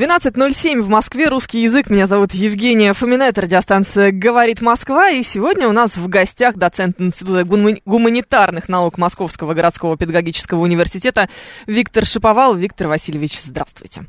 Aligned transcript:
12.07 0.00 0.80
в 0.80 0.88
Москве, 0.88 1.28
русский 1.28 1.60
язык. 1.62 1.90
Меня 1.90 2.06
зовут 2.06 2.32
Евгения 2.32 2.94
Фомина, 2.94 3.24
это 3.24 3.42
радиостанция 3.42 4.12
«Говорит 4.12 4.62
Москва». 4.62 5.10
И 5.10 5.22
сегодня 5.22 5.68
у 5.68 5.72
нас 5.72 5.98
в 5.98 6.08
гостях 6.08 6.56
доцент 6.56 6.98
Института 6.98 7.42
гумани- 7.42 7.82
гуманитарных 7.84 8.70
наук 8.70 8.96
Московского 8.96 9.52
городского 9.52 9.98
педагогического 9.98 10.60
университета 10.60 11.28
Виктор 11.66 12.06
Шиповал. 12.06 12.54
Виктор 12.54 12.86
Васильевич, 12.86 13.38
здравствуйте. 13.42 14.06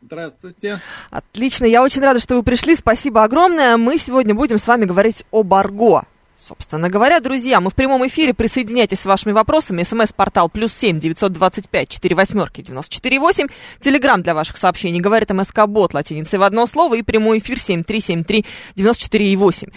Здравствуйте. 0.00 0.80
Отлично, 1.10 1.66
я 1.66 1.82
очень 1.82 2.00
рада, 2.00 2.18
что 2.18 2.36
вы 2.36 2.42
пришли. 2.42 2.74
Спасибо 2.74 3.24
огромное. 3.24 3.76
Мы 3.76 3.98
сегодня 3.98 4.34
будем 4.34 4.56
с 4.56 4.66
вами 4.66 4.86
говорить 4.86 5.26
об 5.30 5.52
арго. 5.52 6.04
Собственно 6.36 6.90
говоря, 6.90 7.20
друзья, 7.20 7.60
мы 7.60 7.70
в 7.70 7.74
прямом 7.74 8.06
эфире. 8.06 8.34
Присоединяйтесь 8.34 9.00
с 9.00 9.04
вашими 9.04 9.32
вопросами. 9.32 9.82
СМС-портал 9.82 10.48
плюс 10.48 10.72
семь 10.72 10.98
девятьсот 10.98 11.32
двадцать 11.32 11.68
пять 11.68 11.88
четыре 11.88 12.16
восьмерки 12.16 12.60
девяносто 12.60 12.92
четыре 12.92 13.20
восемь. 13.20 13.46
Телеграмм 13.80 14.22
для 14.22 14.34
ваших 14.34 14.56
сообщений. 14.56 15.00
Говорит 15.00 15.30
МСК 15.30 15.66
Бот 15.66 15.94
латиницей 15.94 16.38
в 16.38 16.42
одно 16.42 16.66
слово. 16.66 16.96
И 16.96 17.02
прямой 17.02 17.38
эфир 17.38 17.60
семь 17.60 17.84
три 17.84 18.00
семь 18.00 18.24
три 18.24 18.44
девяносто 18.74 19.04
четыре 19.04 19.32
и 19.32 19.36
восемь. 19.36 19.68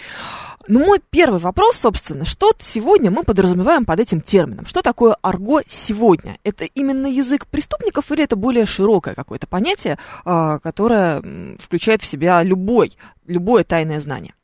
Ну, 0.66 0.80
мой 0.84 1.00
первый 1.08 1.40
вопрос, 1.40 1.78
собственно, 1.78 2.26
что 2.26 2.52
сегодня 2.58 3.10
мы 3.10 3.22
подразумеваем 3.22 3.86
под 3.86 4.00
этим 4.00 4.20
термином? 4.20 4.66
Что 4.66 4.82
такое 4.82 5.16
арго 5.22 5.62
сегодня? 5.66 6.36
Это 6.44 6.64
именно 6.64 7.06
язык 7.06 7.46
преступников 7.46 8.12
или 8.12 8.24
это 8.24 8.36
более 8.36 8.66
широкое 8.66 9.14
какое-то 9.14 9.46
понятие, 9.46 9.96
а, 10.26 10.58
которое 10.58 11.22
включает 11.58 12.02
в 12.02 12.04
себя 12.04 12.42
любой, 12.42 12.92
любое 13.26 13.64
тайное 13.64 13.98
знание? 13.98 14.34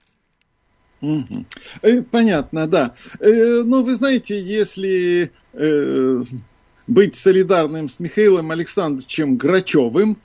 Э, 1.82 2.02
Понятно, 2.02 2.66
да. 2.66 2.94
Э, 3.20 3.62
Ну, 3.64 3.82
вы 3.82 3.94
знаете, 3.94 4.40
если 4.40 5.30
э, 5.52 6.22
быть 6.86 7.14
солидарным 7.14 7.88
с 7.88 8.00
Михаилом 8.00 8.50
Александровичем 8.50 9.36
Грачевым, 9.36 10.18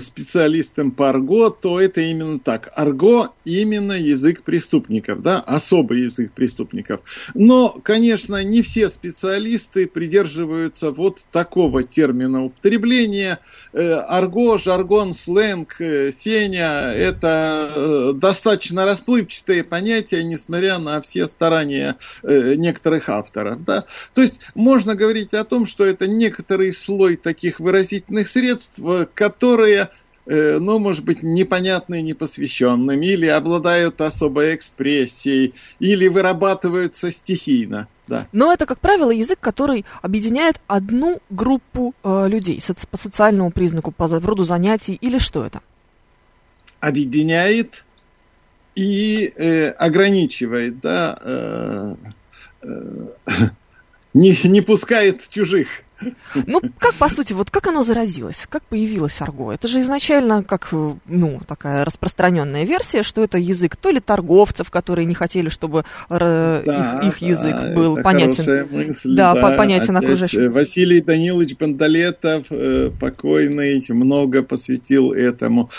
специалистом 0.00 0.92
по 0.92 1.10
арго, 1.10 1.50
то 1.50 1.80
это 1.80 2.00
именно 2.00 2.38
так. 2.38 2.70
Арго 2.74 3.30
именно 3.44 3.92
язык 3.92 4.42
преступников, 4.42 5.22
да, 5.22 5.40
особый 5.40 6.02
язык 6.02 6.32
преступников. 6.32 7.00
Но, 7.34 7.70
конечно, 7.82 8.42
не 8.44 8.62
все 8.62 8.88
специалисты 8.88 9.86
придерживаются 9.86 10.90
вот 10.90 11.24
такого 11.32 11.82
термина 11.82 12.44
употребления. 12.44 13.38
Э, 13.72 13.94
Арго, 13.94 14.58
жаргон, 14.58 15.14
сленг, 15.14 15.80
э, 15.80 16.12
феня– 16.12 16.92
это 16.94 17.72
э, 17.74 18.12
достаточно 18.14 18.84
расплывчатые 18.84 19.64
понятия, 19.64 20.24
несмотря 20.24 20.78
на 20.78 21.00
все 21.00 21.28
старания 21.28 21.96
э, 22.22 22.54
некоторых 22.56 23.08
авторов. 23.08 23.64
Да? 23.64 23.84
То 24.14 24.22
есть 24.22 24.40
можно 24.54 24.94
говорить 24.94 25.34
о 25.34 25.44
том, 25.44 25.66
что 25.66 25.84
это 25.84 26.08
некоторый 26.08 26.72
слой 26.72 27.16
таких 27.16 27.60
выразительных 27.60 28.28
средств, 28.28 28.80
э, 28.80 29.06
которые 29.56 29.90
э, 30.26 30.58
ну, 30.58 30.78
может 30.78 31.04
быть, 31.04 31.22
непонятны 31.22 32.02
непосвященным, 32.02 33.00
или 33.00 33.26
обладают 33.26 34.00
особой 34.00 34.54
экспрессией, 34.54 35.54
или 35.78 36.08
вырабатываются 36.08 37.10
стихийно. 37.12 37.86
Да. 38.08 38.26
Но 38.32 38.52
это, 38.52 38.66
как 38.66 38.80
правило, 38.80 39.10
язык, 39.10 39.38
который 39.40 39.84
объединяет 40.02 40.60
одну 40.66 41.20
группу 41.30 41.94
э, 42.02 42.28
людей 42.28 42.58
соци- 42.58 42.86
по 42.90 42.96
социальному 42.96 43.50
признаку, 43.50 43.92
по 43.92 44.08
роду 44.08 44.44
занятий 44.44 44.98
или 45.00 45.18
что 45.18 45.44
это? 45.44 45.60
объединяет 46.80 47.84
и 48.74 49.32
э, 49.34 49.70
ограничивает, 49.70 50.80
да, 50.80 51.18
э, 51.20 51.94
э, 52.62 53.06
не, 54.16 54.34
не 54.48 54.60
пускает 54.62 55.28
чужих. 55.28 55.68
Ну, 56.46 56.60
как, 56.78 56.94
по 56.94 57.08
сути, 57.08 57.32
вот 57.32 57.50
как 57.50 57.68
оно 57.68 57.82
заразилось? 57.82 58.46
Как 58.50 58.62
появилось 58.64 59.20
арго? 59.22 59.52
Это 59.52 59.66
же 59.66 59.80
изначально 59.80 60.44
как, 60.44 60.68
э, 60.72 60.94
ну, 61.06 61.40
такая 61.48 61.86
распространенная 61.86 62.64
версия, 62.64 63.02
что 63.02 63.24
это 63.24 63.38
язык 63.38 63.76
то 63.76 63.90
ли 63.90 64.00
торговцев, 64.00 64.70
которые 64.70 65.06
не 65.06 65.14
хотели, 65.14 65.48
чтобы 65.48 65.84
Да, 66.10 67.00
их, 67.02 67.08
их 67.14 67.18
язык 67.28 67.56
да, 67.56 67.72
был 67.74 67.94
это 67.94 68.04
понятен. 68.04 68.68
мысль, 68.70 69.14
Да, 69.16 69.34
по- 69.34 69.56
понятен 69.56 69.96
Опять, 69.96 70.04
окружающим. 70.10 70.40
э, 70.40 70.50
Василий 70.50 71.00
Данилович 71.00 71.56
Бандалетов, 71.56 72.44
э, 72.50 72.90
покойный, 73.00 73.82
много 73.88 74.42
посвятил 74.42 75.12
этому. 75.12 75.70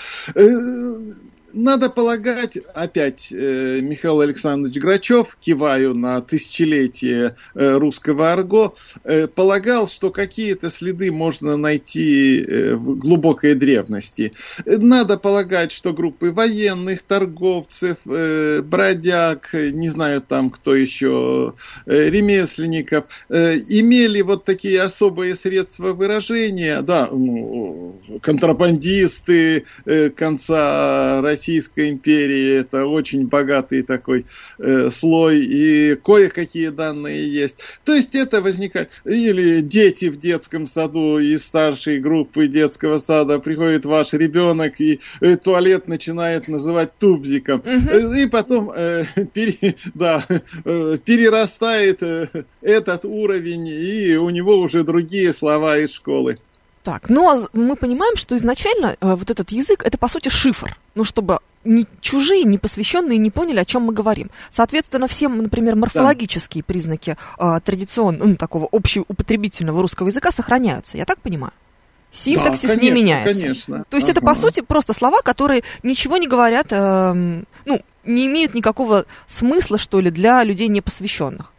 Надо 1.57 1.89
полагать, 1.89 2.57
опять 2.75 3.31
э, 3.31 3.79
Михаил 3.81 4.21
Александрович 4.21 4.77
Грачев, 4.77 5.35
киваю 5.41 5.95
на 5.95 6.21
тысячелетие 6.21 7.35
э, 7.55 7.77
русского 7.77 8.31
арго, 8.31 8.75
э, 9.03 9.25
полагал, 9.25 9.87
что 9.87 10.11
какие-то 10.11 10.69
следы 10.69 11.11
можно 11.11 11.57
найти 11.57 12.43
э, 12.43 12.75
в 12.75 12.99
глубокой 12.99 13.55
древности. 13.55 14.33
Надо 14.65 15.17
полагать, 15.17 15.71
что 15.71 15.93
группы 15.93 16.31
военных, 16.31 17.01
торговцев, 17.01 17.97
э, 18.05 18.61
бродяг, 18.61 19.49
не 19.53 19.89
знаю 19.89 20.21
там 20.21 20.51
кто 20.51 20.75
еще, 20.75 21.55
э, 21.87 22.09
ремесленников, 22.11 23.05
э, 23.29 23.55
имели 23.55 24.21
вот 24.21 24.45
такие 24.45 24.79
особые 24.79 25.35
средства 25.35 25.93
выражения, 25.93 26.81
да, 26.81 27.09
ну, 27.11 27.99
контрабандисты 28.21 29.65
э, 29.85 30.11
конца 30.11 31.19
Российской 31.47 31.89
империи, 31.91 32.59
это 32.59 32.85
очень 32.85 33.27
богатый 33.27 33.81
такой 33.81 34.25
э, 34.59 34.89
слой, 34.89 35.39
и 35.39 35.95
кое-какие 35.95 36.69
данные 36.69 37.31
есть. 37.31 37.59
То 37.85 37.95
есть 37.95 38.15
это 38.15 38.41
возникает, 38.41 38.89
или 39.05 39.61
дети 39.61 40.09
в 40.09 40.19
детском 40.19 40.67
саду 40.67 41.19
из 41.19 41.45
старшей 41.45 41.99
группы 41.99 42.47
детского 42.47 42.97
сада, 42.97 43.39
приходит 43.39 43.85
ваш 43.85 44.11
ребенок 44.11 44.81
и 44.81 44.99
э, 45.21 45.37
туалет 45.37 45.87
начинает 45.87 46.49
называть 46.49 46.97
тубзиком, 46.99 47.63
Э, 47.65 48.21
и 48.21 48.27
потом 48.27 48.71
э, 48.75 49.05
пере- 49.33 49.75
да, 49.93 50.25
э, 50.65 50.97
перерастает 51.05 52.03
э, 52.03 52.27
этот 52.61 53.05
уровень, 53.05 53.67
и 53.67 54.17
у 54.17 54.29
него 54.29 54.57
уже 54.57 54.83
другие 54.83 55.31
слова 55.31 55.77
из 55.77 55.93
школы. 55.93 56.39
Так, 56.87 57.09
ну 57.09 57.29
а 57.29 57.37
мы 57.51 57.75
понимаем, 57.75 58.15
что 58.15 58.37
изначально 58.37 58.95
э, 59.01 59.15
вот 59.15 59.29
этот 59.29 59.51
язык 59.51 59.83
это 59.85 59.97
по 59.97 60.07
сути 60.07 60.29
шифр. 60.29 60.77
Ну, 60.95 61.03
чтобы 61.03 61.39
ни 61.65 61.85
чужие, 61.99 62.45
не 62.45 62.57
посвященные 62.57 63.17
не 63.17 63.29
поняли, 63.29 63.59
о 63.59 63.65
чем 63.65 63.81
мы 63.81 63.91
говорим. 63.91 64.31
Соответственно, 64.51 65.09
все, 65.09 65.27
например, 65.27 65.75
морфологические 65.75 66.63
признаки 66.63 67.17
э, 67.39 67.59
традиционного, 67.65 68.29
ну, 68.29 68.35
такого 68.37 68.69
общеупотребительного 68.71 69.81
русского 69.81 70.07
языка 70.07 70.31
сохраняются. 70.31 70.95
Я 70.95 71.03
так 71.03 71.19
понимаю? 71.19 71.51
Синтаксис 72.13 72.69
Да, 72.69 72.75
не 72.75 72.79
конечно, 72.79 72.95
меняется. 72.95 73.41
конечно. 73.41 73.85
То 73.89 73.97
есть 73.97 74.07
это, 74.07 74.21
по 74.21 74.31
Ага. 74.31 74.39
сути, 74.39 74.61
просто 74.61 74.93
слова, 74.93 75.21
которые 75.21 75.63
ничего 75.83 76.15
не 76.15 76.29
говорят, 76.29 76.67
эм, 76.69 77.45
ну, 77.65 77.81
не 78.05 78.27
имеют 78.27 78.53
никакого 78.53 79.03
смысла, 79.27 79.77
что 79.77 79.99
ли, 79.99 80.09
для 80.09 80.41
людей 80.45 80.69
непосвященных. 80.69 81.51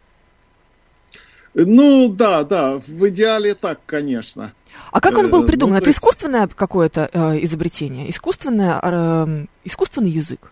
Ну, 1.53 2.09
да, 2.09 2.43
да, 2.43 2.79
в 2.79 3.09
идеале 3.09 3.53
так, 3.53 3.79
конечно. 3.85 4.53
А 4.91 5.01
как 5.01 5.17
он 5.17 5.29
был 5.29 5.43
Э, 5.43 5.47
придуман? 5.47 5.73
ну, 5.73 5.77
это 5.79 5.89
есть- 5.89 5.99
искусственное 5.99 6.47
какое-то 6.47 7.09
э, 7.11 7.43
изобретение? 7.43 8.09
Искусственное, 8.09 8.79
э, 8.81 9.45
искусственный 9.65 10.09
язык? 10.11 10.51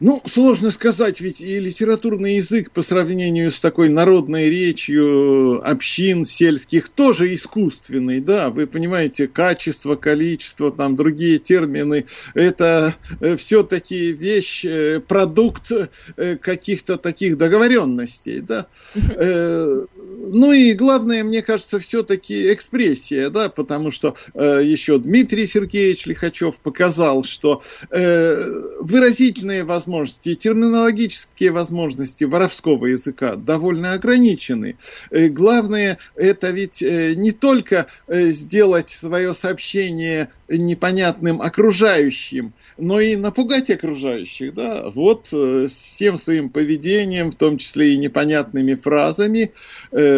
Ну, 0.00 0.20
сложно 0.26 0.72
сказать, 0.72 1.20
ведь 1.20 1.40
и 1.40 1.60
литературный 1.60 2.36
язык 2.36 2.72
по 2.72 2.82
сравнению 2.82 3.52
с 3.52 3.60
такой 3.60 3.88
народной 3.88 4.50
речью 4.50 5.62
общин 5.66 6.24
сельских 6.24 6.88
тоже 6.88 7.32
искусственный, 7.32 8.20
да, 8.20 8.50
вы 8.50 8.66
понимаете, 8.66 9.28
качество, 9.28 9.94
количество, 9.94 10.72
там 10.72 10.96
другие 10.96 11.38
термины, 11.38 12.06
это 12.34 12.96
все-таки 13.38 14.12
вещь, 14.12 14.64
э, 14.64 15.00
продукт 15.00 15.70
э, 16.16 16.36
каких-то 16.38 16.96
таких 16.98 17.38
договоренностей, 17.38 18.40
да. 18.40 18.66
Ну 20.26 20.52
и 20.52 20.72
главное, 20.72 21.22
мне 21.24 21.42
кажется, 21.42 21.78
все-таки 21.78 22.52
экспрессия, 22.52 23.30
да, 23.30 23.48
потому 23.48 23.90
что 23.90 24.14
э, 24.34 24.60
еще 24.64 24.98
Дмитрий 24.98 25.46
Сергеевич 25.46 26.06
Лихачев 26.06 26.56
показал, 26.56 27.24
что 27.24 27.62
э, 27.90 28.36
выразительные 28.80 29.64
возможности, 29.64 30.34
терминологические 30.34 31.52
возможности 31.52 32.24
воровского 32.24 32.86
языка 32.86 33.36
довольно 33.36 33.92
ограничены. 33.92 34.76
Э, 35.10 35.28
главное, 35.28 35.98
это 36.16 36.50
ведь 36.50 36.82
э, 36.82 37.14
не 37.14 37.32
только 37.32 37.86
э, 38.06 38.26
сделать 38.28 38.90
свое 38.90 39.34
сообщение 39.34 40.30
непонятным 40.48 41.42
окружающим, 41.42 42.52
но 42.78 43.00
и 43.00 43.16
напугать 43.16 43.70
окружающих, 43.70 44.54
да, 44.54 44.90
вот 44.90 45.28
э, 45.32 45.66
всем 45.68 46.16
своим 46.18 46.50
поведением, 46.50 47.30
в 47.30 47.34
том 47.34 47.58
числе 47.58 47.94
и 47.94 47.96
непонятными 47.96 48.74
фразами, 48.74 49.52
э, 49.90 50.13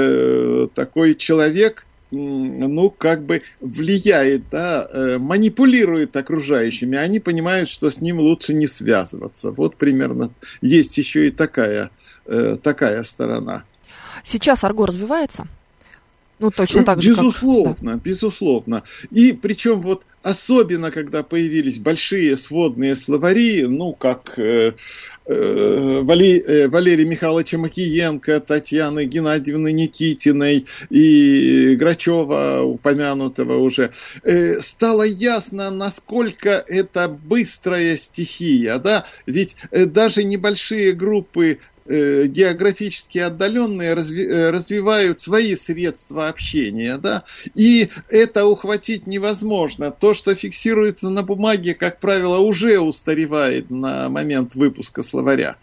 такой 0.74 1.14
человек 1.14 1.86
ну, 2.10 2.90
как 2.90 3.24
бы 3.24 3.42
влияет, 3.60 4.48
да, 4.50 4.88
э, 4.90 5.18
манипулирует 5.18 6.16
окружающими, 6.16 6.96
они 6.96 7.18
понимают, 7.18 7.68
что 7.68 7.90
с 7.90 8.00
ним 8.00 8.20
лучше 8.20 8.54
не 8.54 8.66
связываться. 8.66 9.50
Вот 9.50 9.76
примерно 9.76 10.30
есть 10.60 10.96
еще 10.98 11.28
и 11.28 11.30
такая, 11.30 11.90
э, 12.26 12.56
такая 12.62 13.02
сторона. 13.02 13.64
Сейчас 14.22 14.64
арго 14.64 14.86
развивается? 14.86 15.46
Ну, 16.38 16.50
точно 16.50 16.84
так 16.84 17.00
же. 17.00 17.10
Безусловно, 17.10 17.74
как... 17.74 17.84
да. 17.84 17.96
безусловно. 17.96 18.82
И 19.10 19.32
причем 19.32 19.80
вот 19.80 20.06
особенно, 20.22 20.90
когда 20.90 21.22
появились 21.22 21.78
большие 21.78 22.36
сводные 22.36 22.94
словари, 22.94 23.64
ну, 23.66 23.94
как 23.94 24.38
э, 24.38 24.72
э, 24.72 24.74
Вали, 25.28 26.38
э, 26.38 26.68
Валерия 26.68 27.04
Михайловича 27.04 27.58
Макиенко, 27.58 28.40
Татьяны 28.40 29.06
Геннадьевны 29.06 29.72
Никитиной 29.72 30.66
и 30.88 31.74
Грачева, 31.74 32.62
упомянутого 32.62 33.58
уже, 33.58 33.90
э, 34.22 34.60
стало 34.60 35.02
ясно, 35.02 35.70
насколько 35.70 36.64
это 36.66 37.08
быстрая 37.08 37.96
стихия, 37.96 38.78
да, 38.78 39.04
ведь 39.26 39.56
э, 39.72 39.86
даже 39.86 40.22
небольшие 40.22 40.92
группы 40.92 41.58
Э, 41.88 42.26
географически 42.26 43.18
отдаленные 43.18 43.94
разви, 43.94 44.26
э, 44.26 44.50
развивают 44.50 45.20
свои 45.20 45.54
средства 45.54 46.26
общения, 46.28 46.98
да, 46.98 47.22
и 47.54 47.90
это 48.08 48.46
ухватить 48.46 49.06
невозможно. 49.06 49.92
То, 49.92 50.12
что 50.12 50.34
фиксируется 50.34 51.10
на 51.10 51.22
бумаге, 51.22 51.74
как 51.74 52.00
правило, 52.00 52.38
уже 52.38 52.80
устаревает 52.80 53.70
на 53.70 54.08
момент 54.08 54.56
выпуска 54.56 55.02
словаря. 55.16 55.56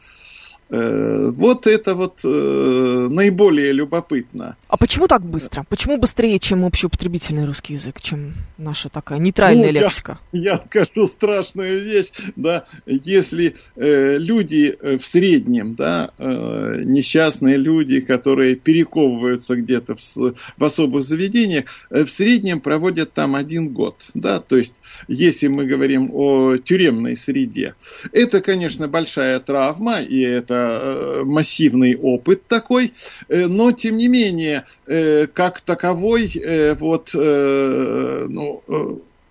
Э, 0.69 1.31
вот 1.36 1.68
это 1.68 1.94
вот 1.94 2.21
э, 2.24 3.07
наиболее 3.10 3.74
любопытно. 3.74 4.56
А 4.68 4.77
почему 4.77 5.07
так 5.07 5.21
быстро? 5.21 5.65
Почему 5.69 5.98
быстрее, 5.98 6.39
чем 6.39 6.65
общеупотребительный 6.65 7.45
русский 7.45 7.74
язык, 7.74 8.01
чем 8.01 8.33
наша 8.57 8.89
такая 8.89 9.19
нейтральная 9.19 9.71
ну, 9.71 9.81
лексика? 9.81 10.19
Я, 10.31 10.54
я 10.54 10.63
скажу 10.65 11.07
страшную 11.07 11.83
вещь, 11.83 12.12
да, 12.36 12.65
если 12.86 13.56
э, 13.75 14.18
люди 14.18 14.75
э, 14.80 14.98
в 14.98 15.06
среднем, 15.06 15.75
да, 15.75 16.12
э, 16.18 16.81
несчастные 16.83 17.57
люди, 17.57 18.00
которые 18.00 18.56
перековываются 18.56 19.56
где-то 19.56 19.95
в, 19.95 20.36
в 20.57 20.63
особых 20.63 21.04
заведениях, 21.04 21.66
э, 21.89 22.04
в 22.04 22.09
среднем 22.09 22.62
проводят 22.62 23.13
там 23.13 23.36
один 23.36 23.74
год, 23.74 23.98
да, 24.13 24.39
то 24.39 24.57
есть 24.57 24.81
если 25.07 25.48
мы 25.48 25.66
говорим 25.66 26.09
о 26.13 26.57
тюремной 26.57 27.16
среде, 27.16 27.75
это, 28.12 28.42
конечно, 28.42 28.88
большая 28.88 29.39
травма, 29.39 30.01
и 30.01 30.19
это 30.19 30.52
Э, 30.53 31.23
массивный 31.25 31.95
опыт 31.95 32.47
такой, 32.47 32.94
э, 33.29 33.47
но 33.47 33.71
тем 33.71 33.97
не 33.97 34.07
менее, 34.07 34.65
э, 34.85 35.27
как 35.27 35.61
таковой, 35.61 36.31
вот, 36.79 37.11
ну, 37.13 38.63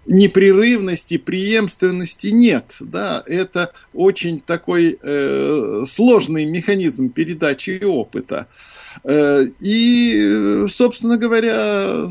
непрерывности, 0.06 1.16
преемственности 1.18 2.28
нет. 2.28 2.76
Да? 2.80 3.22
Это 3.26 3.72
очень 3.94 4.40
такой 4.40 4.98
э, 5.00 5.84
сложный 5.86 6.44
механизм 6.44 7.10
передачи 7.10 7.82
опыта. 7.84 8.46
И, 9.08 10.66
собственно 10.68 11.16
говоря, 11.16 12.10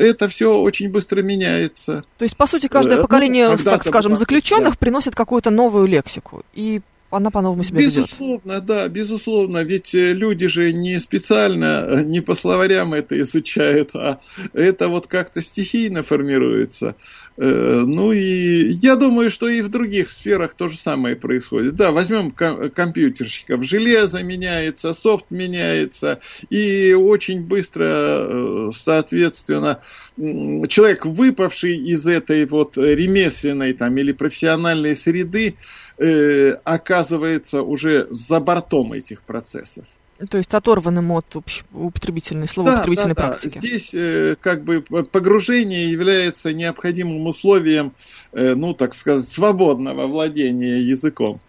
это 0.00 0.28
все 0.28 0.56
очень 0.58 0.88
быстро 0.90 1.20
меняется. 1.22 2.04
То 2.16 2.24
есть, 2.24 2.36
по 2.38 2.46
сути, 2.46 2.68
каждое 2.68 3.02
поколение, 3.02 3.50
ну, 3.50 3.56
так 3.58 3.84
скажем, 3.84 4.16
заключенных 4.16 4.72
да. 4.72 4.78
приносит 4.78 5.14
какую-то 5.14 5.50
новую 5.50 5.86
лексику. 5.86 6.42
И 6.54 6.80
она 7.12 7.30
по-новому 7.30 7.62
себя 7.62 7.80
безусловно, 7.80 8.02
ведет. 8.02 8.18
Безусловно, 8.18 8.60
да, 8.60 8.88
безусловно. 8.88 9.64
Ведь 9.64 9.94
э, 9.94 10.12
люди 10.14 10.48
же 10.48 10.72
не 10.72 10.98
специально, 10.98 11.86
э, 11.86 12.02
не 12.04 12.20
по 12.20 12.34
словарям 12.34 12.94
это 12.94 13.20
изучают, 13.20 13.90
а 13.94 14.18
это 14.54 14.88
вот 14.88 15.06
как-то 15.06 15.42
стихийно 15.42 16.02
формируется. 16.02 16.96
Э, 17.36 17.82
ну 17.86 18.12
и 18.12 18.68
я 18.82 18.96
думаю, 18.96 19.30
что 19.30 19.48
и 19.48 19.60
в 19.60 19.68
других 19.68 20.10
сферах 20.10 20.54
то 20.54 20.68
же 20.68 20.78
самое 20.78 21.14
происходит. 21.14 21.76
Да, 21.76 21.92
возьмем 21.92 22.30
компьютерщиков. 22.30 23.62
Железо 23.62 24.24
меняется, 24.24 24.92
софт 24.92 25.26
меняется, 25.30 26.18
и 26.48 26.94
очень 26.94 27.44
быстро, 27.44 28.70
соответственно, 28.72 29.80
человек, 30.16 31.06
выпавший 31.06 31.76
из 31.76 32.06
этой 32.06 32.46
вот 32.46 32.76
ремесленной 32.76 33.72
там, 33.72 33.96
или 33.96 34.12
профессиональной 34.12 34.94
среды, 34.94 35.56
э, 35.98 36.52
оказывается 37.02 37.62
уже 37.62 38.06
за 38.10 38.40
бортом 38.40 38.92
этих 38.92 39.22
процессов. 39.22 39.84
То 40.30 40.38
есть 40.38 40.54
оторванным 40.54 41.10
от 41.10 41.36
употребительной, 41.72 42.46
словоупотребительной 42.46 43.14
да, 43.14 43.22
да, 43.22 43.28
практики. 43.28 43.54
Да. 43.54 43.60
Здесь 43.60 43.92
э, 43.92 44.36
как 44.40 44.62
бы 44.62 44.82
погружение 44.82 45.90
является 45.90 46.52
необходимым 46.52 47.26
условием, 47.26 47.92
э, 48.32 48.54
ну, 48.54 48.72
так 48.72 48.94
сказать, 48.94 49.28
свободного 49.28 50.06
владения 50.06 50.78
языком. 50.78 51.40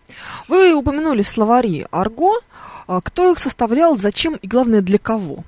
Вы 0.48 0.74
упомянули 0.74 1.22
словари 1.22 1.86
арго. 1.92 2.40
А 2.86 3.00
кто 3.00 3.32
их 3.32 3.40
составлял, 3.40 3.96
зачем 3.96 4.36
и, 4.36 4.48
главное, 4.48 4.82
для 4.82 4.98
кого? 4.98 5.46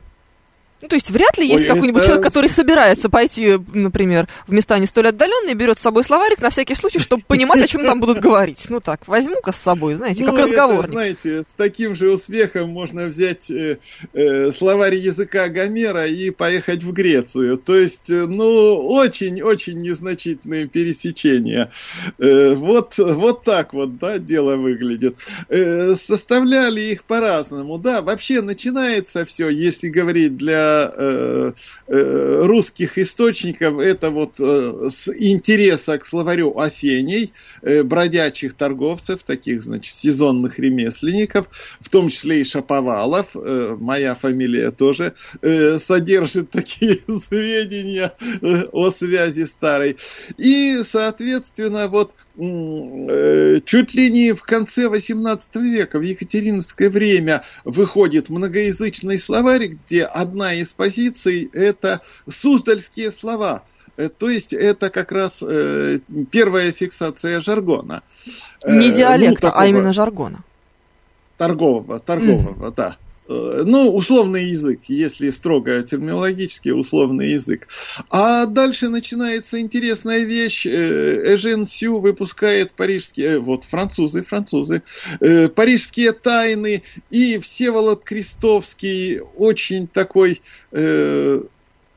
Ну, 0.85 0.89
то 0.89 0.95
есть 0.97 1.09
вряд 1.09 1.35
ли 1.39 1.47
есть 1.47 1.63
Ой, 1.63 1.67
какой-нибудь 1.67 2.01
это... 2.01 2.09
человек, 2.09 2.27
который 2.27 2.47
собирается 2.47 3.09
пойти, 3.09 3.57
например, 3.73 4.27
в 4.45 4.51
места 4.51 4.77
не 4.77 4.85
столь 4.85 5.07
отдаленные, 5.07 5.55
берет 5.55 5.79
с 5.79 5.81
собой 5.81 6.03
словарик 6.03 6.41
на 6.41 6.51
всякий 6.51 6.75
случай, 6.75 6.99
чтобы 6.99 7.23
понимать, 7.25 7.59
о 7.63 7.67
чем 7.67 7.83
там 7.83 7.99
будут 7.99 8.19
говорить. 8.19 8.67
Ну 8.69 8.79
так, 8.79 9.07
возьму-ка 9.07 9.51
с 9.51 9.55
собой, 9.55 9.95
знаете, 9.95 10.23
как 10.23 10.35
ну, 10.35 10.43
разговорник. 10.43 10.91
знаете, 10.91 11.41
с 11.41 11.55
таким 11.55 11.95
же 11.95 12.11
успехом 12.11 12.69
можно 12.69 13.07
взять 13.07 13.49
э, 13.49 13.79
э, 14.13 14.51
словарь 14.51 14.93
языка 14.93 15.47
Гомера 15.47 16.05
и 16.05 16.29
поехать 16.29 16.83
в 16.83 16.91
Грецию. 16.91 17.57
То 17.57 17.75
есть, 17.75 18.11
э, 18.11 18.27
ну, 18.27 18.75
очень-очень 18.87 19.81
незначительные 19.81 20.67
пересечения. 20.67 21.71
Э, 22.19 22.53
вот, 22.53 22.99
вот 22.99 23.43
так 23.43 23.73
вот, 23.73 23.97
да, 23.97 24.19
дело 24.19 24.55
выглядит. 24.55 25.17
Э, 25.49 25.95
составляли 25.95 26.81
их 26.81 27.05
по-разному, 27.05 27.79
да. 27.79 28.03
Вообще 28.03 28.41
начинается 28.41 29.25
все, 29.25 29.49
если 29.49 29.89
говорить 29.89 30.37
для 30.37 30.75
э, 30.95 31.51
э, 31.88 32.42
русских 32.45 32.98
источников 32.98 33.80
это 33.80 34.10
вот 34.12 34.39
э, 34.39 34.88
с 34.89 35.10
интереса 35.10 35.98
к 35.98 36.06
словарю 36.06 36.57
Афений, 36.60 37.25
э, 37.25 37.55
бродячих 37.83 38.54
торговцев, 38.54 39.23
таких, 39.23 39.61
значит, 39.61 39.94
сезонных 39.94 40.59
ремесленников, 40.59 41.49
в 41.80 41.90
том 41.90 42.09
числе 42.09 42.42
и 42.42 42.44
Шаповалов, 42.44 43.35
э, 43.35 43.75
моя 43.80 44.16
фамилия 44.16 44.71
тоже 44.71 45.13
э, 45.42 45.78
содержит 45.80 46.51
такие 46.51 46.99
сведения 47.21 48.13
э, 48.42 48.63
о 48.71 48.90
связи 48.90 49.45
старой. 49.45 49.97
И, 50.37 50.81
соответственно, 50.83 51.87
вот 51.87 52.13
Э, 52.37 53.59
чуть 53.63 53.94
ли 53.94 54.09
не 54.09 54.33
в 54.33 54.44
конце 54.44 54.87
XVIII 54.87 55.61
века, 55.61 55.99
в 55.99 56.01
Екатеринское 56.01 56.90
время, 56.90 57.44
выходит 57.63 58.30
многоязычный 58.30 59.18
словарь, 59.19 59.68
где 59.68 60.04
одна 60.04 60.54
из 60.54 60.73
позиций– 60.73 61.49
это 61.54 62.01
суздальские 62.28 63.11
слова. 63.11 63.63
Э, 63.97 64.09
то 64.09 64.30
есть 64.30 64.54
это 64.54 64.90
как 64.90 65.11
раз 65.11 65.44
э, 65.44 65.99
первая 66.31 66.71
фиксация 66.71 67.42
жаргона. 67.42 68.04
Не 68.66 68.92
диалекта, 68.92 69.47
ну, 69.47 69.49
такого, 69.52 69.64
а 69.64 69.68
именно 69.68 69.94
жаргона. 69.94 70.44
Торгового, 71.37 71.99
торгового, 71.99 72.69
mm. 72.69 72.73
да. 72.75 72.97
Э, 73.28 73.64
ну, 73.66 73.94
условный 73.94 74.45
язык, 74.45 74.81
если 74.87 75.30
строго 75.30 75.81
терминологически, 75.81 76.69
условный 76.69 77.31
язык. 77.31 77.68
А 78.09 78.45
дальше 78.45 78.90
начинается 78.90 79.59
интересная 79.59 80.23
вещь. 80.25 80.66
Э, 80.68 81.33
Эжен 81.33 81.66
Сю 81.66 81.99
выпускает 81.99 82.71
парижские, 82.73 83.28
э, 83.28 83.40
вот 83.40 83.64
французы, 83.64 84.21
французы, 84.21 84.83
парижские 85.19 86.11
тайны, 86.11 86.83
и 87.09 87.40
Всеволод 87.40 88.04
Крестовский 88.04 89.21
очень 89.35 89.87
такой 89.87 90.42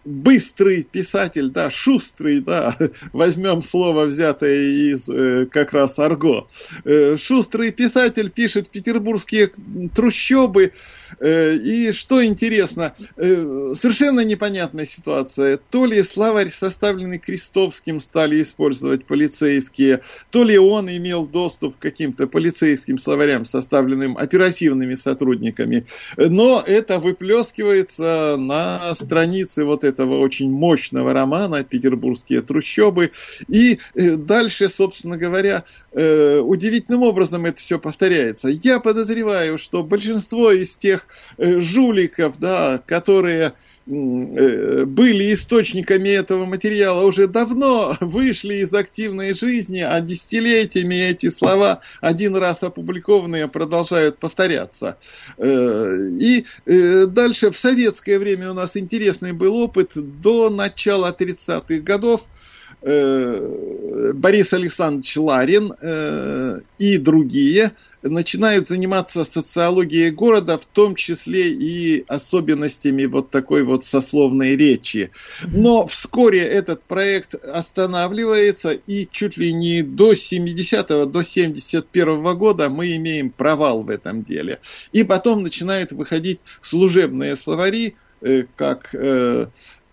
быстрый 0.09 0.83
писатель, 0.83 1.51
да, 1.51 1.71
шустрый, 1.71 2.41
да, 2.41 2.77
возьмем 3.13 3.63
слово, 3.63 4.07
взятое 4.07 4.93
из 4.93 5.09
э, 5.09 5.47
как 5.47 5.73
раз 5.73 5.99
арго. 5.99 6.49
Э, 6.85 7.17
шустрый 7.17 7.71
писатель 7.71 8.31
пишет 8.31 8.71
петербургские 8.71 9.53
трущобы, 9.95 10.73
Э, 10.73 10.98
и 11.21 11.93
что 11.93 12.25
интересно, 12.25 12.95
э, 13.17 13.73
совершенно 13.75 14.25
непонятная 14.25 14.85
ситуация. 14.85 15.59
То 15.71 15.87
ли 15.87 16.03
словарь, 16.03 16.49
составленный 16.49 17.19
Крестовским, 17.19 18.01
стали 18.01 18.43
использовать 18.43 19.05
полицейские, 19.05 20.03
то 20.31 20.45
ли 20.45 20.59
он 20.59 20.89
имел 20.89 21.27
доступ 21.27 21.77
к 21.77 21.83
каким-то 21.83 22.27
полицейским 22.27 22.99
словарям, 22.99 23.45
составленным 23.45 24.17
оперативными 24.17 24.95
сотрудниками. 24.95 25.85
Но 26.17 26.63
это 26.67 26.99
выплескивается 26.99 28.37
на 28.39 28.95
странице 28.95 29.65
вот 29.65 29.85
этого 29.85 30.21
очень 30.21 30.51
мощного 30.51 31.13
романа 31.13 31.65
«Петербургские 31.65 32.43
трущобы». 32.43 33.11
И 33.49 33.79
э, 33.95 34.17
дальше, 34.17 34.69
собственно 34.69 35.17
говоря, 35.17 35.65
удивительным 35.93 37.03
образом 37.03 37.47
это 37.47 37.61
все 37.61 37.79
повторяется. 37.79 38.49
Я 38.49 38.81
подозреваю, 38.81 39.59
что 39.59 39.83
большинство 39.83 40.53
из 40.53 40.77
тех 40.77 40.98
э, 41.37 41.61
жуликов, 41.61 42.39
да, 42.39 42.83
которые 42.87 43.53
э, 43.87 44.85
были 44.85 45.33
источниками 45.33 46.09
этого 46.09 46.45
материала, 46.45 47.05
уже 47.05 47.27
давно 47.27 47.97
вышли 48.01 48.57
из 48.57 48.73
активной 48.75 49.35
жизни, 49.35 49.81
а 49.81 50.01
десятилетиями 50.01 50.95
эти 50.95 51.29
слова, 51.29 51.81
один 52.01 52.37
раз 52.37 52.63
опубликованные, 52.63 53.49
продолжают 53.49 54.19
повторяться. 54.19 54.97
Э, 55.37 55.97
и 56.21 56.45
дальше 56.67 57.51
в 57.51 57.59
советское 57.59 58.19
время 58.19 58.51
у 58.51 58.55
нас 58.55 58.77
интересный 58.77 59.33
был 59.33 59.57
опыт 59.57 59.93
до 59.95 60.51
начала 60.51 61.15
30-х 61.19 61.81
годов– 61.83 62.25
Борис 62.81 64.53
Александрович 64.53 65.17
Ларин 65.17 65.75
и 66.79 66.99
другие 66.99 67.73
начинают 68.03 68.67
заниматься 68.67 69.25
социологией 69.25 70.11
города, 70.11 70.59
в 70.59 70.65
том 70.65 70.95
числе 70.95 71.51
и 71.51 72.05
особенностями 72.09 73.07
вот 73.07 73.31
такой 73.31 73.65
вот 73.65 73.85
сословной 73.85 74.57
речи. 74.57 75.11
Но 75.47 75.87
вскоре 75.87 76.41
этот 76.41 76.83
проект 76.83 77.35
останавливается, 77.35 78.73
и 78.73 79.09
чуть 79.11 79.37
ли 79.37 79.53
не 79.53 79.83
до 79.83 80.13
70-го, 80.13 81.05
до 81.07 81.23
71 81.23 82.09
-го 82.09 82.35
года 82.35 82.69
мы 82.69 82.97
имеем 82.97 83.31
провал 83.31 83.83
в 83.83 83.91
этом 83.91 84.23
деле. 84.23 84.61
И 84.93 85.05
потом 85.05 85.43
начинают 85.43 85.93
выходить 85.93 86.41
служебные 86.61 87.37
словари, 87.37 87.97
э, 88.21 88.45
как 88.57 88.95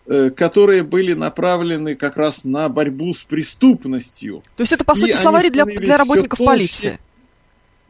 Э, 0.07 0.29
которые 0.29 0.83
были 0.83 1.13
направлены 1.13 1.95
как 1.95 2.15
раз 2.15 2.43
на 2.43 2.69
борьбу 2.69 3.11
с 3.11 3.23
преступностью. 3.23 4.43
То 4.55 4.61
есть 4.61 4.71
это, 4.71 4.83
по 4.83 4.93
сути, 4.93 5.13
словари 5.13 5.49
для, 5.49 5.65
для 5.65 5.97
работников 5.97 6.37
полиции? 6.37 6.99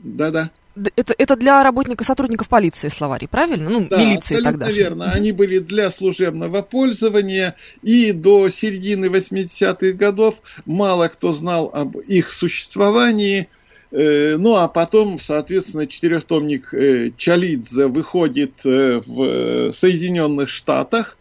Да-да. 0.05 0.51
Это, 0.95 1.15
это 1.17 1.35
для 1.35 1.63
работника, 1.63 2.03
сотрудников 2.03 2.50
полиции 2.50 2.89
словари, 2.89 3.27
правильно? 3.27 3.69
Ну, 3.69 3.88
да, 3.89 3.97
милиции 3.97 4.35
абсолютно 4.35 4.65
тогда. 4.65 4.71
верно. 4.71 5.12
Они 5.12 5.31
были 5.31 5.59
для 5.59 5.89
служебного 5.89 6.62
пользования, 6.62 7.55
и 7.81 8.12
до 8.12 8.50
середины 8.50 9.05
80-х 9.05 9.93
годов 9.93 10.41
мало 10.65 11.07
кто 11.07 11.31
знал 11.31 11.71
об 11.74 11.97
их 11.97 12.29
существовании. 12.29 13.47
Э, 13.91 14.35
ну, 14.38 14.55
а 14.55 14.67
потом, 14.67 15.19
соответственно, 15.19 15.88
четырехтомник 15.88 16.74
э, 16.74 17.12
Чалидзе 17.17 17.88
выходит 17.88 18.63
в 18.63 19.71
Соединенных 19.71 20.50
Штатах, 20.50 21.17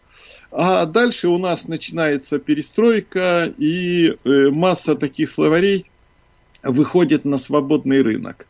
а 0.51 0.85
дальше 0.85 1.29
у 1.29 1.37
нас 1.37 1.67
начинается 1.67 2.39
перестройка, 2.39 3.51
и 3.57 4.13
э, 4.23 4.49
масса 4.51 4.95
таких 4.95 5.29
словарей 5.29 5.89
выходит 6.61 7.23
на 7.25 7.37
свободный 7.37 8.01
рынок. 8.01 8.47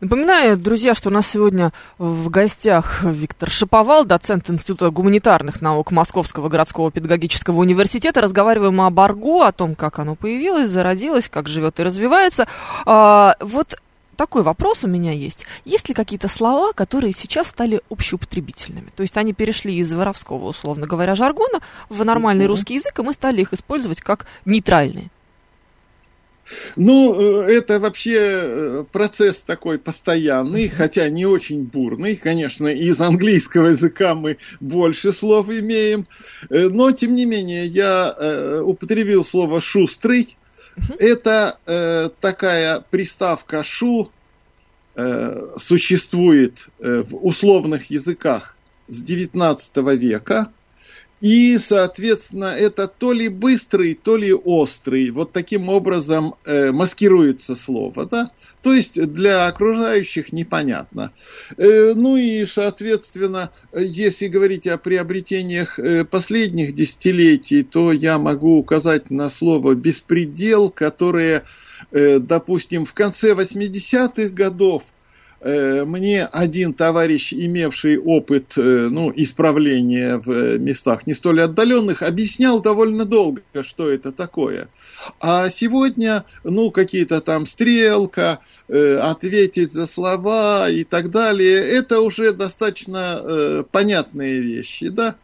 Напоминаю, 0.00 0.58
друзья, 0.58 0.94
что 0.94 1.08
у 1.08 1.12
нас 1.12 1.26
сегодня 1.26 1.72
в 1.96 2.28
гостях 2.28 3.02
Виктор 3.02 3.48
Шиповал, 3.48 4.04
доцент 4.04 4.50
Института 4.50 4.90
гуманитарных 4.90 5.62
наук 5.62 5.90
Московского 5.90 6.50
городского 6.50 6.92
педагогического 6.92 7.60
университета. 7.60 8.20
Разговариваем 8.20 8.78
о 8.82 8.90
Барго, 8.90 9.46
о 9.46 9.52
том, 9.52 9.74
как 9.74 9.98
оно 9.98 10.14
появилось, 10.14 10.68
зародилось, 10.68 11.30
как 11.30 11.48
живет 11.48 11.80
и 11.80 11.82
развивается. 11.82 12.46
А, 12.84 13.36
вот 13.40 13.80
такой 14.16 14.42
вопрос 14.42 14.84
у 14.84 14.86
меня 14.86 15.12
есть. 15.12 15.46
Есть 15.64 15.88
ли 15.88 15.94
какие-то 15.94 16.28
слова, 16.28 16.74
которые 16.74 17.14
сейчас 17.14 17.48
стали 17.48 17.80
общеупотребительными? 17.88 18.92
То 18.96 19.02
есть 19.02 19.16
они 19.16 19.32
перешли 19.32 19.74
из 19.76 19.90
воровского, 19.94 20.44
условно 20.44 20.86
говоря, 20.86 21.14
жаргона 21.14 21.60
в 21.88 22.04
нормальный 22.04 22.44
русский 22.44 22.74
язык, 22.74 22.98
и 22.98 23.02
мы 23.02 23.14
стали 23.14 23.40
их 23.40 23.54
использовать 23.54 24.02
как 24.02 24.26
нейтральные. 24.44 25.08
Ну, 26.76 27.44
э, 27.44 27.52
это 27.52 27.80
вообще 27.80 28.18
э, 28.18 28.84
процесс 28.90 29.42
такой 29.42 29.78
постоянный, 29.78 30.68
хотя 30.68 31.08
не 31.08 31.26
очень 31.26 31.64
бурный. 31.64 32.16
Конечно, 32.16 32.68
из 32.68 33.00
английского 33.00 33.68
языка 33.68 34.14
мы 34.14 34.38
больше 34.60 35.12
слов 35.12 35.50
имеем. 35.50 36.06
Э, 36.50 36.68
но, 36.68 36.92
тем 36.92 37.14
не 37.14 37.26
менее, 37.26 37.66
я 37.66 38.62
употребил 38.62 39.24
слово 39.24 39.60
«шустрый», 39.60 40.36
это 40.98 41.58
э, 41.66 42.10
такая 42.20 42.80
приставка 42.80 43.62
шу 43.64 44.10
э, 44.94 45.54
существует 45.56 46.68
э, 46.78 47.02
в 47.02 47.24
условных 47.26 47.90
языках 47.90 48.56
с 48.88 49.02
19 49.02 49.76
века. 49.98 50.52
И, 51.20 51.56
соответственно, 51.58 52.54
это 52.56 52.86
то 52.88 53.12
ли 53.12 53.28
быстрый, 53.28 53.94
то 53.94 54.16
ли 54.16 54.34
острый. 54.34 55.10
Вот 55.10 55.32
таким 55.32 55.70
образом 55.70 56.34
э, 56.44 56.72
маскируется 56.72 57.54
слово. 57.54 58.04
Да? 58.04 58.30
То 58.62 58.74
есть 58.74 59.02
для 59.12 59.46
окружающих 59.46 60.32
непонятно. 60.32 61.12
Э, 61.56 61.94
ну 61.94 62.16
и, 62.16 62.44
соответственно, 62.44 63.50
если 63.72 64.26
говорить 64.26 64.66
о 64.66 64.76
приобретениях 64.76 65.78
э, 65.78 66.04
последних 66.04 66.74
десятилетий, 66.74 67.62
то 67.62 67.92
я 67.92 68.18
могу 68.18 68.58
указать 68.58 69.10
на 69.10 69.30
слово 69.30 69.74
«беспредел», 69.74 70.68
которое, 70.68 71.44
э, 71.92 72.18
допустим, 72.18 72.84
в 72.84 72.92
конце 72.92 73.32
80-х 73.32 74.28
годов 74.34 74.82
мне 75.42 76.24
один 76.24 76.72
товарищ, 76.72 77.32
имевший 77.32 77.98
опыт 77.98 78.54
э, 78.56 78.88
ну, 78.90 79.12
исправления 79.14 80.18
в 80.18 80.58
местах 80.58 81.06
не 81.06 81.14
столь 81.14 81.42
отдаленных, 81.42 82.02
объяснял 82.02 82.60
довольно 82.60 83.04
долго, 83.04 83.42
что 83.62 83.90
это 83.90 84.12
такое. 84.12 84.68
А 85.20 85.48
сегодня, 85.50 86.24
ну, 86.42 86.70
какие-то 86.70 87.20
там 87.20 87.46
стрелка, 87.46 88.40
э, 88.68 88.96
ответить 88.96 89.72
за 89.72 89.86
слова 89.86 90.68
и 90.70 90.84
так 90.84 91.10
далее, 91.10 91.58
это 91.58 92.00
уже 92.00 92.32
достаточно 92.32 93.64
понятные 93.70 94.40
вещи, 94.40 94.88
да. 94.88 95.16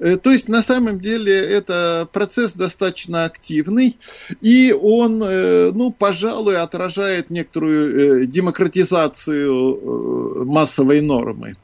Э, 0.00 0.16
то 0.16 0.30
есть, 0.30 0.48
на 0.48 0.62
самом 0.62 0.98
деле, 0.98 1.32
это 1.32 2.08
процесс 2.12 2.54
достаточно 2.54 3.24
активный, 3.24 3.96
и 4.40 4.72
он, 4.72 5.22
э, 5.22 5.70
ну, 5.72 5.92
пожалуй, 5.92 6.56
отражает 6.56 7.30
некоторую 7.30 8.22
э, 8.22 8.26
демократизацию 8.26 10.46
массовой 10.46 11.00
нормы. 11.00 11.56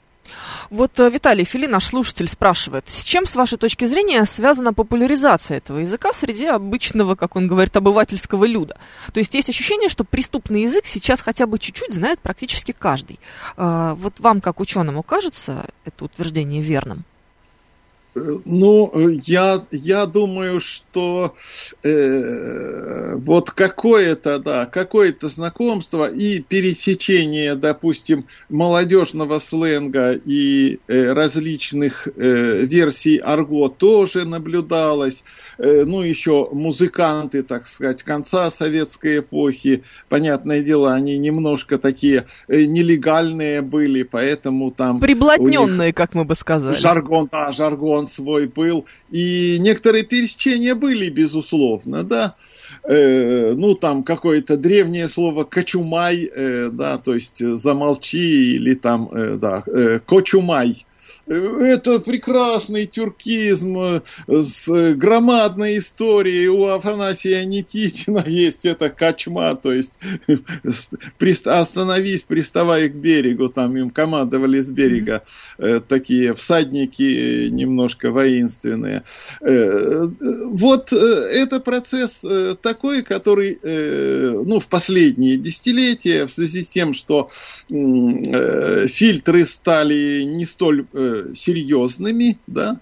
Вот 0.68 0.98
Виталий 0.98 1.44
Фили, 1.44 1.66
наш 1.66 1.86
слушатель, 1.86 2.26
спрашивает, 2.26 2.84
с 2.88 3.04
чем, 3.04 3.26
с 3.26 3.36
вашей 3.36 3.56
точки 3.56 3.84
зрения, 3.84 4.24
связана 4.24 4.74
популяризация 4.74 5.58
этого 5.58 5.78
языка 5.78 6.12
среди 6.12 6.46
обычного, 6.46 7.14
как 7.14 7.36
он 7.36 7.46
говорит, 7.46 7.76
обывательского 7.76 8.44
люда? 8.44 8.76
То 9.12 9.20
есть 9.20 9.34
есть 9.34 9.48
ощущение, 9.48 9.88
что 9.88 10.02
преступный 10.02 10.62
язык 10.62 10.86
сейчас 10.86 11.20
хотя 11.20 11.46
бы 11.46 11.60
чуть-чуть 11.60 11.94
знает 11.94 12.20
практически 12.20 12.74
каждый. 12.76 13.20
Вот 13.56 14.18
вам, 14.18 14.40
как 14.40 14.58
ученому, 14.58 15.04
кажется 15.04 15.66
это 15.84 16.04
утверждение 16.04 16.60
верным? 16.60 17.04
Ну, 18.46 18.92
я, 19.26 19.62
я 19.70 20.06
думаю, 20.06 20.58
что 20.58 21.34
э, 21.82 23.14
вот 23.16 23.50
какое-то, 23.50 24.38
да, 24.38 24.64
какое-то 24.64 25.28
знакомство 25.28 26.10
и 26.10 26.40
пересечение, 26.40 27.56
допустим, 27.56 28.26
молодежного 28.48 29.38
сленга 29.38 30.12
и 30.12 30.78
э, 30.88 31.12
различных 31.12 32.08
э, 32.08 32.64
версий 32.64 33.18
арго 33.18 33.68
тоже 33.68 34.24
наблюдалось. 34.24 35.22
Э, 35.58 35.84
ну, 35.84 36.00
еще 36.00 36.48
музыканты, 36.52 37.42
так 37.42 37.66
сказать, 37.66 38.02
конца 38.02 38.50
советской 38.50 39.18
эпохи, 39.18 39.82
понятное 40.08 40.62
дело, 40.62 40.94
они 40.94 41.18
немножко 41.18 41.76
такие 41.78 42.24
э, 42.48 42.64
нелегальные 42.64 43.60
были, 43.60 44.04
поэтому 44.04 44.70
там... 44.70 45.00
Приблотненные, 45.00 45.92
как 45.92 46.14
мы 46.14 46.24
бы 46.24 46.34
сказали. 46.34 46.74
Жаргон, 46.74 47.28
да, 47.30 47.52
жаргон 47.52 48.05
свой 48.06 48.46
был. 48.46 48.86
И 49.10 49.56
некоторые 49.60 50.04
пересечения 50.04 50.74
были, 50.74 51.08
безусловно, 51.08 52.02
да. 52.02 52.34
Э, 52.84 53.52
ну, 53.54 53.74
там 53.74 54.02
какое-то 54.02 54.56
древнее 54.56 55.08
слово 55.08 55.44
кочумай, 55.44 56.30
э, 56.32 56.70
да, 56.72 56.98
то 56.98 57.14
есть 57.14 57.44
замолчи, 57.56 58.54
или 58.56 58.74
там, 58.74 59.08
э, 59.12 59.36
да, 59.36 59.62
э, 59.66 59.98
кочумай. 60.00 60.86
Это 61.28 61.98
прекрасный 61.98 62.86
тюркизм 62.86 63.78
э, 63.78 64.00
с 64.28 64.94
громадной 64.94 65.78
историей. 65.78 66.46
У 66.48 66.66
Афанасия 66.66 67.44
Никитина 67.44 68.22
есть 68.26 68.64
это 68.64 68.90
качма, 68.90 69.56
то 69.56 69.72
есть 69.72 69.98
остановись, 71.46 72.22
приставай 72.22 72.88
к 72.88 72.94
берегу, 72.94 73.48
там 73.48 73.76
им 73.76 73.90
командовали 73.90 74.60
с 74.60 74.70
берега 74.70 75.24
mm-hmm. 75.58 75.80
такие 75.88 76.32
всадники 76.34 77.48
немножко 77.48 78.12
воинственные. 78.12 79.02
Э, 79.40 80.08
вот 80.44 80.92
это 80.92 81.58
процесс 81.58 82.24
такой, 82.62 83.02
который 83.02 83.58
ну, 83.62 84.60
в 84.60 84.68
последние 84.68 85.36
десятилетия 85.36 86.26
в 86.26 86.32
связи 86.32 86.62
с 86.62 86.68
тем, 86.68 86.94
что 86.94 87.30
фильтры 87.68 89.44
стали 89.44 90.22
не 90.22 90.44
столь 90.44 90.86
серьезными, 91.34 92.38
да, 92.46 92.78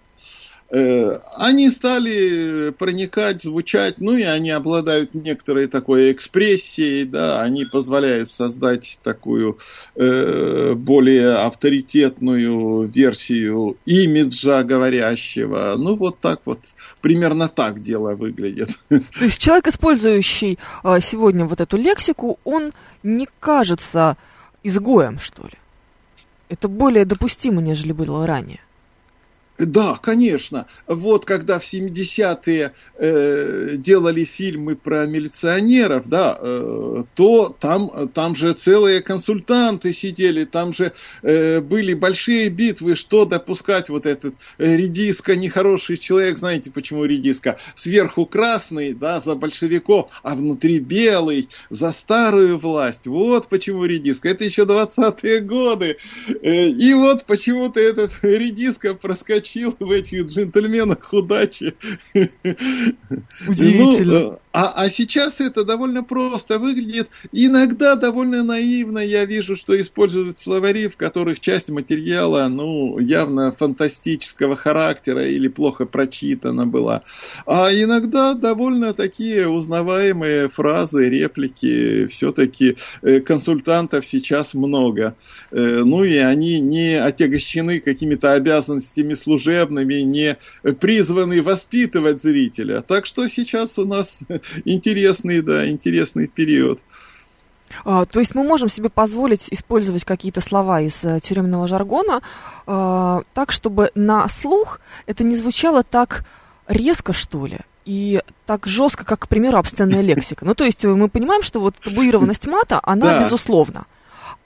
э, 0.71 1.19
они 1.37 1.71
стали 1.71 2.71
проникать, 2.71 3.43
звучать, 3.43 3.99
ну 3.99 4.17
и 4.17 4.23
они 4.23 4.51
обладают 4.51 5.15
некоторой 5.15 5.67
такой 5.67 6.13
экспрессией, 6.13 7.05
да, 7.05 7.43
они 7.43 7.65
позволяют 7.65 8.31
создать 8.31 8.99
такую 9.03 9.59
э, 9.95 10.75
более 10.75 11.37
авторитетную 11.37 12.89
версию 12.89 13.77
имиджа 13.85 14.63
говорящего. 14.63 15.75
Ну 15.79 15.97
вот 15.97 16.19
так 16.21 16.41
вот, 16.45 16.61
примерно 17.01 17.49
так 17.49 17.81
дело 17.81 18.15
выглядит. 18.15 18.71
То 18.89 19.25
есть 19.25 19.39
человек, 19.39 19.69
использующий 19.69 20.59
э, 20.83 20.99
сегодня 21.01 21.45
вот 21.45 21.61
эту 21.61 21.77
лексику, 21.77 22.39
он 22.45 22.73
не 23.03 23.29
кажется 23.41 24.17
изгоем, 24.63 25.19
что 25.19 25.45
ли? 25.45 25.55
Это 26.55 26.69
более 26.69 27.05
допустимо, 27.05 27.61
нежели 27.61 27.91
было 27.91 28.29
ранее. 28.29 28.61
Да, 29.59 29.99
конечно. 30.03 30.67
Вот 30.89 31.25
когда 31.25 31.61
в 31.61 31.63
70-е 31.63 32.73
э, 32.99 33.75
делали 33.77 34.25
фильмы 34.25 34.75
про 34.75 35.07
милиционеров, 35.07 36.09
да, 36.09 36.37
э, 36.41 37.03
то 37.15 37.57
там, 37.61 38.09
там 38.09 38.35
же 38.35 38.53
целые 38.55 39.01
консультанты 39.01 39.93
сидели, 39.93 40.45
там 40.45 40.75
же 40.75 40.93
э, 41.23 41.61
были 41.61 41.95
большие 41.95 42.49
битвы, 42.49 42.97
что 42.97 43.27
допускать 43.27 43.91
вот 43.91 44.07
этот 44.07 44.35
э, 44.59 44.77
редиска, 44.77 45.37
нехороший 45.37 45.99
человек, 45.99 46.37
знаете, 46.37 46.73
почему 46.73 47.05
редиска? 47.05 47.57
Сверху 47.77 48.27
красный, 48.27 48.93
да, 48.93 49.21
за 49.21 49.37
большевиков, 49.37 50.11
а 50.25 50.35
внутри 50.35 50.81
белый, 50.81 51.49
за 51.71 51.93
старую 51.93 52.59
власть. 52.59 53.07
Вот 53.07 53.47
почему 53.49 53.85
редиска. 53.85 54.31
Это 54.31 54.43
еще 54.43 54.63
20-е 54.63 55.41
годы. 55.41 55.97
Э, 56.43 56.69
и 56.69 56.93
вот 56.95 57.25
почему-то 57.25 57.79
этот 57.79 58.11
редиска 58.23 58.95
проскочил 58.95 59.44
проскочил 59.45 59.77
в 59.79 59.91
этих 59.91 60.27
джентльменах 60.27 61.13
удачи. 61.13 61.75
Удивительно. 63.47 64.21
Ну, 64.21 64.39
а, 64.55 64.73
а 64.85 64.89
сейчас 64.89 65.41
это 65.41 65.65
довольно 65.65 66.05
просто 66.05 66.61
выглядит. 66.61 67.09
Иногда 67.33 67.97
довольно 67.97 68.45
наивно 68.45 69.01
я 69.01 69.25
вижу, 69.25 69.57
что 69.57 69.77
используют 69.77 70.39
словари, 70.39 70.87
в 70.87 70.97
которых 70.97 71.41
часть 71.41 71.71
материала, 71.71 72.47
ну, 72.47 73.01
явно 73.01 73.51
фантастического 73.51 74.55
характера 74.55 75.27
или 75.27 75.49
плохо 75.49 75.87
прочитана 75.87 76.69
была. 76.69 77.03
А 77.47 77.73
иногда 77.73 78.35
довольно 78.35 78.95
такие 78.95 79.49
узнаваемые 79.49 80.49
фразы, 80.49 81.09
реплики. 81.09 82.07
Все-таки 82.07 82.77
э, 83.03 83.19
консультантов 83.19 84.07
сейчас 84.07 84.55
много. 84.55 85.17
Э, 85.51 85.83
ну 85.85 86.05
и 86.05 86.19
они 86.19 86.61
не 86.61 86.95
отягощены 86.95 87.81
какими-то 87.81 88.35
обязанностями 88.35 89.15
служебными, 89.15 89.95
не 89.95 90.37
призваны 90.79 91.43
воспитывать 91.43 92.23
зрителя. 92.23 92.83
Так 92.83 93.05
что 93.05 93.27
сейчас 93.27 93.81
у 93.81 93.85
нас 93.85 94.21
интересный, 94.65 95.41
да, 95.43 95.69
интересный 95.69 96.29
период. 96.29 96.81
А, 97.85 98.05
то 98.05 98.21
есть 98.21 98.35
мы 98.35 98.45
можем 98.45 98.69
себе 98.69 98.89
позволить 98.89 99.49
использовать 99.51 100.05
какие-то 100.05 100.41
слова 100.41 100.81
из 100.81 101.01
а, 101.05 101.19
тюремного 101.21 101.67
жаргона 101.67 102.21
а, 102.67 103.23
так, 103.35 103.53
чтобы 103.53 103.91
на 103.95 104.29
слух 104.29 104.81
это 105.07 105.25
не 105.25 105.37
звучало 105.37 105.83
так 105.83 106.25
резко, 106.69 107.13
что 107.13 107.47
ли, 107.47 107.59
и 107.85 108.23
так 108.47 108.67
жестко, 108.67 109.05
как, 109.05 109.21
к 109.21 109.29
примеру, 109.29 109.59
обсценная 109.59 110.01
лексика. 110.03 110.45
Ну, 110.45 110.55
то 110.55 110.65
есть 110.65 110.85
мы 110.85 111.09
понимаем, 111.09 111.43
что 111.43 111.61
вот 111.61 111.75
табуированность 111.77 112.47
мата, 112.47 112.81
она 112.83 113.11
да. 113.11 113.21
безусловна. 113.21 113.87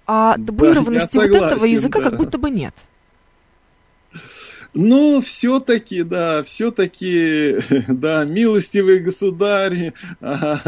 А 0.06 0.34
табуированности 0.36 1.18
да, 1.18 1.20
вот 1.20 1.34
этого 1.34 1.64
языка 1.64 1.98
да. 1.98 2.10
как 2.10 2.18
будто 2.18 2.38
бы 2.38 2.50
нет. 2.50 2.74
Но 4.80 5.20
все-таки, 5.20 6.04
да, 6.04 6.44
все-таки, 6.44 7.56
да, 7.88 8.24
милостивый 8.24 9.00
государь, 9.00 9.92
а, 10.20 10.60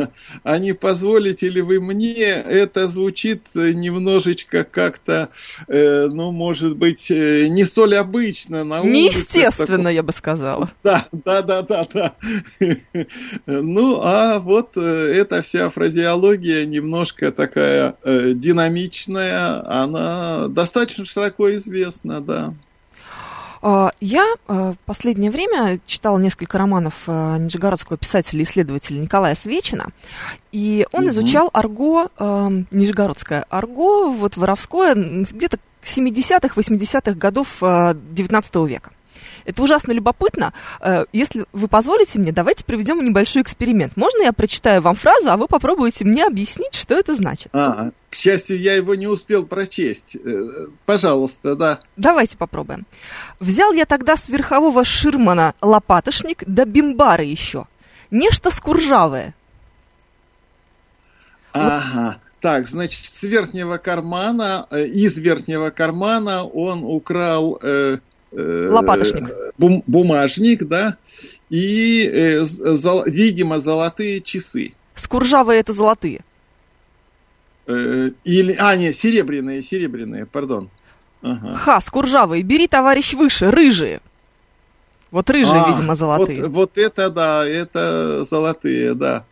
а 0.43 0.59
не 0.59 0.73
позволите 0.73 1.49
ли 1.49 1.63
вы 1.63 1.81
мне, 1.81 2.25
это 2.25 2.89
звучит 2.89 3.43
немножечко 3.55 4.65
как-то, 4.65 5.29
э, 5.69 6.09
ну, 6.09 6.33
может 6.33 6.77
быть, 6.77 7.09
э, 7.13 7.47
не 7.51 7.65
столь 7.65 7.95
обычно 7.95 8.65
на 8.65 8.81
улице. 8.81 9.17
Неестественно, 9.17 9.77
таком... 9.77 9.95
я 9.95 10.03
бы 10.03 10.13
сказала. 10.13 10.69
Да, 10.83 11.07
да, 11.13 11.43
да, 11.43 11.63
да, 11.63 11.87
да. 11.95 12.15
Ну, 13.47 14.01
а 14.03 14.41
вот 14.41 14.73
э, 14.75 14.81
эта 14.81 15.41
вся 15.41 15.71
фразеология 15.71 16.67
немножко 16.67 17.31
такая 17.31 17.95
э, 18.03 18.33
динамичная, 18.35 19.65
она 19.71 20.49
достаточно 20.49 21.05
широко 21.05 21.53
известна, 21.55 22.21
да. 22.21 22.55
А, 23.63 23.93
я 24.01 24.25
в 24.47 24.77
последнее 24.87 25.31
время 25.31 25.81
читала 25.87 26.19
несколько 26.19 26.57
романов 26.59 27.05
э, 27.07 27.37
нижегородского 27.39 27.99
писателя 27.99 28.41
и 28.41 28.45
исследователя 28.45 28.99
Николая 28.99 29.35
Свечина, 29.35 29.89
и 30.53 30.87
он 30.93 31.05
угу. 31.05 31.11
изучал 31.11 31.51
арго, 31.53 32.09
э, 32.19 32.49
нижегородское 32.71 33.45
арго, 33.51 34.11
вот 34.11 34.37
воровское, 34.37 34.95
где-то 34.95 35.59
70-х, 35.83 36.55
80-х 36.55 37.13
годов 37.13 37.63
XIX 37.63 38.45
э, 38.53 38.69
века. 38.69 38.91
Это 39.51 39.63
ужасно 39.63 39.93
любопытно. 39.93 40.53
Э, 40.81 41.05
если 41.13 41.45
вы 41.53 41.69
позволите 41.69 42.19
мне, 42.19 42.33
давайте 42.33 42.65
проведем 42.65 43.05
небольшой 43.05 43.43
эксперимент. 43.43 43.97
Можно 43.97 44.23
я 44.23 44.33
прочитаю 44.33 44.81
вам 44.81 44.95
фразу, 44.95 45.31
а 45.31 45.37
вы 45.37 45.49
попробуете 45.49 46.05
мне 46.05 46.25
объяснить, 46.25 46.75
что 46.75 46.95
это 46.95 47.15
значит? 47.15 47.49
А, 47.53 47.91
к 48.11 48.15
счастью, 48.15 48.59
я 48.61 48.75
его 48.75 48.95
не 48.95 49.07
успел 49.07 49.45
прочесть. 49.45 50.17
Э, 50.17 50.69
пожалуйста, 50.87 51.57
да. 51.57 51.81
Давайте 51.97 52.37
попробуем. 52.37 52.87
Взял 53.39 53.73
я 53.73 53.87
тогда 53.87 54.17
с 54.17 54.29
верхового 54.29 54.85
ширмана 54.85 55.55
лопатошник 55.61 56.45
да 56.47 56.65
бимбары 56.65 57.25
еще. 57.25 57.67
Нечто 58.11 58.51
скуржавое. 58.51 59.35
Ага. 61.53 62.21
Так, 62.41 62.67
значит, 62.67 63.05
с 63.05 63.23
верхнего 63.25 63.77
кармана, 63.77 64.67
э, 64.71 64.87
из 64.87 65.19
верхнего 65.19 65.71
кармана 65.71 66.45
он 66.45 66.85
украл 66.85 67.59
Э, 67.63 67.99
Лопаточник. 68.33 69.31
Бум, 69.59 69.83
бумажник, 69.87 70.65
да, 70.65 70.97
и, 71.49 72.09
э, 72.11 72.45
зол, 72.45 73.05
видимо, 73.05 73.59
золотые 73.59 74.21
часы. 74.21 74.73
Скуржавые 74.95 75.61
это 75.61 75.73
золотые. 75.73 76.21
Э, 77.67 78.11
или, 78.25 78.57
а, 78.59 78.77
нет, 78.77 78.97
серебряные, 78.97 79.63
серебряные, 79.63 80.27
пардон. 80.27 80.71
Ага. 81.23 81.55
Ха, 81.55 81.81
скуржавые, 81.81 82.43
бери, 82.43 82.69
товарищ, 82.69 83.15
выше, 83.15 83.51
рыжие. 83.51 84.01
Вот 85.11 85.29
рыжие, 85.29 85.61
а, 85.61 85.69
видимо, 85.69 85.97
золотые. 85.97 86.43
Вот, 86.43 86.51
вот 86.51 86.79
это, 86.79 87.11
да, 87.11 87.47
это 87.47 88.23
золотые, 88.25 88.95
да. 88.95 89.25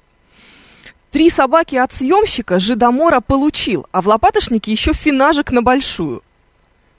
Три 1.10 1.30
собаки 1.30 1.76
от 1.76 1.92
съемщика 1.92 2.58
Жидомора 2.58 3.20
получил, 3.20 3.86
а 3.92 4.02
в 4.02 4.08
лопатошнике 4.08 4.72
еще 4.72 4.92
финажик 4.92 5.52
на 5.52 5.62
большую. 5.62 6.22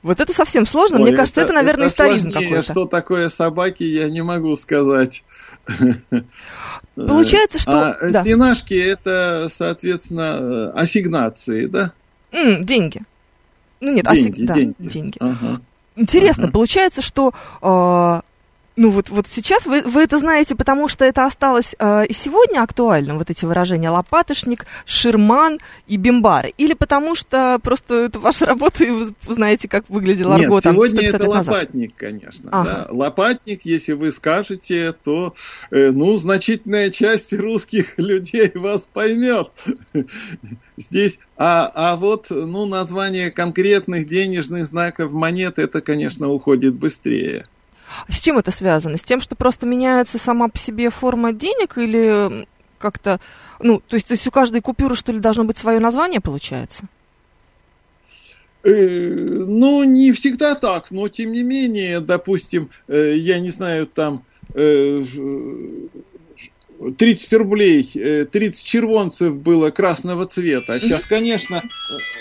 Вот 0.02 0.20
это 0.22 0.32
совсем 0.34 0.66
сложно. 0.66 0.98
Ой, 0.98 1.04
Мне 1.04 1.16
кажется, 1.16 1.42
это, 1.42 1.52
это 1.52 1.56
наверное, 1.56 1.88
это 1.88 1.94
историзм 1.94 2.32
какой-то. 2.32 2.62
Что 2.64 2.86
такое 2.86 3.30
собаки, 3.30 3.84
я 3.84 4.10
не 4.10 4.22
могу 4.24 4.56
сказать. 4.56 5.24
Получается, 6.96 7.60
что... 7.60 7.92
А 7.92 8.10
да. 8.10 8.24
пинашки 8.24 8.74
это, 8.74 9.48
соответственно, 9.50 10.72
ассигнации, 10.72 11.66
да? 11.66 11.92
Mm, 12.32 12.64
деньги. 12.64 13.02
Ну 13.82 13.94
нет, 13.94 14.06
деньги, 14.06 14.20
ассиг... 14.20 14.36
деньги. 14.36 14.76
Да, 14.78 14.90
деньги. 14.90 15.18
Ага. 15.20 15.62
Интересно, 15.96 16.46
ага. 16.46 16.54
получается, 16.54 17.02
что 17.02 17.34
э, 17.62 18.22
Ну 18.82 18.92
вот, 18.92 19.10
вот 19.10 19.28
сейчас 19.28 19.65
вы, 19.65 19.82
вы 19.82 20.04
это 20.04 20.18
знаете, 20.20 20.56
потому 20.56 20.88
что 20.88 21.04
это 21.04 21.26
осталось 21.26 21.76
э, 21.78 22.06
и 22.06 22.13
сегодня 22.13 22.63
актуальным, 22.63 23.18
вот 23.18 23.30
эти 23.30 23.44
выражения 23.44 23.89
лопатошник, 23.89 24.65
ширман 24.86 25.60
и 25.88 25.98
бимбары? 25.98 26.54
Или 26.58 26.76
потому 26.76 27.13
что 27.13 27.60
просто 27.62 28.06
это 28.06 28.20
ваша 28.20 28.46
работа, 28.46 28.86
и 28.86 28.89
вы 28.89 29.13
знаете, 29.28 29.68
как 29.68 29.89
выглядел 29.89 30.32
арго 30.32 30.56
Нет, 30.56 30.63
там 30.63 30.76
сегодня 30.76 30.96
150 30.96 31.13
это 31.13 31.24
лет 31.26 31.36
назад? 31.36 31.54
лопатник, 31.54 31.96
конечно. 31.98 32.50
Ага. 32.54 32.88
Да. 32.88 32.96
Лопатник, 32.96 33.65
если 33.65 33.92
вы 33.92 34.13
скажете, 34.13 34.94
то 34.94 35.34
э, 35.72 35.92
ну, 35.92 36.15
значительная 36.15 36.89
часть 36.89 37.34
русских 37.34 38.00
людей 38.00 38.50
вас 38.56 38.88
поймет. 38.94 39.52
Здесь, 40.78 41.20
а, 41.36 41.70
а 41.76 41.98
вот 41.98 42.28
ну, 42.30 42.65
название 42.65 43.30
конкретных 43.30 44.08
денежных 44.08 44.65
знаков 44.65 45.12
монет, 45.12 45.60
это, 45.60 45.82
конечно, 45.82 46.30
уходит 46.30 46.76
быстрее. 46.76 47.46
С 48.08 48.19
чем 48.19 48.38
это 48.38 48.52
связано? 48.52 48.97
С 48.97 49.04
тем, 49.04 49.21
что 49.21 49.36
просто 49.36 49.65
меняется 49.65 50.17
сама 50.17 50.47
по 50.47 50.58
себе 50.58 50.89
форма 50.89 51.34
денег 51.34 51.78
или 51.78 52.47
как-то, 52.78 53.19
ну, 53.62 53.82
то 53.86 53.95
есть, 53.95 54.08
то 54.08 54.13
есть 54.13 54.25
у 54.25 54.32
каждой 54.32 54.62
купюры, 54.62 54.95
что 54.95 55.12
ли, 55.12 55.19
должно 55.19 55.43
быть 55.43 55.58
свое 55.58 55.80
название, 55.80 56.21
получается? 56.21 56.86
Э, 58.63 58.71
ну, 58.71 59.84
не 59.84 60.12
всегда 60.12 60.56
так, 60.56 60.91
но 60.91 61.08
тем 61.08 61.32
не 61.32 61.43
менее, 61.43 61.99
допустим, 61.99 62.69
э, 62.88 63.13
я 63.15 63.39
не 63.39 63.49
знаю, 63.49 63.88
там 63.88 64.23
э, 64.54 65.06
30 66.97 67.34
рублей, 67.34 67.89
э, 67.95 68.25
30 68.25 68.63
червонцев 68.63 69.36
было 69.36 69.71
красного 69.71 70.25
цвета. 70.25 70.73
А 70.73 70.80
сейчас, 70.80 71.06
конечно, 71.06 71.63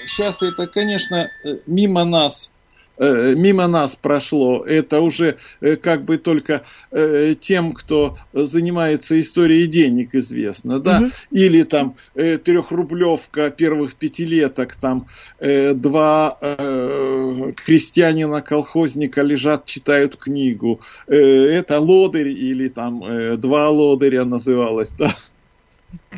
сейчас 0.08 0.42
это, 0.42 0.66
конечно, 0.66 1.28
мимо 1.66 2.04
нас 2.04 2.50
мимо 2.98 3.66
нас 3.66 3.96
прошло. 3.96 4.64
Это 4.64 5.00
уже 5.00 5.36
э, 5.60 5.76
как 5.76 6.04
бы 6.04 6.18
только 6.18 6.62
э, 6.90 7.34
тем, 7.38 7.72
кто 7.72 8.16
занимается 8.32 9.20
историей 9.20 9.66
денег, 9.66 10.14
известно, 10.14 10.80
да. 10.80 11.00
Мгм. 11.00 11.10
Или 11.30 11.62
там 11.62 11.96
э, 12.14 12.38
трехрублевка 12.38 13.50
первых 13.50 13.94
пятилеток, 13.94 14.74
там 14.74 15.06
э, 15.38 15.74
два 15.74 16.36
э, 16.40 17.52
крестьянина-колхозника 17.56 19.22
лежат, 19.22 19.66
читают 19.66 20.16
книгу. 20.16 20.80
Э, 21.06 21.16
это 21.16 21.80
лодырь 21.80 22.28
или 22.28 22.68
там 22.68 23.02
э, 23.04 23.36
два 23.36 23.68
лодыря 23.68 24.24
называлось, 24.24 24.90
да. 24.98 25.14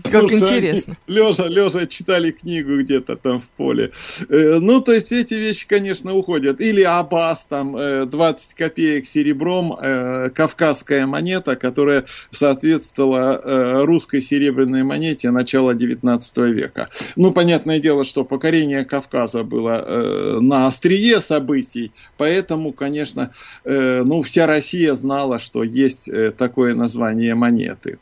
Как 0.03 0.33
интересно. 0.33 0.97
Лежа, 1.07 1.47
лежа 1.47 1.87
читали 1.87 2.31
книгу 2.33 2.79
где-то 2.81 3.17
там 3.17 3.41
в 3.41 3.49
поле. 3.51 3.93
Э, 4.29 4.59
Ну, 4.61 4.81
то 4.81 4.93
есть 4.93 5.13
эти 5.13 5.35
вещи, 5.35 5.67
конечно, 5.67 6.15
уходят. 6.15 6.61
Или 6.61 6.83
абас, 6.83 7.47
там, 7.47 7.77
э, 7.77 8.07
20 8.07 8.55
копеек 8.55 9.07
серебром, 9.07 9.77
э, 9.81 10.31
кавказская 10.31 11.07
монета, 11.07 11.57
которая 11.57 12.05
соответствовала 12.31 13.41
э, 13.43 13.85
русской 13.85 14.21
серебряной 14.21 14.83
монете 14.83 15.31
начала 15.31 15.75
19 15.75 16.39
века. 16.39 16.89
Ну, 17.17 17.33
понятное 17.33 17.79
дело, 17.79 18.05
что 18.05 18.25
покорение 18.25 18.85
Кавказа 18.85 19.45
было 19.45 19.85
э, 19.87 20.39
на 20.41 20.67
острие 20.67 21.21
событий, 21.21 21.93
поэтому, 22.17 22.73
конечно, 22.73 23.31
э, 23.65 24.03
ну, 24.03 24.23
вся 24.23 24.47
Россия 24.47 24.95
знала, 24.95 25.39
что 25.39 25.63
есть 25.63 26.09
э, 26.09 26.33
такое 26.33 26.75
название 26.75 27.35
монеты. 27.35 27.99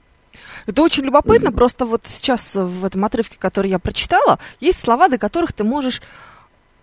Это 0.66 0.82
очень 0.82 1.04
любопытно, 1.04 1.52
просто 1.52 1.86
вот 1.86 2.02
сейчас 2.06 2.54
в 2.54 2.84
этом 2.84 3.04
отрывке, 3.04 3.36
который 3.38 3.70
я 3.70 3.78
прочитала, 3.78 4.38
есть 4.60 4.80
слова, 4.80 5.08
до 5.08 5.18
которых 5.18 5.52
ты 5.52 5.64
можешь 5.64 6.00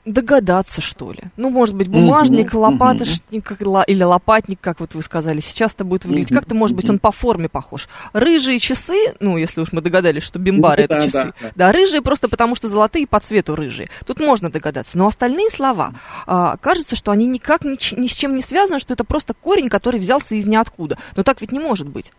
догадаться, 0.06 0.82
что 0.82 1.12
ли. 1.14 1.20
Ну, 1.36 1.50
может 1.50 1.74
быть, 1.74 1.88
бумажник, 1.88 2.54
Мгм, 2.54 2.60
лопатошник 2.60 3.58
ла- 3.62 3.82
или 3.84 4.04
лопатник, 4.04 4.60
как 4.62 4.80
вот 4.80 4.94
вы 4.94 5.02
сказали, 5.02 5.40
сейчас 5.40 5.74
это 5.74 5.84
будет 5.84 6.06
выглядеть. 6.06 6.30
Мгм, 6.30 6.40
Как-то, 6.42 6.54
может 6.54 6.76
быть, 6.76 6.88
он 6.92 7.00
по 7.00 7.12
форме 7.12 7.50
похож. 7.50 7.88
Рыжие 8.14 8.60
часы, 8.60 9.16
ну, 9.20 9.36
если 9.38 9.62
уж 9.62 9.72
мы 9.72 9.82
догадались, 9.82 10.22
что 10.22 10.38
бимбары 10.38 10.84
Ну, 10.84 10.86
это 10.86 10.96
да, 10.98 11.02
часы. 11.06 11.12
да, 11.12 11.34
да. 11.42 11.52
Да, 11.56 11.72
рыжие 11.72 12.04
просто 12.04 12.30
потому, 12.30 12.54
что 12.54 12.68
золотые 12.68 13.08
по 13.08 13.20
цвету 13.20 13.56
рыжие. 13.56 13.90
Тут 14.06 14.20
можно 14.20 14.52
догадаться. 14.52 14.96
Но 14.96 15.08
остальные 15.08 15.50
слова, 15.50 15.94
а, 16.28 16.58
кажется, 16.58 16.96
что 16.96 17.10
они 17.10 17.26
никак 17.26 17.64
ни, 17.64 17.72
ни 18.00 18.08
с 18.08 18.12
чем 18.12 18.36
не 18.36 18.44
связаны, 18.44 18.78
что 18.80 18.94
это 18.94 19.06
просто 19.06 19.34
корень, 19.34 19.70
который 19.70 20.00
взялся 20.00 20.36
из 20.36 20.46
ниоткуда. 20.46 21.00
Но 21.16 21.24
так 21.24 21.42
ведь 21.42 21.52
не 21.52 21.60
может 21.60 21.88
быть. 21.88 22.12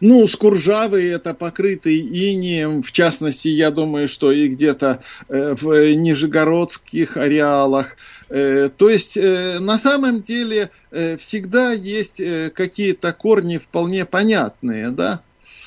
Ну, 0.00 0.26
скуржавый 0.26 1.08
это 1.08 1.34
покрытый 1.34 1.98
инием, 1.98 2.82
в 2.82 2.92
частности, 2.92 3.48
я 3.48 3.70
думаю, 3.70 4.08
что 4.08 4.32
и 4.32 4.48
где-то 4.48 5.00
э, 5.28 5.54
в 5.54 5.94
нижегородских 5.94 7.16
ареалах. 7.16 7.96
Э, 8.28 8.68
то 8.68 8.88
есть, 8.88 9.16
э, 9.16 9.58
на 9.60 9.78
самом 9.78 10.22
деле, 10.22 10.70
всегда 11.18 11.72
есть 11.72 12.20
какие-то 12.54 13.12
корни 13.12 13.58
вполне 13.58 14.04
понятные, 14.04 14.90
да? 14.90 15.20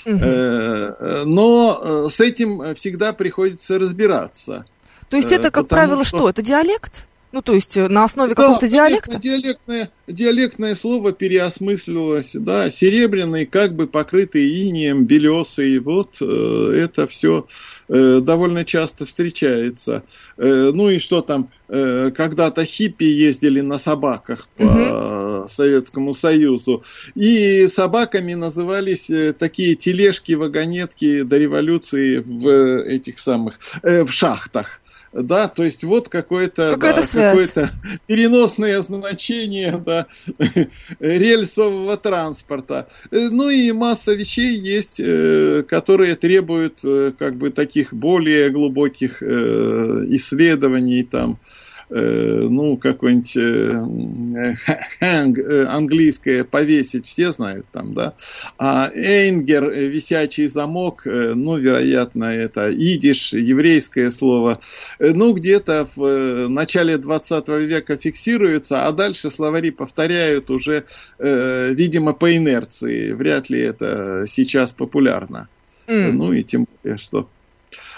Но 0.05 2.09
с 2.09 2.19
этим 2.19 2.75
всегда 2.75 3.13
приходится 3.13 3.79
разбираться. 3.79 4.65
То 5.09 5.17
есть 5.17 5.31
это, 5.31 5.51
как 5.51 5.65
потому 5.65 5.87
правило, 5.87 6.05
что- 6.05 6.17
что? 6.17 6.29
Это 6.29 6.41
диалект? 6.41 7.05
Ну, 7.33 7.41
то 7.41 7.53
есть 7.53 7.75
э, 7.75 7.89
на 7.89 8.03
основе 8.03 8.35
Да, 8.35 8.43
какого-то 8.43 8.67
диалекта? 8.67 9.17
Диалектное, 9.17 9.89
диалектное 10.07 10.75
слово 10.75 11.13
переосмыслилось, 11.13 12.35
да, 12.35 12.69
серебряный, 12.69 13.47
как 13.47 13.75
бы 13.75 13.87
покрытый 13.87 14.47
инеем, 14.47 15.05
белесый, 15.05 15.79
вот 15.79 16.17
э, 16.21 16.73
это 16.75 17.07
все 17.07 17.47
довольно 17.87 18.65
часто 18.65 19.05
встречается. 19.05 20.03
Э, 20.37 20.71
ну 20.73 20.89
и 20.89 20.99
что 20.99 21.21
там, 21.21 21.49
э, 21.69 22.11
когда-то 22.15 22.65
хиппи 22.65 23.03
ездили 23.03 23.61
на 23.61 23.77
собаках 23.77 24.47
по 24.55 25.45
Советскому 25.47 26.13
Союзу, 26.13 26.83
и 27.15 27.67
собаками 27.67 28.33
назывались 28.33 29.09
э, 29.09 29.33
такие 29.33 29.75
тележки, 29.75 30.33
вагонетки 30.33 31.23
до 31.23 31.37
революции 31.37 32.19
в 32.19 32.83
этих 32.83 33.19
самых, 33.19 33.59
э, 33.81 34.03
в 34.03 34.11
шахтах. 34.11 34.79
Да, 35.13 35.47
то 35.47 35.63
есть 35.63 35.83
вот 35.83 36.09
какое-то 36.09 36.71
Какая-то 36.73 37.01
да, 37.13 37.31
какое-то 37.31 37.69
переносное 38.07 38.81
значение 38.81 39.77
да, 39.77 40.07
рельсового 40.99 41.97
транспорта. 41.97 42.87
Э, 43.11 43.29
Ну 43.29 43.49
и 43.49 43.71
масса 43.71 44.13
вещей 44.13 44.57
есть, 44.59 44.99
э, 44.99 45.63
которые 45.67 46.15
требуют 46.15 46.79
э, 46.83 47.13
как 47.17 47.35
бы 47.35 47.51
таких 47.51 47.93
более 47.93 48.49
глубоких 48.49 49.21
исследований 49.21 51.03
там. 51.03 51.33
э, 51.33 51.62
Ну, 51.95 52.77
какое-нибудь 52.77 53.37
э, 53.37 54.55
э, 54.99 55.65
английское 55.65 56.43
повесить, 56.43 57.05
все 57.05 57.31
знают 57.31 57.65
там, 57.71 57.93
да. 57.93 58.13
А 58.57 58.89
эйнгер, 58.93 59.69
э, 59.69 59.87
висячий 59.87 60.47
замок, 60.47 61.05
э, 61.05 61.33
ну, 61.35 61.57
вероятно, 61.57 62.25
это 62.25 62.69
идиш, 62.71 63.33
еврейское 63.33 64.09
слово, 64.11 64.59
Э, 64.99 65.11
ну, 65.13 65.33
где-то 65.33 65.87
в 65.95 66.03
э, 66.03 66.47
начале 66.47 66.97
20 66.97 67.47
века 67.49 67.97
фиксируется, 67.97 68.87
а 68.87 68.91
дальше 68.91 69.29
словари 69.29 69.71
повторяют 69.71 70.49
уже, 70.49 70.85
э, 71.19 71.73
видимо, 71.73 72.13
по 72.13 72.35
инерции. 72.35 73.11
Вряд 73.11 73.49
ли 73.49 73.59
это 73.59 74.23
сейчас 74.27 74.71
популярно. 74.71 75.47
М. 75.87 76.17
Ну, 76.17 76.33
и 76.33 76.43
тем 76.43 76.65
более, 76.83 76.97
что 76.97 77.21
э, 77.21 77.42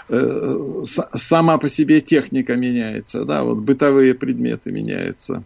сама 0.08 1.58
по 1.58 1.68
себе 1.68 2.00
техника 2.00 2.54
меняется, 2.54 3.24
да, 3.24 3.42
вот 3.42 3.58
бытовые 3.58 4.14
предметы 4.14 4.72
меняются. 4.72 5.42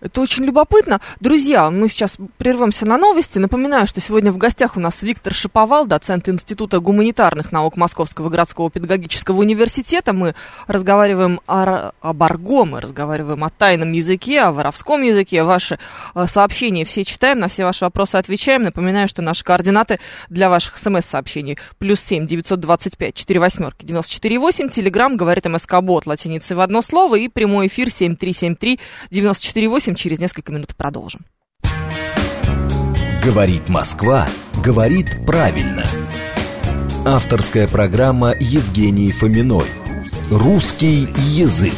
Это 0.00 0.22
очень 0.22 0.44
любопытно. 0.44 1.00
Друзья, 1.20 1.70
мы 1.70 1.88
сейчас 1.90 2.16
прервемся 2.38 2.86
на 2.86 2.96
новости. 2.96 3.38
Напоминаю, 3.38 3.86
что 3.86 4.00
сегодня 4.00 4.32
в 4.32 4.38
гостях 4.38 4.76
у 4.76 4.80
нас 4.80 5.02
Виктор 5.02 5.34
Шиповал, 5.34 5.86
доцент 5.86 6.26
Института 6.28 6.80
гуманитарных 6.80 7.52
наук 7.52 7.76
Московского 7.76 8.30
городского 8.30 8.70
педагогического 8.70 9.38
университета. 9.40 10.14
Мы 10.14 10.34
разговариваем 10.66 11.40
о, 11.46 11.62
р- 11.62 11.92
об 12.00 12.22
арго, 12.22 12.64
мы 12.64 12.80
разговариваем 12.80 13.44
о 13.44 13.50
тайном 13.50 13.92
языке, 13.92 14.40
о 14.40 14.52
воровском 14.52 15.02
языке. 15.02 15.42
Ваши 15.42 15.78
э, 16.14 16.26
сообщения 16.26 16.86
все 16.86 17.04
читаем, 17.04 17.38
на 17.38 17.48
все 17.48 17.64
ваши 17.64 17.84
вопросы 17.84 18.16
отвечаем. 18.16 18.62
Напоминаю, 18.62 19.06
что 19.06 19.20
наши 19.20 19.44
координаты 19.44 20.00
для 20.30 20.48
ваших 20.48 20.78
смс-сообщений 20.78 21.58
плюс 21.78 22.00
семь 22.00 22.26
девятьсот 22.26 22.60
двадцать 22.60 22.96
пять 22.96 23.16
четыре 23.16 23.38
восьмерки 23.40 23.84
девяносто 23.84 24.14
четыре 24.14 24.38
восемь. 24.38 24.70
Телеграмм 24.70 25.18
говорит 25.18 25.44
МСК 25.44 25.82
Бот 25.82 26.06
латиницей 26.06 26.56
в 26.56 26.60
одно 26.60 26.80
слово 26.80 27.16
и 27.16 27.28
прямой 27.28 27.66
эфир 27.66 27.90
семь 27.90 28.16
три 28.16 28.32
семь 28.32 28.56
три 28.56 28.80
девяносто 29.10 29.44
четыре 29.44 29.68
восемь. 29.68 29.89
Через 29.94 30.18
несколько 30.18 30.52
минут 30.52 30.74
продолжим. 30.76 31.20
Говорит 33.22 33.68
Москва, 33.68 34.26
говорит 34.64 35.24
правильно. 35.26 35.84
Авторская 37.04 37.68
программа 37.68 38.34
Евгений 38.38 39.12
Фоминой. 39.12 39.66
Русский 40.30 41.08
язык. 41.16 41.74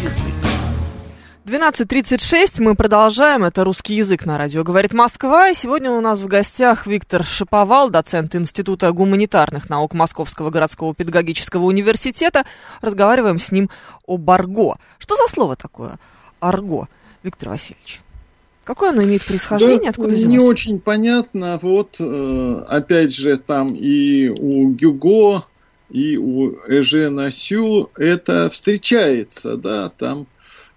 12.36, 1.52 2.62
мы 2.62 2.74
продолжаем, 2.74 3.44
это 3.44 3.62
русский 3.62 3.94
язык 3.96 4.24
на 4.24 4.38
радио 4.38 4.64
«Говорит 4.64 4.94
Москва», 4.94 5.50
и 5.50 5.54
сегодня 5.54 5.90
у 5.90 6.00
нас 6.00 6.20
в 6.20 6.26
гостях 6.26 6.86
Виктор 6.86 7.24
Шиповал, 7.24 7.90
доцент 7.90 8.34
Института 8.34 8.90
гуманитарных 8.92 9.68
наук 9.68 9.92
Московского 9.92 10.48
городского 10.48 10.94
педагогического 10.94 11.64
университета. 11.64 12.46
Разговариваем 12.80 13.38
с 13.38 13.52
ним 13.52 13.68
об 14.06 14.30
арго. 14.30 14.76
Что 14.98 15.14
за 15.16 15.28
слово 15.28 15.54
такое 15.56 15.98
арго, 16.40 16.88
Виктор 17.22 17.50
Васильевич? 17.50 18.00
Какое 18.64 18.90
оно 18.90 19.02
имеет 19.02 19.24
происхождение, 19.24 19.84
да, 19.84 19.90
откуда 19.90 20.14
взялось? 20.14 20.32
Не 20.32 20.38
очень 20.38 20.80
понятно. 20.80 21.58
Вот, 21.60 21.96
э, 21.98 22.64
опять 22.68 23.12
же, 23.14 23.36
там 23.36 23.74
и 23.74 24.28
у 24.28 24.70
Гюго, 24.70 25.44
и 25.90 26.16
у 26.16 26.52
Эжена 26.68 27.30
Сю 27.32 27.90
это 27.96 28.48
встречается, 28.50 29.56
да, 29.56 29.88
там 29.88 30.28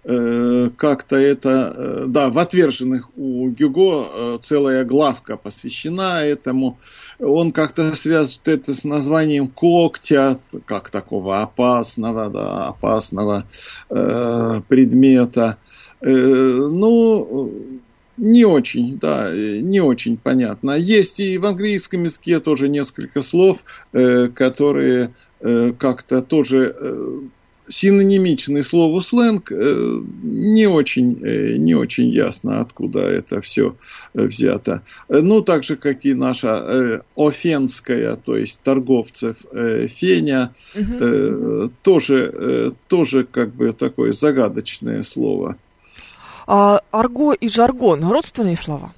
э, 0.02 0.70
как-то 0.76 1.14
это, 1.14 1.74
э, 1.76 2.04
да, 2.08 2.28
в 2.28 2.38
«Отверженных» 2.40 3.08
у 3.16 3.48
Гюго 3.50 4.08
э, 4.12 4.38
целая 4.42 4.84
главка 4.84 5.36
посвящена 5.36 6.24
этому. 6.24 6.78
Он 7.20 7.52
как-то 7.52 7.94
связывает 7.94 8.48
это 8.48 8.74
с 8.74 8.82
названием 8.82 9.46
когтя, 9.46 10.40
как 10.64 10.90
такого 10.90 11.40
опасного, 11.40 12.30
да, 12.30 12.64
опасного 12.66 13.46
э, 13.90 14.60
предмета. 14.68 15.56
Э, 15.56 15.75
ну, 16.08 17.76
не 18.16 18.44
очень, 18.44 18.98
да, 18.98 19.32
не 19.34 19.80
очень 19.80 20.16
понятно. 20.16 20.72
Есть 20.72 21.20
и 21.20 21.38
в 21.38 21.46
английском 21.46 22.04
языке 22.04 22.40
тоже 22.40 22.68
несколько 22.68 23.22
слов, 23.22 23.64
э, 23.92 24.28
которые 24.28 25.14
э, 25.40 25.72
как-то 25.78 26.22
тоже 26.22 26.74
э, 26.78 27.20
синонимичны 27.68 28.62
слову 28.62 29.00
сленг, 29.00 29.50
не 29.50 30.68
очень, 30.68 31.18
не 31.58 31.74
очень 31.74 32.10
ясно, 32.10 32.60
откуда 32.60 33.00
это 33.00 33.40
все 33.40 33.74
взято. 34.14 34.82
Ну, 35.08 35.40
так 35.40 35.64
же, 35.64 35.74
как 35.74 36.04
и 36.04 36.14
наша 36.14 37.02
офенская, 37.16 38.14
то 38.14 38.36
есть 38.36 38.60
торговцев 38.62 39.38
феня, 39.88 40.52
угу. 40.76 41.72
тоже, 41.82 42.72
тоже 42.86 43.24
как 43.24 43.52
бы 43.52 43.72
такое 43.72 44.12
загадочное 44.12 45.02
слово. 45.02 45.56
А 46.46 46.80
арго 46.90 47.32
и 47.32 47.48
жаргон 47.48 48.04
родственные 48.08 48.56
слова? 48.56 48.92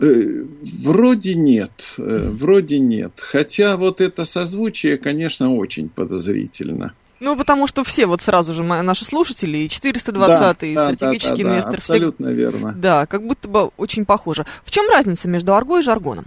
Э, 0.00 0.44
вроде 0.82 1.34
нет, 1.34 1.94
э, 1.98 2.30
вроде 2.30 2.78
нет. 2.78 3.12
Хотя 3.16 3.76
вот 3.76 4.00
это 4.00 4.24
созвучие, 4.24 4.96
конечно, 4.96 5.54
очень 5.54 5.88
подозрительно. 5.88 6.92
Ну, 7.20 7.36
потому 7.36 7.66
что 7.66 7.82
все 7.82 8.06
вот 8.06 8.22
сразу 8.22 8.52
же 8.52 8.62
наши 8.62 9.04
слушатели, 9.04 9.58
и 9.58 9.68
420 9.68 10.62
и 10.62 10.74
да, 10.74 10.94
стратегический 10.94 11.42
да, 11.42 11.48
да, 11.48 11.50
инвестор. 11.50 11.72
Да, 11.72 11.78
абсолютно 11.78 12.26
все... 12.26 12.34
верно. 12.36 12.74
Да, 12.76 13.06
как 13.06 13.26
будто 13.26 13.48
бы 13.48 13.70
очень 13.76 14.04
похоже. 14.04 14.46
В 14.62 14.70
чем 14.70 14.88
разница 14.88 15.26
между 15.26 15.54
арго 15.54 15.78
и 15.78 15.82
жаргоном? 15.82 16.26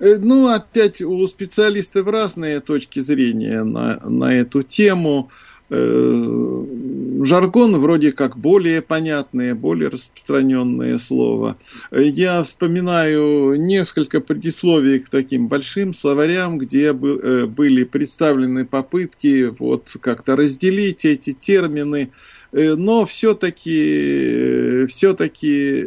Э, 0.00 0.16
ну, 0.18 0.48
опять 0.48 1.02
у 1.02 1.24
специалистов 1.28 2.08
разные 2.08 2.58
точки 2.60 2.98
зрения 2.98 3.62
на, 3.62 4.00
на 4.04 4.34
эту 4.34 4.62
тему. 4.62 5.30
Жаргон 7.22 7.78
вроде 7.78 8.12
как 8.12 8.38
более 8.38 8.80
понятное, 8.80 9.54
более 9.54 9.90
распространенное 9.90 10.96
слово. 10.98 11.58
Я 11.90 12.42
вспоминаю 12.42 13.60
несколько 13.60 14.20
предисловий 14.20 15.00
к 15.00 15.10
таким 15.10 15.48
большим 15.48 15.92
словарям, 15.92 16.56
где 16.56 16.86
э, 16.86 17.46
были 17.46 17.84
представлены 17.84 18.64
попытки 18.64 19.54
вот 19.58 19.94
как-то 20.00 20.34
разделить 20.34 21.04
эти 21.04 21.32
термины, 21.34 22.10
но 22.52 23.06
все-таки 23.06 24.86
все-таки 24.86 25.86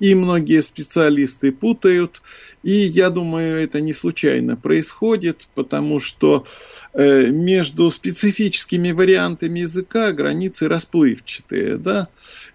и 0.00 0.14
многие 0.14 0.60
специалисты 0.62 1.52
путают, 1.52 2.22
и 2.62 2.70
я 2.72 3.10
думаю, 3.10 3.56
это 3.56 3.80
не 3.80 3.92
случайно 3.92 4.56
происходит, 4.56 5.48
потому 5.54 5.98
что 5.98 6.44
э, 6.92 7.26
между 7.26 7.90
специфическими 7.90 8.92
вариантами 8.92 9.60
языка 9.60 10.12
границы 10.12 10.68
расплывчатые, 10.68 11.76
да, 11.76 12.08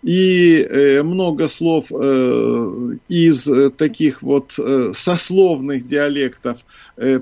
и 0.04 0.62
э, 0.62 1.04
много 1.04 1.48
слов 1.48 1.92
э, 1.92 2.98
из 3.10 3.50
таких 3.76 4.22
вот 4.22 4.58
сословных 4.94 5.86
диалектов 5.86 6.60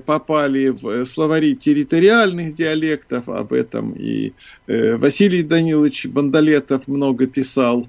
попали 0.06 0.68
в 0.68 1.04
словари 1.04 1.54
территориальных 1.54 2.54
диалектов, 2.54 3.28
об 3.28 3.52
этом 3.52 3.92
и 3.92 4.32
Василий 4.66 5.42
Данилович 5.42 6.06
Бандалетов 6.06 6.88
много 6.88 7.26
писал, 7.26 7.86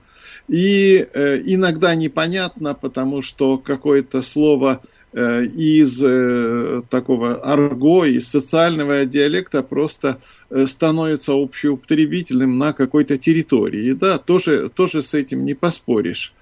и 0.47 1.05
э, 1.13 1.41
иногда 1.43 1.93
непонятно, 1.95 2.73
потому 2.73 3.21
что 3.21 3.57
какое-то 3.57 4.21
слово 4.21 4.81
э, 5.11 5.43
из 5.45 6.01
э, 6.01 6.83
такого 6.89 7.41
арго, 7.41 8.05
из 8.05 8.29
социального 8.29 9.05
диалекта 9.05 9.61
просто 9.61 10.19
э, 10.49 10.65
становится 10.65 11.33
общеупотребительным 11.33 12.57
на 12.57 12.71
какой-то 12.71 13.17
территории. 13.17 13.91
Да, 13.91 14.17
тоже, 14.17 14.69
тоже 14.69 15.01
с 15.01 15.13
этим 15.13 15.45
не 15.45 15.53
поспоришь. 15.53 16.33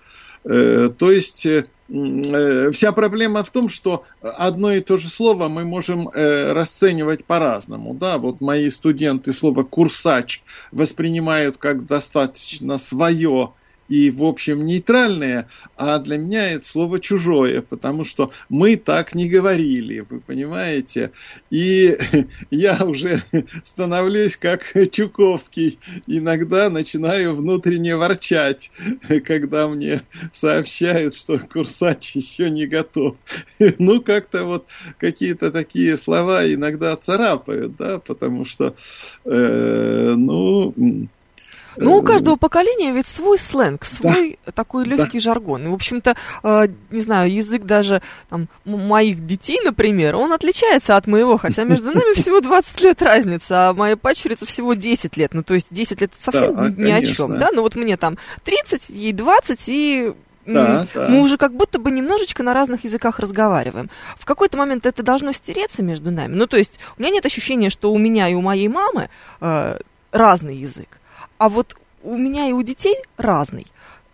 Э, 0.43 0.91
то 0.95 1.11
есть 1.11 1.47
э, 1.47 1.65
э, 1.65 1.65
вся 1.87 2.91
проблема 2.91 3.43
в 3.43 3.51
том, 3.51 3.69
что 3.69 4.05
одно 4.21 4.71
и 4.71 4.81
то 4.81 4.97
же 4.97 5.07
слово 5.07 5.49
мы 5.49 5.65
можем 5.65 6.09
расценивать 6.09 7.25
по-разному. 7.25 7.93
Да, 7.93 8.17
вот 8.17 8.41
мои 8.41 8.69
студенты 8.69 9.33
слово 9.33 9.63
курсач 9.63 10.41
воспринимают 10.71 11.57
как 11.57 11.85
достаточно 11.85 12.77
свое 12.77 13.53
и, 13.87 14.09
в 14.09 14.23
общем, 14.23 14.65
нейтральное, 14.65 15.47
а 15.75 15.99
для 15.99 16.17
меня 16.17 16.51
это 16.51 16.65
слово 16.65 16.99
чужое, 16.99 17.61
потому 17.61 18.05
что 18.05 18.31
мы 18.49 18.75
так 18.75 19.13
не 19.15 19.29
говорили, 19.29 20.05
вы 20.09 20.19
понимаете? 20.19 21.11
И 21.49 21.97
я 22.51 22.83
уже 22.83 23.21
становлюсь 23.63 24.37
как 24.37 24.73
Чуковский, 24.91 25.79
иногда 26.07 26.69
начинаю 26.69 27.35
внутренне 27.35 27.95
ворчать, 27.95 28.71
когда 29.25 29.67
мне 29.67 30.01
сообщают, 30.31 31.13
что 31.13 31.39
курсач 31.39 32.15
еще 32.15 32.49
не 32.49 32.65
готов. 32.65 33.17
Ну, 33.79 34.01
как-то 34.01 34.45
вот 34.45 34.67
какие-то 34.97 35.51
такие 35.51 35.97
слова 35.97 36.51
иногда 36.51 36.95
царапают, 36.95 37.75
да, 37.75 37.99
потому 37.99 38.45
что, 38.45 38.75
э, 39.25 40.13
ну, 40.17 40.73
ну, 41.77 41.97
у 41.97 42.01
каждого 42.01 42.35
поколения 42.35 42.91
ведь 42.91 43.07
свой 43.07 43.37
сленг, 43.37 43.85
свой 43.85 44.39
да. 44.45 44.51
такой 44.51 44.85
легкий 44.85 45.19
да. 45.19 45.23
жаргон. 45.23 45.65
И, 45.65 45.67
в 45.67 45.73
общем-то, 45.73 46.15
э, 46.43 46.67
не 46.91 47.01
знаю, 47.01 47.33
язык 47.33 47.63
даже 47.63 48.01
там, 48.29 48.47
моих 48.65 49.25
детей, 49.25 49.59
например, 49.63 50.15
он 50.15 50.33
отличается 50.33 50.97
от 50.97 51.07
моего, 51.07 51.37
хотя 51.37 51.63
между 51.63 51.87
нами 51.87 52.13
всего 52.15 52.41
20 52.41 52.81
лет 52.81 53.01
разница, 53.01 53.69
а 53.69 53.73
моя 53.73 53.97
пачерица 53.97 54.45
всего 54.45 54.73
10 54.73 55.17
лет. 55.17 55.33
Ну, 55.33 55.43
то 55.43 55.53
есть 55.53 55.67
10 55.71 56.01
лет 56.01 56.11
это 56.13 56.23
совсем 56.23 56.55
да, 56.55 56.69
ни 56.69 56.91
конечно. 56.91 56.97
о 56.97 57.15
чем, 57.15 57.37
да? 57.37 57.49
Ну, 57.53 57.61
вот 57.61 57.75
мне 57.75 57.97
там 57.97 58.17
30, 58.43 58.89
ей 58.89 59.13
20, 59.13 59.59
и 59.67 60.13
да, 60.45 60.87
да. 60.93 61.07
мы 61.09 61.21
уже 61.21 61.37
как 61.37 61.53
будто 61.53 61.79
бы 61.79 61.91
немножечко 61.91 62.43
на 62.43 62.53
разных 62.53 62.83
языках 62.83 63.19
разговариваем. 63.19 63.89
В 64.17 64.25
какой-то 64.25 64.57
момент 64.57 64.85
это 64.85 65.03
должно 65.03 65.31
стереться 65.31 65.83
между 65.83 66.11
нами. 66.11 66.35
Ну, 66.35 66.47
то 66.47 66.57
есть 66.57 66.79
у 66.97 67.01
меня 67.01 67.11
нет 67.11 67.25
ощущения, 67.25 67.69
что 67.69 67.91
у 67.91 67.97
меня 67.97 68.27
и 68.29 68.33
у 68.33 68.41
моей 68.41 68.67
мамы 68.67 69.09
э, 69.41 69.79
разный 70.11 70.55
язык. 70.55 70.99
А 71.37 71.49
вот 71.49 71.75
у 72.03 72.17
меня 72.17 72.47
и 72.47 72.53
у 72.53 72.61
детей 72.61 72.95
разный. 73.17 73.67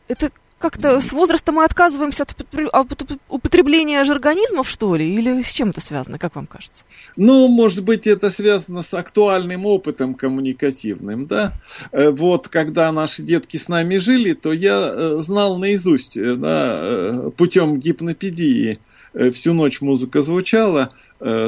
Это 0.07 0.31
как-то 0.61 1.01
с 1.01 1.11
возрастом 1.11 1.55
мы 1.55 1.65
отказываемся 1.65 2.23
от 2.23 2.95
употребления 3.27 4.03
жаргонизмов, 4.05 4.69
что 4.69 4.95
ли? 4.95 5.15
Или 5.15 5.41
с 5.41 5.51
чем 5.51 5.71
это 5.71 5.81
связано, 5.81 6.19
как 6.19 6.35
вам 6.35 6.45
кажется? 6.45 6.85
Ну, 7.17 7.47
может 7.47 7.83
быть, 7.83 8.07
это 8.07 8.29
связано 8.29 8.83
с 8.83 8.93
актуальным 8.93 9.65
опытом 9.65 10.13
коммуникативным, 10.13 11.25
да? 11.25 11.53
Э, 11.91 12.11
вот, 12.11 12.47
когда 12.47 12.91
наши 12.91 13.23
детки 13.23 13.57
с 13.57 13.67
нами 13.67 13.97
жили, 13.97 14.33
то 14.33 14.53
я 14.53 14.93
э, 14.93 15.17
знал 15.19 15.57
наизусть, 15.57 16.15
э, 16.15 16.35
да, 16.35 17.31
путем 17.35 17.79
гипнопедии, 17.79 18.79
всю 19.33 19.53
ночь 19.53 19.81
музыка 19.81 20.21
звучала, 20.21 20.93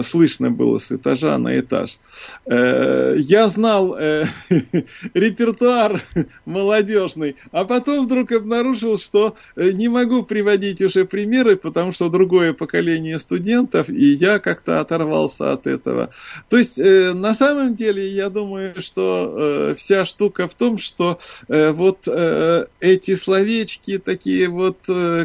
слышно 0.01 0.51
было 0.51 0.77
с 0.77 0.91
этажа 0.91 1.37
на 1.37 1.59
этаж. 1.59 1.99
Э, 2.45 3.15
я 3.17 3.47
знал 3.47 3.95
э, 3.97 4.25
репертуар 5.13 6.01
молодежный, 6.45 7.35
а 7.51 7.65
потом 7.65 8.05
вдруг 8.05 8.31
обнаружил, 8.31 8.97
что 8.97 9.35
не 9.55 9.87
могу 9.87 10.23
приводить 10.23 10.81
уже 10.81 11.05
примеры, 11.05 11.55
потому 11.55 11.91
что 11.91 12.09
другое 12.09 12.53
поколение 12.53 13.17
студентов, 13.19 13.89
и 13.89 14.13
я 14.13 14.39
как-то 14.39 14.79
оторвался 14.79 15.53
от 15.53 15.67
этого. 15.67 16.09
То 16.49 16.57
есть, 16.57 16.77
на 16.77 17.33
самом 17.33 17.75
деле, 17.75 18.07
я 18.07 18.29
думаю, 18.29 18.79
что 18.81 19.73
вся 19.75 20.05
штука 20.05 20.47
в 20.47 20.55
том, 20.55 20.77
что 20.77 21.19
вот 21.47 22.07
эти 22.79 23.15
словечки, 23.15 23.97
такие 23.97 24.49
вот 24.49 24.77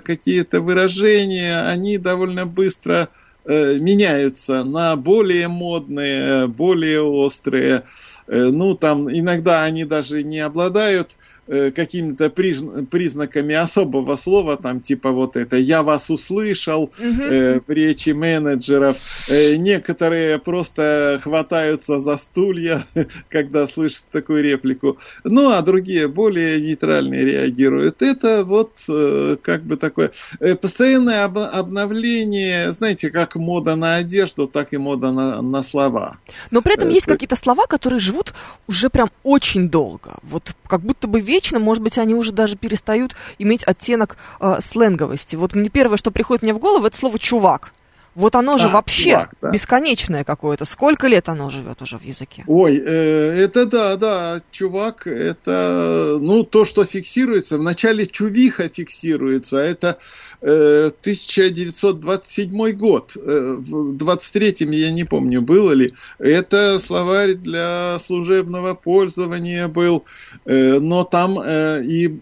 какие-то 0.04 0.60
выражения, 0.60 1.60
они 1.68 1.98
довольно 1.98 2.46
быстро 2.46 3.08
Э, 3.08 3.27
меняются 3.48 4.64
на 4.64 4.96
более 4.96 5.48
модные, 5.48 6.46
более 6.48 7.02
острые. 7.02 7.84
Э, 8.26 8.50
ну, 8.50 8.74
там 8.74 9.08
иногда 9.10 9.64
они 9.64 9.84
даже 9.84 10.22
не 10.22 10.40
обладают 10.40 11.17
э, 11.48 11.70
какими-то 11.70 12.30
признаками 12.30 13.54
особого 13.54 14.16
слова, 14.16 14.56
там 14.56 14.80
типа 14.80 15.10
вот 15.10 15.36
это 15.36 15.56
«я 15.56 15.82
вас 15.82 16.10
услышал» 16.10 16.90
э, 16.98 17.60
в 17.66 17.70
речи 17.70 18.10
менеджеров. 18.10 18.96
Э, 19.28 19.56
некоторые 19.56 20.38
просто 20.38 21.18
хватаются 21.22 21.98
за 21.98 22.16
стулья, 22.16 22.84
когда 23.28 23.66
слышат 23.66 24.04
такую 24.10 24.42
реплику. 24.42 24.98
Ну, 25.24 25.50
а 25.50 25.62
другие 25.62 26.08
более 26.08 26.60
нейтральные 26.60 27.24
реагируют. 27.24 28.02
Это 28.02 28.44
вот 28.44 28.72
э, 28.88 29.36
как 29.42 29.62
бы 29.64 29.76
такое 29.76 30.10
э, 30.40 30.54
постоянное 30.54 31.24
об, 31.24 31.38
обновление, 31.38 32.72
знаете, 32.72 33.10
как 33.10 33.36
мода 33.36 33.76
на 33.76 33.96
одежду, 33.96 34.46
так 34.46 34.72
и 34.72 34.78
мода 34.78 35.12
на, 35.12 35.42
на 35.42 35.62
слова. 35.62 36.18
Но 36.50 36.62
при 36.62 36.74
этом 36.74 36.88
э, 36.88 36.92
есть 36.92 37.06
какие-то 37.06 37.36
слова, 37.36 37.66
которые 37.66 38.00
живут 38.00 38.34
уже 38.66 38.90
прям 38.90 39.10
очень 39.22 39.68
долго. 39.68 40.16
Вот 40.22 40.54
как 40.66 40.82
будто 40.82 41.08
бы 41.08 41.20
вечно, 41.38 41.60
может 41.60 41.84
быть, 41.84 41.98
они 41.98 42.14
уже 42.14 42.32
даже 42.32 42.56
перестают 42.56 43.14
иметь 43.38 43.62
оттенок 43.62 44.16
э, 44.40 44.56
сленговости. 44.60 45.36
Вот 45.36 45.54
мне 45.54 45.68
первое, 45.68 45.96
что 45.96 46.10
приходит 46.10 46.42
мне 46.42 46.52
в 46.52 46.58
голову, 46.58 46.86
это 46.86 46.96
слово 46.96 47.16
«чувак». 47.18 47.72
Вот 48.16 48.34
оно 48.34 48.58
же 48.58 48.64
а, 48.64 48.70
вообще 48.70 49.10
чувак, 49.10 49.34
да. 49.40 49.50
бесконечное 49.50 50.24
какое-то. 50.24 50.64
Сколько 50.64 51.06
лет 51.06 51.28
оно 51.28 51.50
живет 51.50 51.80
уже 51.82 51.98
в 51.98 52.02
языке? 52.02 52.42
Ой, 52.48 52.76
э, 52.76 53.44
это 53.44 53.64
да, 53.66 53.94
да, 53.94 54.40
чувак, 54.50 55.06
это, 55.06 56.18
ну, 56.20 56.42
то, 56.42 56.64
что 56.64 56.82
фиксируется. 56.82 57.58
Вначале 57.58 58.06
чувиха 58.06 58.68
фиксируется, 58.68 59.58
это 59.58 59.98
1927 60.40 62.62
э, 62.62 62.72
год, 62.72 63.16
э, 63.16 63.56
в 63.58 63.96
23-м 63.96 64.70
я 64.70 64.92
не 64.92 65.04
помню, 65.04 65.42
было 65.42 65.72
ли, 65.72 65.94
это 66.18 66.78
словарь 66.78 67.34
для 67.34 67.98
служебного 67.98 68.74
пользования 68.74 69.68
был, 69.68 70.04
э, 70.44 70.78
но 70.78 71.04
там 71.04 71.42
и 71.44 72.20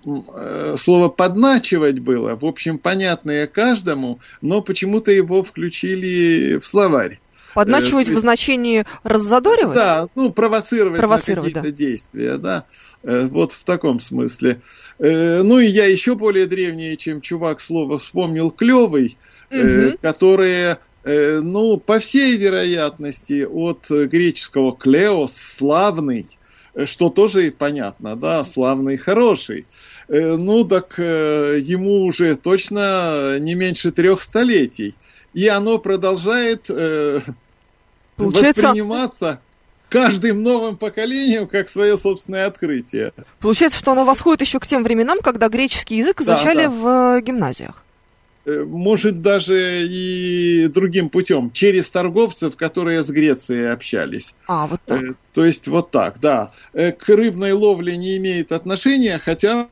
слово 0.76 1.09
«подначивать» 1.09 1.98
было, 1.98 2.37
в 2.37 2.46
общем, 2.46 2.79
понятное 2.79 3.46
каждому, 3.46 4.20
но 4.40 4.62
почему-то 4.62 5.11
его 5.11 5.42
включили 5.42 6.59
в 6.59 6.66
словарь. 6.66 7.20
Подначивать 7.56 8.10
в 8.10 8.18
значении 8.18 8.84
раззадоривать? 9.02 9.74
Да, 9.74 10.08
ну, 10.14 10.30
провоцировать, 10.30 10.98
провоцировать 10.98 11.54
на 11.54 11.62
какие-то 11.62 11.76
да. 11.76 11.84
действия, 11.84 12.36
да. 12.36 12.64
Вот 13.02 13.52
в 13.52 13.64
таком 13.64 13.98
смысле. 13.98 14.60
Э, 14.98 15.42
ну 15.42 15.58
и 15.58 15.66
я 15.66 15.86
еще 15.86 16.16
более 16.16 16.46
древнее, 16.46 16.96
чем 16.98 17.22
чувак 17.22 17.60
слово 17.60 17.98
вспомнил, 17.98 18.50
клевый, 18.50 19.16
угу. 19.50 19.96
которые 20.02 20.78
э, 21.04 21.40
ну, 21.40 21.78
по 21.78 21.98
всей 21.98 22.36
вероятности, 22.36 23.46
от 23.50 23.86
греческого 23.88 24.76
клеос, 24.76 25.34
славный, 25.34 26.26
что 26.84 27.08
тоже 27.08 27.54
понятно, 27.56 28.16
да, 28.16 28.44
славный, 28.44 28.98
хороший. 28.98 29.66
Ну, 30.08 30.62
так 30.64 30.98
ему 30.98 32.04
уже 32.04 32.36
точно 32.36 33.38
не 33.40 33.54
меньше 33.54 33.92
трех 33.92 34.22
столетий. 34.22 34.94
И 35.32 35.48
оно 35.48 35.78
продолжает 35.78 36.70
Получается... 38.16 38.62
восприниматься 38.62 39.40
каждым 39.88 40.42
новым 40.42 40.76
поколением 40.76 41.46
как 41.46 41.68
свое 41.68 41.96
собственное 41.96 42.46
открытие. 42.46 43.12
Получается, 43.40 43.79
что 43.79 43.92
оно 43.92 44.05
восходит 44.05 44.40
еще 44.40 44.61
к 44.61 44.66
тем 44.66 44.83
временам, 44.83 45.20
когда 45.20 45.48
греческий 45.48 45.96
язык 45.96 46.20
изучали 46.20 46.66
да, 46.66 46.68
да. 46.68 46.70
в 46.70 46.87
э, 47.18 47.20
гимназиях. 47.22 47.85
Э, 48.44 48.64
может, 48.64 49.22
даже 49.22 49.87
и 49.87 50.68
другим 50.68 51.09
путем, 51.09 51.50
через 51.52 51.90
торговцев, 51.90 52.57
которые 52.57 53.02
с 53.02 53.11
Грецией 53.11 53.70
общались. 53.70 54.35
А, 54.46 54.66
вот 54.66 54.81
так. 54.85 55.02
Э, 55.02 55.14
то 55.33 55.44
есть 55.44 55.68
вот 55.68 55.90
так, 55.90 56.20
да. 56.20 56.52
К 56.72 57.09
рыбной 57.09 57.52
ловле 57.52 57.96
не 57.96 58.16
имеет 58.16 58.52
отношения, 58.52 59.20
хотя 59.22 59.68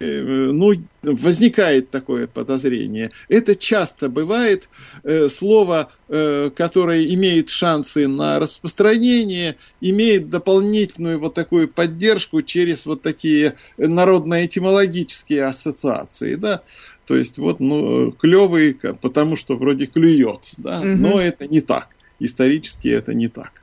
ну, 0.00 0.72
возникает 1.02 1.90
такое 1.90 2.26
подозрение. 2.26 3.10
Это 3.28 3.54
часто 3.56 4.08
бывает. 4.08 4.68
Э, 5.04 5.28
слово, 5.28 5.90
э, 6.08 6.50
которое 6.54 7.04
имеет 7.14 7.50
шансы 7.50 8.08
на 8.08 8.38
распространение, 8.38 9.56
имеет 9.80 10.30
дополнительную 10.30 11.18
вот 11.18 11.34
такую 11.34 11.68
поддержку 11.68 12.42
через 12.42 12.86
вот 12.86 13.02
такие 13.02 13.54
народно-этимологические 13.76 15.44
ассоциации, 15.44 16.34
да. 16.34 16.62
То 17.06 17.16
есть 17.16 17.38
вот, 17.38 17.60
ну, 17.60 18.12
клевый, 18.12 18.74
потому 18.74 19.36
что 19.36 19.56
вроде 19.56 19.86
клюет, 19.86 20.54
да, 20.58 20.82
но 20.82 21.20
это 21.20 21.46
не 21.46 21.60
так. 21.60 21.88
Исторически 22.18 22.88
это 22.88 23.14
не 23.14 23.28
так. 23.28 23.62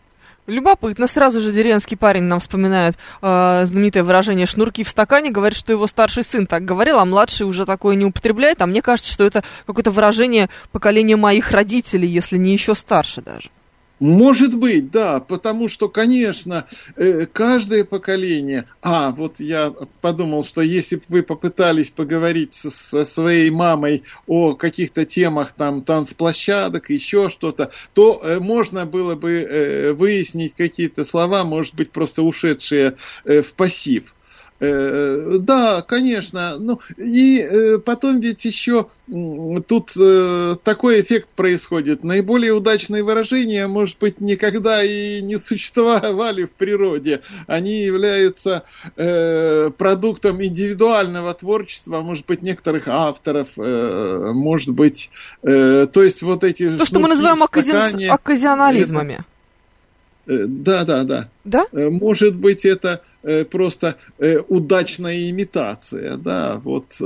Любопытно. 0.50 1.08
Сразу 1.08 1.40
же 1.40 1.52
деревенский 1.52 1.96
парень 1.96 2.24
нам 2.24 2.40
вспоминает 2.40 2.98
э, 3.22 3.66
знаменитое 3.66 4.04
выражение 4.04 4.48
«шнурки 4.48 4.84
в 4.84 4.90
стакане». 4.90 5.30
Говорит, 5.30 5.58
что 5.58 5.72
его 5.72 5.86
старший 5.86 6.24
сын 6.24 6.48
так 6.48 6.66
говорил, 6.66 6.98
а 6.98 7.06
младший 7.06 7.46
уже 7.46 7.66
такое 7.66 7.96
не 7.96 8.06
употребляет. 8.06 8.62
А 8.62 8.66
мне 8.66 8.82
кажется, 8.82 9.12
что 9.12 9.24
это 9.24 9.44
какое-то 9.68 9.92
выражение 9.92 10.50
поколения 10.72 11.16
моих 11.16 11.52
родителей, 11.52 12.08
если 12.08 12.38
не 12.38 12.52
еще 12.52 12.74
старше 12.74 13.22
даже. 13.22 13.50
Может 14.00 14.58
быть, 14.58 14.92
да, 14.92 15.20
потому 15.20 15.68
что, 15.68 15.90
конечно, 15.90 16.66
э, 16.96 17.26
каждое 17.26 17.84
поколение... 17.84 18.66
А, 18.82 19.12
вот 19.12 19.40
я 19.40 19.74
подумал, 20.02 20.46
что 20.46 20.62
если 20.62 20.98
бы 20.98 21.04
вы 21.10 21.24
попытались 21.24 21.92
поговорить 21.92 22.54
со 22.54 23.04
своей 23.04 23.50
мамой 23.50 24.04
о 24.26 24.54
каких-то 24.54 25.04
темах, 25.04 25.52
там, 25.52 25.84
танцплощадок, 25.84 26.90
еще 26.90 27.30
что-то, 27.30 27.72
то 27.94 28.22
э, 28.24 28.40
можно 28.40 28.86
было 28.86 29.16
бы 29.16 29.32
э, 29.32 29.94
выяснить 29.94 30.54
какие-то 30.56 31.04
слова, 31.04 31.44
может 31.44 31.76
быть, 31.76 31.92
просто 31.92 32.24
ушедшие 32.24 32.96
в 33.26 33.54
пассив. 33.54 34.16
Э, 34.60 35.38
да, 35.39 35.82
конечно. 35.82 36.58
Ну, 36.58 36.80
и 36.98 37.39
э, 37.39 37.78
потом 37.80 38.19
ведь 38.19 38.43
еще 38.45 38.88
тут 39.67 39.93
э, 39.98 40.56
такой 40.63 41.02
эффект 41.02 41.30
происходит. 41.36 42.04
Наиболее 42.04 42.54
удачные 42.54 43.04
выражения, 43.04 43.67
может 43.67 43.98
быть, 44.00 44.19
никогда 44.22 44.84
и 44.84 45.22
не 45.22 45.38
существовали 45.38 46.43
в 46.43 46.52
природе. 46.52 47.22
Они 47.48 47.82
являются 47.82 48.63
продуктом 48.95 50.43
индивидуального 50.43 51.34
творчества, 51.34 52.02
может 52.02 52.26
быть, 52.26 52.41
некоторых 52.41 52.88
авторов, 52.88 53.50
может 53.58 54.72
быть, 54.72 55.10
то 55.41 55.89
есть 55.95 56.22
вот 56.22 56.43
эти... 56.43 56.78
То, 56.78 56.86
что 56.86 57.00
мы 57.00 57.08
называем 57.08 57.41
окази... 57.41 58.08
оказионализмами. 58.08 59.24
Э, 60.30 60.46
да, 60.46 60.86
да, 60.86 61.04
да. 61.04 61.30
Да? 61.44 61.65
Э, 61.72 61.89
может 61.89 62.36
быть, 62.36 62.63
это 62.63 63.02
э, 63.24 63.46
просто 63.46 63.96
удачная 64.48 65.30
имитация, 65.30 66.18
да, 66.18 66.62
вот 66.63 67.02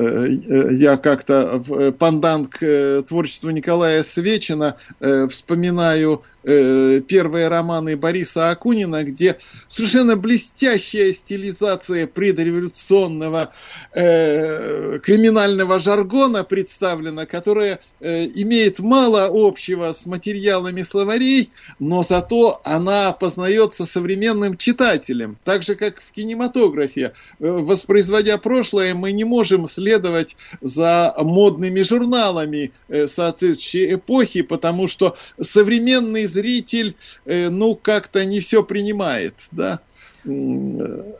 я 0.00 0.96
как-то 0.96 1.58
в 1.58 1.72
э, 1.74 1.90
пандан 1.92 2.46
к 2.46 3.02
творчеству 3.08 3.50
Николая 3.50 4.04
Свечина 4.04 4.76
вспоминаю 5.00 6.22
первые 6.44 7.48
романы 7.48 7.96
Бориса 7.96 8.50
Акунина, 8.50 9.04
где 9.04 9.36
совершенно 9.66 10.16
блестящая 10.16 11.12
стилизация 11.12 12.06
предреволюционного 12.06 13.52
криминального 13.92 15.78
жаргона 15.78 16.44
представлена, 16.44 17.26
которая 17.26 17.80
имеет 18.00 18.78
мало 18.78 19.28
общего 19.30 19.92
с 19.92 20.06
материалами 20.06 20.82
словарей, 20.82 21.50
но 21.78 22.02
зато 22.02 22.60
она 22.64 23.12
познается 23.12 23.84
современным 23.84 24.56
читателем. 24.56 25.36
Так 25.44 25.62
же, 25.64 25.74
как 25.74 26.00
в 26.00 26.12
кинематографе. 26.12 27.12
Воспроизводя 27.38 28.38
прошлое, 28.38 28.94
мы 28.94 29.12
не 29.12 29.24
можем 29.24 29.66
следовать 29.66 29.87
следовать 29.88 30.36
за 30.60 31.14
модными 31.18 31.82
журналами 31.82 32.72
э, 32.88 33.06
соответствующей 33.06 33.94
эпохи, 33.94 34.42
потому 34.42 34.88
что 34.88 35.16
современный 35.40 36.26
зритель, 36.26 36.94
э, 37.24 37.48
ну, 37.48 37.74
как-то 37.74 38.24
не 38.24 38.40
все 38.40 38.62
принимает, 38.62 39.34
да. 39.50 39.80
Э, 40.26 41.12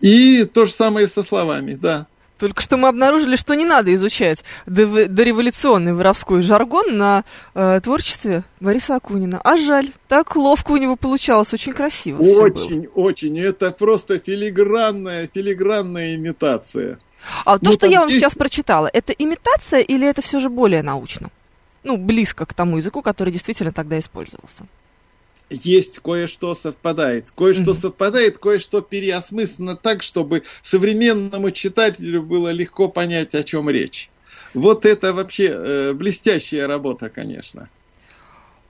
и 0.00 0.44
то 0.44 0.64
же 0.64 0.72
самое 0.72 1.06
со 1.06 1.22
словами, 1.22 1.74
да. 1.74 2.06
Только 2.40 2.62
что 2.62 2.78
мы 2.78 2.88
обнаружили, 2.88 3.36
что 3.36 3.54
не 3.54 3.66
надо 3.66 3.94
изучать 3.94 4.44
дореволюционный 4.64 5.92
воровской 5.92 6.40
жаргон 6.40 6.96
на 6.96 7.24
э, 7.54 7.80
творчестве 7.82 8.44
Бориса 8.60 8.96
Акунина. 8.96 9.42
А 9.44 9.58
жаль, 9.58 9.88
так 10.08 10.36
ловко 10.36 10.72
у 10.72 10.78
него 10.78 10.96
получалось, 10.96 11.52
очень 11.52 11.72
красиво. 11.72 12.22
Очень, 12.22 12.88
очень. 12.94 13.38
Это 13.38 13.72
просто 13.72 14.18
филигранная, 14.18 15.28
филигранная 15.32 16.14
имитация. 16.14 16.98
А 17.44 17.58
то, 17.58 17.66
ну, 17.66 17.72
что 17.72 17.86
я 17.86 18.00
вам 18.00 18.08
есть... 18.08 18.20
сейчас 18.20 18.34
прочитала, 18.34 18.90
это 18.92 19.12
имитация 19.12 19.80
или 19.80 20.06
это 20.06 20.22
все 20.22 20.40
же 20.40 20.48
более 20.48 20.82
научно? 20.82 21.30
Ну, 21.82 21.96
близко 21.96 22.46
к 22.46 22.54
тому 22.54 22.78
языку, 22.78 23.02
который 23.02 23.32
действительно 23.32 23.72
тогда 23.72 23.98
использовался. 23.98 24.66
Есть 25.48 25.98
кое-что 25.98 26.54
совпадает. 26.54 27.32
Кое-что 27.36 27.72
mm-hmm. 27.72 27.74
совпадает, 27.74 28.38
кое-что 28.38 28.82
переосмысленно 28.82 29.76
так, 29.76 30.02
чтобы 30.02 30.44
современному 30.62 31.50
читателю 31.50 32.22
было 32.22 32.50
легко 32.50 32.88
понять, 32.88 33.34
о 33.34 33.42
чем 33.42 33.68
речь. 33.68 34.10
Вот 34.54 34.84
это 34.84 35.12
вообще 35.12 35.46
э, 35.46 35.92
блестящая 35.92 36.66
работа, 36.66 37.08
конечно. 37.08 37.68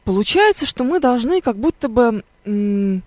Получается, 0.04 0.64
что 0.64 0.84
мы 0.84 1.00
должны 1.00 1.42
как 1.42 1.56
будто 1.56 1.88
бы 1.88 2.22
м- 2.44 3.02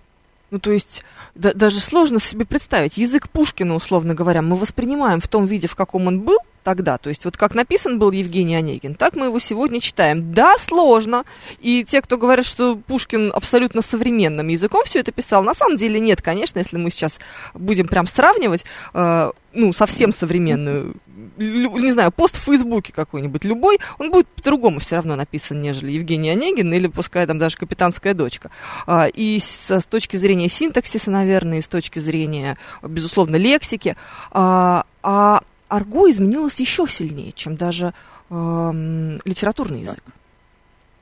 Ну, 0.50 0.58
то 0.58 0.70
есть, 0.70 1.02
да, 1.34 1.52
даже 1.52 1.80
сложно 1.80 2.20
себе 2.20 2.44
представить. 2.44 2.96
Язык 2.96 3.28
Пушкина, 3.28 3.74
условно 3.74 4.14
говоря, 4.14 4.42
мы 4.42 4.56
воспринимаем 4.56 5.20
в 5.20 5.28
том 5.28 5.46
виде, 5.46 5.68
в 5.68 5.76
каком 5.76 6.06
он 6.06 6.20
был 6.20 6.38
тогда. 6.64 6.98
То 6.98 7.10
есть, 7.10 7.24
вот 7.24 7.36
как 7.36 7.54
написан 7.54 7.98
был 7.98 8.10
Евгений 8.10 8.56
Онегин, 8.56 8.96
так 8.96 9.14
мы 9.14 9.26
его 9.26 9.38
сегодня 9.38 9.80
читаем. 9.80 10.32
Да, 10.32 10.58
сложно. 10.58 11.24
И 11.60 11.84
те, 11.84 12.02
кто 12.02 12.18
говорят, 12.18 12.46
что 12.46 12.76
Пушкин 12.76 13.30
абсолютно 13.32 13.82
современным 13.82 14.48
языком 14.48 14.82
все 14.84 15.00
это 15.00 15.12
писал, 15.12 15.44
на 15.44 15.54
самом 15.54 15.76
деле 15.76 16.00
нет, 16.00 16.22
конечно, 16.22 16.58
если 16.58 16.78
мы 16.78 16.90
сейчас 16.90 17.20
будем 17.52 17.86
прям 17.86 18.06
сравнивать, 18.06 18.64
э, 18.94 19.30
ну, 19.52 19.72
совсем 19.72 20.12
современную 20.12 20.96
не 21.36 21.92
знаю, 21.92 22.10
пост 22.12 22.36
в 22.36 22.40
Фейсбуке 22.40 22.92
какой-нибудь 22.92 23.44
любой, 23.44 23.78
он 23.98 24.10
будет 24.10 24.26
по-другому 24.28 24.80
все 24.80 24.96
равно 24.96 25.16
написан, 25.16 25.60
нежели 25.60 25.92
Евгений 25.92 26.30
Онегин 26.30 26.72
или 26.72 26.86
пускай 26.86 27.26
там 27.26 27.38
даже 27.38 27.56
капитанская 27.56 28.14
дочка. 28.14 28.50
А, 28.86 29.06
и 29.06 29.38
с, 29.38 29.70
с 29.70 29.86
точки 29.86 30.16
зрения 30.16 30.48
синтаксиса, 30.48 31.10
наверное, 31.10 31.58
и 31.58 31.62
с 31.62 31.68
точки 31.68 31.98
зрения, 31.98 32.56
безусловно, 32.82 33.36
лексики. 33.36 33.96
А, 34.32 34.84
а 35.02 35.42
арго 35.68 36.10
изменилось 36.10 36.60
еще 36.60 36.86
сильнее, 36.88 37.32
чем 37.32 37.56
даже 37.56 37.94
э, 38.30 39.18
литературный 39.24 39.82
язык. 39.82 40.02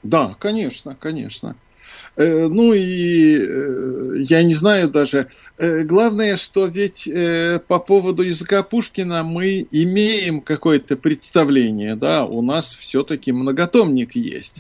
Да, 0.02 0.34
конечно, 0.38 0.96
конечно. 0.98 1.56
Э, 2.14 2.46
ну 2.48 2.74
и 2.74 3.38
э, 3.38 4.16
я 4.18 4.42
не 4.42 4.54
знаю 4.54 4.90
даже. 4.90 5.28
Э, 5.58 5.82
главное, 5.82 6.36
что 6.36 6.66
ведь 6.66 7.10
по 7.68 7.78
поводу 7.78 8.22
языка 8.22 8.62
Пушкина 8.62 9.22
мы 9.22 9.66
имеем 9.70 10.40
какое-то 10.40 10.96
представление, 10.96 11.96
да, 11.96 12.24
у 12.24 12.42
нас 12.42 12.74
все-таки 12.74 13.32
многотомник 13.32 14.14
есть. 14.14 14.56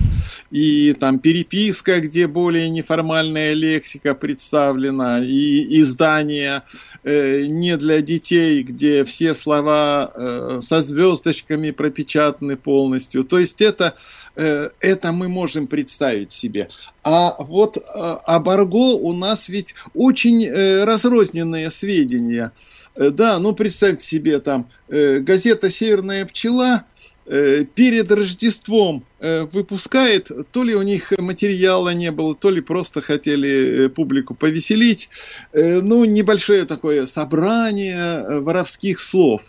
И 0.50 0.92
там 0.94 1.18
переписка, 1.18 2.00
где 2.00 2.26
более 2.26 2.70
неформальная 2.70 3.52
лексика 3.52 4.14
представлена, 4.14 5.20
и 5.20 5.80
издание 5.80 6.62
не 7.04 7.76
для 7.76 8.00
детей, 8.00 8.62
где 8.62 9.04
все 9.04 9.34
слова 9.34 10.58
со 10.60 10.80
звездочками 10.80 11.72
пропечатаны 11.72 12.56
полностью. 12.56 13.24
То 13.24 13.38
есть 13.38 13.60
это 13.60 13.96
Э, 14.34 14.70
это 14.80 15.12
мы 15.12 15.28
можем 15.28 15.66
представить 15.66 16.32
себе. 16.32 16.68
А 17.04 17.42
вот 17.42 17.76
э, 17.76 17.80
об 17.80 18.48
Арго 18.48 18.96
у 18.96 19.12
нас 19.12 19.48
ведь 19.48 19.74
очень 19.94 20.44
э, 20.44 20.84
разрозненные 20.84 21.70
сведения. 21.70 22.52
Да, 22.94 23.38
ну 23.38 23.54
представьте 23.54 24.06
себе 24.06 24.38
там 24.38 24.68
газета 24.86 25.70
«Северная 25.70 26.26
пчела» 26.26 26.84
перед 27.24 28.10
Рождеством 28.10 29.04
выпускает, 29.20 30.30
то 30.50 30.64
ли 30.64 30.74
у 30.74 30.82
них 30.82 31.12
материала 31.18 31.94
не 31.94 32.10
было, 32.10 32.34
то 32.34 32.50
ли 32.50 32.60
просто 32.60 33.00
хотели 33.00 33.88
публику 33.88 34.34
повеселить, 34.34 35.08
ну, 35.52 36.04
небольшое 36.04 36.64
такое 36.64 37.06
собрание 37.06 38.40
воровских 38.40 38.98
слов. 39.00 39.42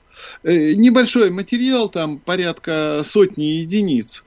Небольшой 0.44 1.32
материал, 1.32 1.90
там 1.90 2.20
порядка 2.20 3.02
сотни 3.04 3.46
единиц. 3.46 4.24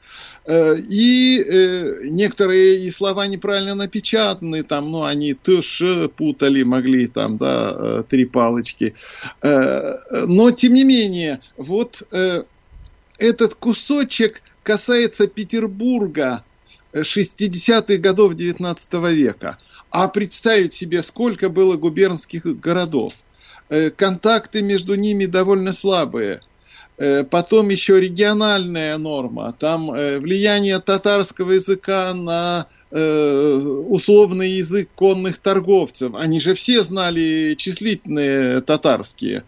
Э, 0.47 0.77
и 0.79 1.43
э, 1.43 1.97
некоторые 2.05 2.81
и 2.85 2.91
слова 2.91 3.27
неправильно 3.27 3.75
напечатаны, 3.75 4.63
там, 4.63 4.91
ну, 4.91 5.03
они 5.03 5.35
тоже 5.35 6.09
путали, 6.17 6.63
могли 6.63 7.09
там, 7.09 7.37
да, 7.37 7.75
э, 7.77 8.03
три 8.09 8.25
палочки. 8.25 8.95
Но, 9.43 10.51
тем 10.53 10.75
не 10.75 10.85
менее, 10.85 11.41
вот 11.57 12.03
этот 13.19 13.55
кусочек 13.55 14.43
касается 14.63 15.27
Петербурга 15.27 16.45
60-х 16.93 17.97
годов 17.99 18.35
19 18.35 18.95
века. 19.13 19.59
А 19.91 20.09
представить 20.09 20.75
себе, 20.75 21.03
сколько 21.03 21.49
было 21.49 21.77
губернских 21.77 22.43
городов. 22.61 23.13
Контакты 23.97 24.63
между 24.63 24.95
ними 24.95 25.27
довольно 25.27 25.73
слабые– 25.73 26.41
Э, 26.99 27.25
потом 27.25 27.69
еще 27.69 28.01
региональная 28.01 28.97
норма. 28.97 29.53
Там 29.53 29.93
э, 29.93 30.19
влияние 30.19 30.79
татарского 30.81 31.53
языка 31.53 32.15
на 32.15 32.67
э, 32.91 33.55
условный 33.89 34.53
язык 34.53 34.89
конных 34.95 35.39
торговцев. 35.39 36.15
Они 36.15 36.41
же 36.41 36.55
все 36.55 36.83
знали 36.83 37.55
числительные 37.59 38.63
татарские. 38.63 39.45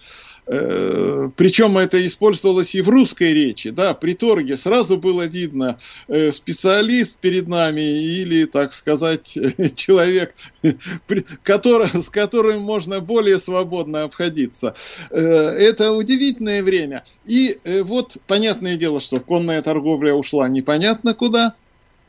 Э, 0.51 1.29
Причем 1.37 1.77
это 1.77 2.05
использовалось 2.07 2.75
и 2.75 2.81
в 2.81 2.89
русской 2.89 3.35
речи, 3.35 3.69
да, 3.69 3.93
при 3.93 4.15
торге 4.15 4.57
сразу 4.57 4.97
было 4.97 5.27
видно, 5.27 5.79
э, 6.09 6.33
специалист 6.33 7.19
перед 7.19 7.49
нами 7.49 7.83
или, 7.83 8.47
так 8.47 8.73
сказать, 8.73 9.37
человек, 9.77 10.35
с 10.63 12.09
которым 12.09 12.63
можно 12.63 13.01
более 13.01 13.39
свободно 13.39 14.05
обходиться. 14.05 14.75
Э, 15.11 15.21
это 15.21 15.93
удивительное 15.93 16.63
время. 16.63 17.05
И 17.27 17.59
вот, 17.83 18.17
понятное 18.27 18.77
дело, 18.77 19.01
что 19.01 19.21
конная 19.21 19.61
торговля 19.61 20.15
ушла 20.15 20.49
непонятно 20.49 21.13
куда, 21.13 21.55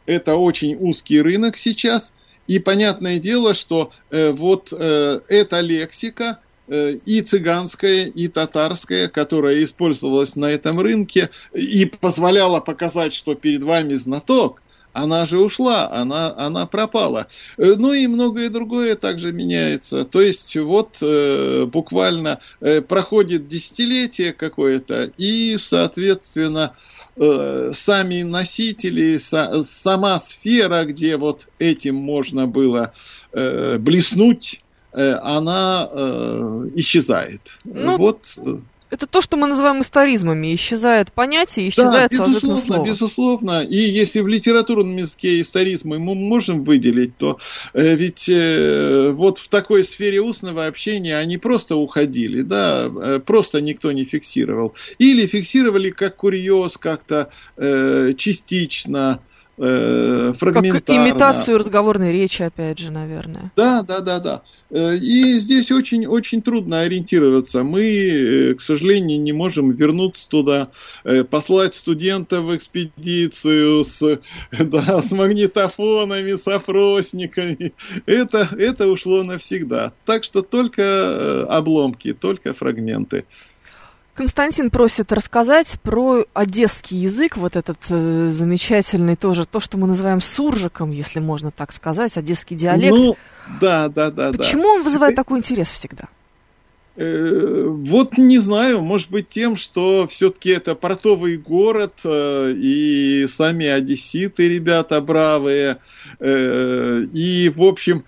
это 0.06 0.36
очень 0.36 0.78
узкий 0.80 1.22
рынок 1.22 1.58
сейчас, 1.58 2.14
и 2.48 2.58
понятное 2.58 3.20
дело, 3.20 3.54
что 3.54 3.92
вот 4.10 4.72
эта 4.72 5.60
лексика, 5.60 6.40
Э, 6.40 6.49
и 6.70 7.22
цыганская, 7.22 8.06
и 8.06 8.28
татарская, 8.28 9.08
которая 9.08 9.64
использовалась 9.64 10.36
на 10.36 10.46
этом 10.46 10.80
рынке 10.80 11.30
и 11.54 11.86
позволяла 11.86 12.60
показать, 12.60 13.14
что 13.14 13.36
перед 13.36 13.64
вами 13.64 13.96
знаток, 13.96 14.62
она 14.94 15.26
же 15.26 15.40
ушла, 15.40 15.92
она, 15.92 16.34
она 16.36 16.66
пропала. 16.66 17.28
Э, 17.58 17.76
ну 17.78 17.94
и 17.94 18.08
многое 18.08 18.50
другое 18.50 18.96
также 18.96 19.32
меняется. 19.32 20.06
То 20.06 20.22
есть 20.22 20.56
вот 20.58 20.98
э, 21.02 21.66
буквально 21.66 22.40
э, 22.60 22.82
проходит 22.82 23.48
десятилетие 23.48 24.34
какое-то, 24.34 25.12
и, 25.18 25.58
соответственно, 25.60 26.76
э, 27.16 27.72
сами 27.74 28.24
носители, 28.24 29.18
са, 29.18 29.64
сама 29.64 30.18
сфера, 30.20 30.86
где 30.86 31.18
вот 31.18 31.48
этим 31.60 31.96
можно 31.96 32.48
было 32.48 32.94
э, 33.32 33.78
блеснуть, 33.78 34.62
Э, 34.62 34.69
она 34.92 35.90
э, 35.92 36.70
исчезает. 36.76 37.60
Ну, 37.64 37.98
вот. 37.98 38.38
Э, 38.38 38.58
это 38.90 39.06
то, 39.06 39.22
что 39.22 39.38
мы 39.38 39.46
называем 39.48 39.82
историзмами. 39.82 40.56
Исчезает 40.56 41.14
понятие, 41.14 41.70
исчезает 41.70 42.12
да, 42.12 42.28
безусловно, 42.28 42.58
слово. 42.58 42.86
безусловно. 42.86 43.64
И 43.64 43.78
если 43.78 44.22
в 44.22 44.28
литературном 44.28 44.98
языке 44.98 45.42
историзмы 45.42 46.00
мы 46.00 46.16
можем 46.16 46.64
выделить, 46.64 47.16
то 47.18 47.38
э, 47.74 47.96
ведь 47.96 48.28
э, 48.30 49.12
вот 49.12 49.38
в 49.38 49.48
такой 49.48 49.84
сфере 49.84 50.22
устного 50.22 50.66
общения 50.66 51.18
они 51.18 51.38
просто 51.38 51.76
уходили, 51.76 52.42
да, 52.42 52.90
э, 52.90 53.20
просто 53.24 53.62
никто 53.62 53.92
не 53.92 54.06
фиксировал. 54.06 54.74
Или 54.98 55.28
фиксировали 55.28 55.92
как 55.92 56.16
курьез, 56.16 56.78
как-то 56.78 57.30
э, 57.58 58.14
частично, 58.18 59.20
э, 59.60 60.34
фрагментарно. 60.38 60.82
Как 60.82 60.96
имитацию 60.96 61.58
разговорной 61.58 62.12
речи, 62.12 62.42
опять 62.42 62.80
же, 62.80 62.92
наверное. 62.92 63.52
Да, 63.56 63.84
да, 63.84 64.00
да, 64.00 64.20
да. 64.20 64.42
Э, 64.70 64.96
и 64.96 65.38
здесь 65.38 65.72
очень, 65.72 66.08
очень 66.08 66.42
трудно 66.42 66.82
ориентироваться. 66.82 67.64
Мы, 67.64 67.84
э, 67.84 68.54
к 68.56 68.62
сожалению, 68.62 69.22
не 69.22 69.34
можем 69.34 69.72
вернуться 69.72 70.28
туда, 70.30 70.70
послать 71.30 71.74
студентов 71.74 72.46
в 72.46 72.56
экспедицию 72.56 73.84
с, 73.84 74.20
да, 74.52 75.02
с 75.02 75.12
магнитофонами, 75.12 76.36
с 76.36 76.48
опросниками. 76.48 77.74
Это, 78.06 78.50
это 78.58 78.88
ушло 78.88 79.24
навсегда. 79.24 79.94
Так 80.06 80.24
что 80.24 80.42
только 80.42 81.46
обломки, 81.46 82.14
только 82.14 82.54
фрагменты. 82.54 83.26
Константин 84.20 84.70
просит 84.70 85.14
рассказать 85.14 85.80
про 85.82 86.26
одесский 86.34 86.98
язык, 86.98 87.38
вот 87.38 87.56
этот 87.56 87.78
э, 87.90 88.32
замечательный 88.32 89.16
тоже, 89.16 89.46
то, 89.46 89.62
что 89.62 89.78
мы 89.78 89.88
называем 89.88 90.20
суржиком, 90.20 90.92
если 90.92 91.22
можно 91.22 91.52
так 91.52 91.72
сказать, 91.72 92.18
одесский 92.18 92.58
диалект. 92.58 92.98
Ну, 92.98 93.16
да, 93.62 93.88
да, 93.88 94.12
да. 94.12 94.34
Почему 94.34 94.64
да. 94.64 94.70
он 94.72 94.84
вызывает 94.84 95.16
такой 95.16 95.38
интерес 95.38 95.72
всегда? 95.72 96.10
Э, 96.98 97.64
вот 97.66 98.18
не 98.18 98.40
знаю, 98.40 98.82
может 98.82 99.10
быть 99.10 99.30
тем, 99.30 99.56
что 99.56 100.06
все-таки 100.06 100.50
это 100.50 100.76
портовый 100.76 101.38
город, 101.38 102.02
э, 102.04 102.52
и 102.58 103.26
сами 103.30 103.68
одесситы 103.68 104.50
ребята 104.50 105.00
бравые, 105.00 105.78
э, 106.20 107.04
и, 107.14 107.50
в 107.56 107.64
общем, 107.64 108.04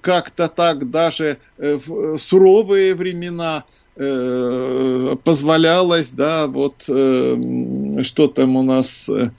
как-то 0.00 0.48
так 0.48 0.90
даже 0.90 1.38
в 1.56 2.18
суровые 2.18 2.96
времена 2.96 3.64
позволялось, 3.96 6.12
да, 6.12 6.46
вот 6.48 6.84
э, 6.88 8.02
что 8.02 8.26
там 8.26 8.56
у 8.56 8.62
нас 8.62 9.08
э, 9.08 9.30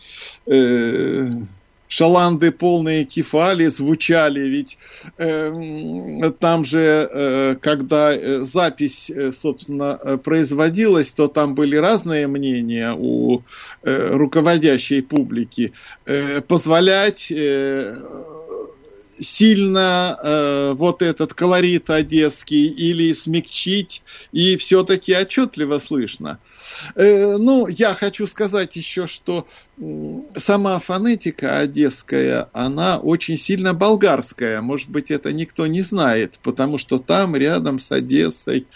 шаланды 1.87 2.51
полные 2.51 3.05
кефали 3.05 3.67
звучали, 3.67 4.41
ведь 4.41 4.77
э, 5.17 6.31
там 6.39 6.63
же, 6.63 7.09
э, 7.11 7.55
когда 7.61 8.43
запись, 8.43 9.11
собственно, 9.31 10.19
производилась, 10.23 11.13
то 11.13 11.27
там 11.27 11.55
были 11.55 11.75
разные 11.75 12.27
мнения 12.27 12.95
у 12.97 13.41
э, 13.83 14.15
руководящей 14.15 15.01
публики. 15.01 15.73
Э, 16.05 16.41
позволять 16.41 17.31
э, 17.31 17.95
сильно 19.19 20.17
э, 20.21 20.73
вот 20.73 21.01
этот 21.01 21.33
колорит 21.33 21.89
одесский 21.89 22.67
или 22.67 23.13
смягчить, 23.13 24.01
и 24.31 24.57
все-таки 24.57 25.15
отчетливо 25.15 25.79
слышно. 25.79 26.39
Э, 26.95 27.37
ну, 27.37 27.67
я 27.67 27.93
хочу 27.93 28.27
сказать 28.27 28.75
еще, 28.75 29.07
что 29.07 29.47
сама 30.37 30.79
фонетика 30.79 31.59
одесская, 31.59 32.49
она 32.53 32.97
очень 32.97 33.37
сильно 33.37 33.73
болгарская. 33.73 34.61
Может 34.61 34.89
быть, 34.89 35.11
это 35.11 35.33
никто 35.33 35.67
не 35.67 35.81
знает, 35.81 36.39
потому 36.43 36.77
что 36.77 36.97
там, 36.97 37.35
рядом 37.35 37.79
с 37.79 37.91
Одессой, 37.91 38.67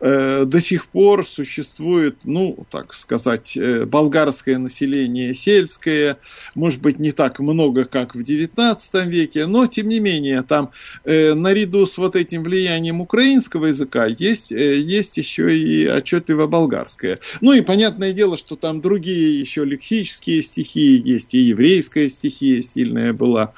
э, 0.00 0.44
до 0.44 0.60
сих 0.60 0.86
пор 0.88 1.26
существует, 1.26 2.16
ну, 2.24 2.66
так 2.70 2.92
сказать, 2.94 3.56
э, 3.56 3.84
болгарское 3.84 4.58
население 4.58 5.32
сельское, 5.32 6.18
может 6.54 6.80
быть, 6.80 6.98
не 6.98 7.12
так 7.12 7.38
много, 7.38 7.84
как 7.84 8.14
в 8.14 8.20
XIX 8.20 9.06
веке, 9.06 9.46
но, 9.46 9.66
тем 9.66 9.88
не 9.88 10.00
менее, 10.00 10.42
там 10.42 10.70
наряду 11.04 11.86
с 11.86 11.98
вот 11.98 12.16
этим 12.16 12.42
влиянием 12.42 13.00
украинского 13.00 13.66
языка 13.66 14.06
есть, 14.06 14.50
есть 14.50 15.16
еще 15.16 15.56
и 15.56 15.86
отчетливо 15.86 16.46
болгарское. 16.46 17.20
Ну 17.40 17.52
и 17.52 17.60
понятное 17.60 18.12
дело, 18.12 18.36
что 18.36 18.56
там 18.56 18.80
другие 18.80 19.38
еще 19.38 19.64
лексические 19.64 20.42
стихии 20.42 21.00
есть, 21.04 21.34
и 21.34 21.40
еврейская 21.40 22.08
стихия 22.08 22.62
сильная 22.62 23.12
была. 23.12 23.52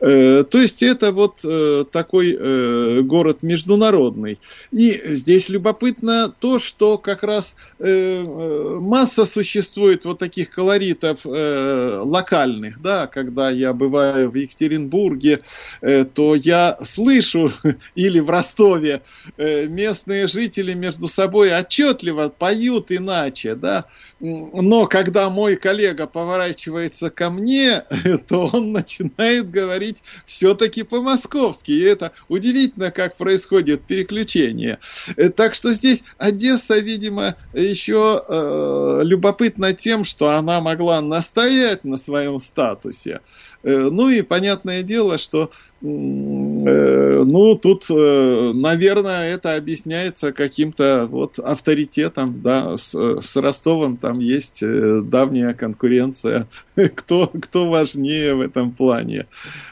Э, 0.00 0.44
то 0.48 0.60
есть 0.60 0.82
это 0.82 1.12
вот 1.12 1.40
э, 1.44 1.84
такой 1.90 2.36
э, 2.38 3.00
город 3.02 3.42
международный. 3.42 4.38
И 4.70 5.00
здесь 5.04 5.48
любопытно 5.48 6.32
то, 6.38 6.58
что 6.58 6.98
как 6.98 7.22
раз 7.22 7.56
масса 7.78 9.24
существует 9.24 10.04
вот 10.04 10.18
таких 10.18 10.50
колоритов 10.50 11.20
локальных, 11.24 12.80
да, 12.82 13.06
когда 13.06 13.50
я 13.50 13.72
бываю 13.72 14.30
в 14.30 14.34
Екатеринбурге, 14.34 15.40
то 15.80 16.34
я 16.34 16.78
слышу, 16.82 17.50
или 17.94 18.20
в 18.20 18.30
Ростове, 18.30 19.02
местные 19.36 20.26
жители 20.26 20.74
между 20.74 21.08
собой 21.08 21.56
отчетливо 21.56 22.28
поют 22.28 22.90
иначе, 22.90 23.23
да, 23.54 23.84
но 24.20 24.86
когда 24.86 25.30
мой 25.30 25.56
коллега 25.56 26.06
поворачивается 26.06 27.10
ко 27.10 27.30
мне, 27.30 27.84
то 28.28 28.50
он 28.52 28.72
начинает 28.72 29.50
говорить 29.50 29.98
все-таки 30.26 30.82
по-московски. 30.82 31.70
И 31.70 31.80
это 31.80 32.12
удивительно, 32.28 32.90
как 32.90 33.16
происходит 33.16 33.82
переключение. 33.82 34.78
Э, 35.16 35.30
так 35.30 35.54
что 35.54 35.72
здесь 35.72 36.02
Одесса, 36.18 36.78
видимо, 36.78 37.36
еще 37.52 38.22
э, 38.26 39.00
любопытна 39.02 39.72
тем, 39.72 40.04
что 40.04 40.30
она 40.30 40.60
могла 40.60 41.00
настоять 41.00 41.84
на 41.84 41.96
своем 41.96 42.40
статусе. 42.40 43.20
Э, 43.64 43.88
ну 43.90 44.10
и 44.10 44.22
понятное 44.22 44.82
дело, 44.82 45.16
что 45.16 45.50
э, 45.80 45.86
ну, 45.86 47.54
тут, 47.56 47.86
э, 47.90 48.52
наверное, 48.54 49.34
это 49.34 49.56
объясняется 49.56 50.32
каким-то 50.32 51.06
вот 51.10 51.38
авторитетом, 51.38 52.42
да, 52.42 52.76
с, 52.76 52.94
с 52.94 53.36
Ростовом 53.36 53.96
там 53.96 54.18
есть 54.18 54.62
давняя 54.62 55.54
конкуренция, 55.54 56.46
кто, 56.94 57.28
кто 57.28 57.70
важнее 57.70 58.34
в 58.34 58.40
этом 58.40 58.70
плане. 58.70 59.26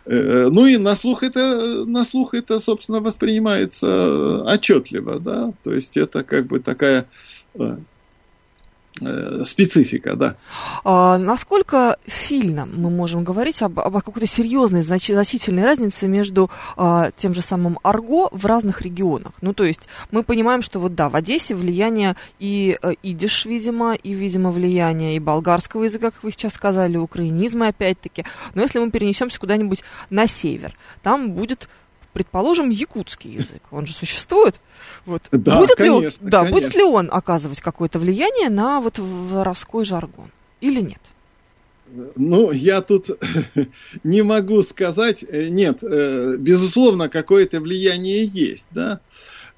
Ну 0.07 0.67
и 0.67 0.79
на 0.79 0.97
слух 0.97 1.23
это, 1.23 1.85
на 1.85 2.05
слух 2.05 2.35
это, 2.35 2.59
собственно, 2.61 3.01
воспринимается 3.01 4.43
отчетливо, 4.43 5.21
да, 5.21 5.53
то 5.63 5.73
есть 5.73 5.97
это 5.97 6.25
как 6.25 6.47
бы 6.47 6.61
такая 6.61 7.07
специфика, 9.45 10.17
да. 10.17 10.37
А, 10.85 11.19
насколько 11.19 11.97
сильно 12.07 12.67
мы 12.67 12.91
можем 12.91 13.25
говорить 13.25 13.63
об, 13.63 13.81
об 13.81 13.95
какой-то 13.95 14.27
серьезной, 14.27 14.83
значительной 14.83 15.65
разнице 15.65 16.07
между 16.09 16.51
а, 16.77 17.11
тем 17.17 17.35
же 17.35 17.41
самым 17.43 17.79
арго 17.83 18.29
в 18.33 18.45
разных 18.47 18.83
регионах? 18.83 19.33
Ну, 19.41 19.55
то 19.55 19.65
есть 19.65 19.89
мы 20.11 20.23
понимаем, 20.23 20.63
что 20.63 20.79
вот 20.79 20.95
да, 20.95 21.09
в 21.09 21.17
Одессе 21.17 21.55
влияние 21.55 22.17
и 22.39 22.79
э, 22.83 22.93
идиш, 23.03 23.47
видимо, 23.47 23.95
и, 23.95 24.13
видимо, 24.13 24.51
влияние 24.51 25.17
и 25.17 25.19
болгарского 25.19 25.85
языка, 25.85 26.11
как 26.11 26.23
вы 26.23 26.31
сейчас 26.31 26.55
сказали, 26.55 26.97
украинизма 26.97 27.69
опять-таки. 27.69 28.25
Но 28.55 28.63
если 28.63 28.79
мы 28.79 28.91
перенесемся 28.91 29.41
куда-нибудь 29.41 29.83
на 30.11 30.27
север, 30.27 30.77
там 31.03 31.33
будет 31.33 31.69
предположим, 32.13 32.71
якутский 32.71 33.33
язык, 33.33 33.63
он 33.71 33.87
же 33.87 33.93
существует. 33.93 34.61
Вот. 35.07 35.23
Да, 35.31 35.59
будет 35.59 35.77
конечно, 35.77 36.01
ли, 36.01 36.07
он, 36.07 36.13
да, 36.21 36.41
конечно. 36.41 36.61
будет 36.61 36.75
ли 36.75 36.83
он 36.83 37.09
оказывать 37.11 37.61
какое-то 37.61 37.99
влияние 37.99 38.51
на 38.51 38.81
вот 38.81 38.99
воровской 38.99 39.85
жаргон 39.85 40.31
или 40.61 40.81
нет? 40.81 41.01
Ну, 42.17 42.53
я 42.53 42.81
тут 42.81 43.11
не 44.05 44.23
могу 44.23 44.63
сказать. 44.63 45.25
Э, 45.29 45.49
нет, 45.49 45.79
э, 45.83 46.37
безусловно, 46.39 47.09
какое-то 47.09 47.61
влияние 47.61 48.25
есть, 48.25 48.67
да. 48.71 49.01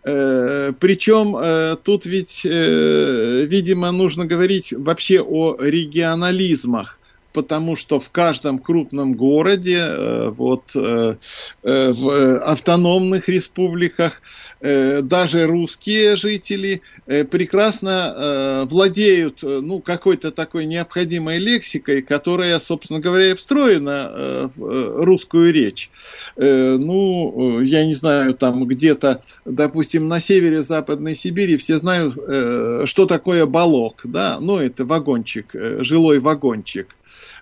Э, 0.03 0.73
Причем 0.79 1.79
тут 1.83 2.07
ведь, 2.07 2.45
видимо, 2.45 3.91
нужно 3.93 4.27
говорить 4.27 4.73
вообще 4.73 5.21
о 5.21 5.57
регионализмах 5.59 6.99
потому 7.35 7.75
что 7.77 8.01
в 8.01 8.09
каждом 8.11 8.59
крупном 8.59 9.15
городе, 9.15 9.79
э, 9.79 10.29
вот 10.31 10.71
э, 10.75 11.17
э, 11.65 11.93
в 11.93 12.39
автономных 12.39 13.29
республиках, 13.29 14.23
даже 14.61 15.47
русские 15.47 16.17
жители 16.17 16.81
прекрасно 17.07 18.65
владеют 18.71 19.43
ну, 19.43 19.81
какой-то 19.81 20.31
такой 20.31 20.65
необходимой 20.65 21.37
лексикой, 21.37 22.01
которая, 22.01 22.59
собственно 22.59 22.99
говоря, 22.99 23.37
встроена 23.37 24.51
в 24.57 25.05
русскую 25.05 25.53
речь. 25.53 25.91
Ну, 26.37 27.61
я 27.61 27.85
не 27.85 27.93
знаю, 27.93 28.33
там 28.33 28.67
где-то, 28.67 29.21
допустим, 29.45 30.09
на 30.09 30.19
севере 30.19 30.63
Западной 30.63 31.15
Сибири 31.15 31.59
все 31.59 31.77
знают, 31.77 32.15
что 32.89 33.05
такое 33.05 33.45
балок, 33.45 34.01
да, 34.05 34.39
ну, 34.41 34.57
это 34.57 34.87
вагончик, 34.87 35.51
жилой 35.53 36.21
вагончик. 36.21 36.89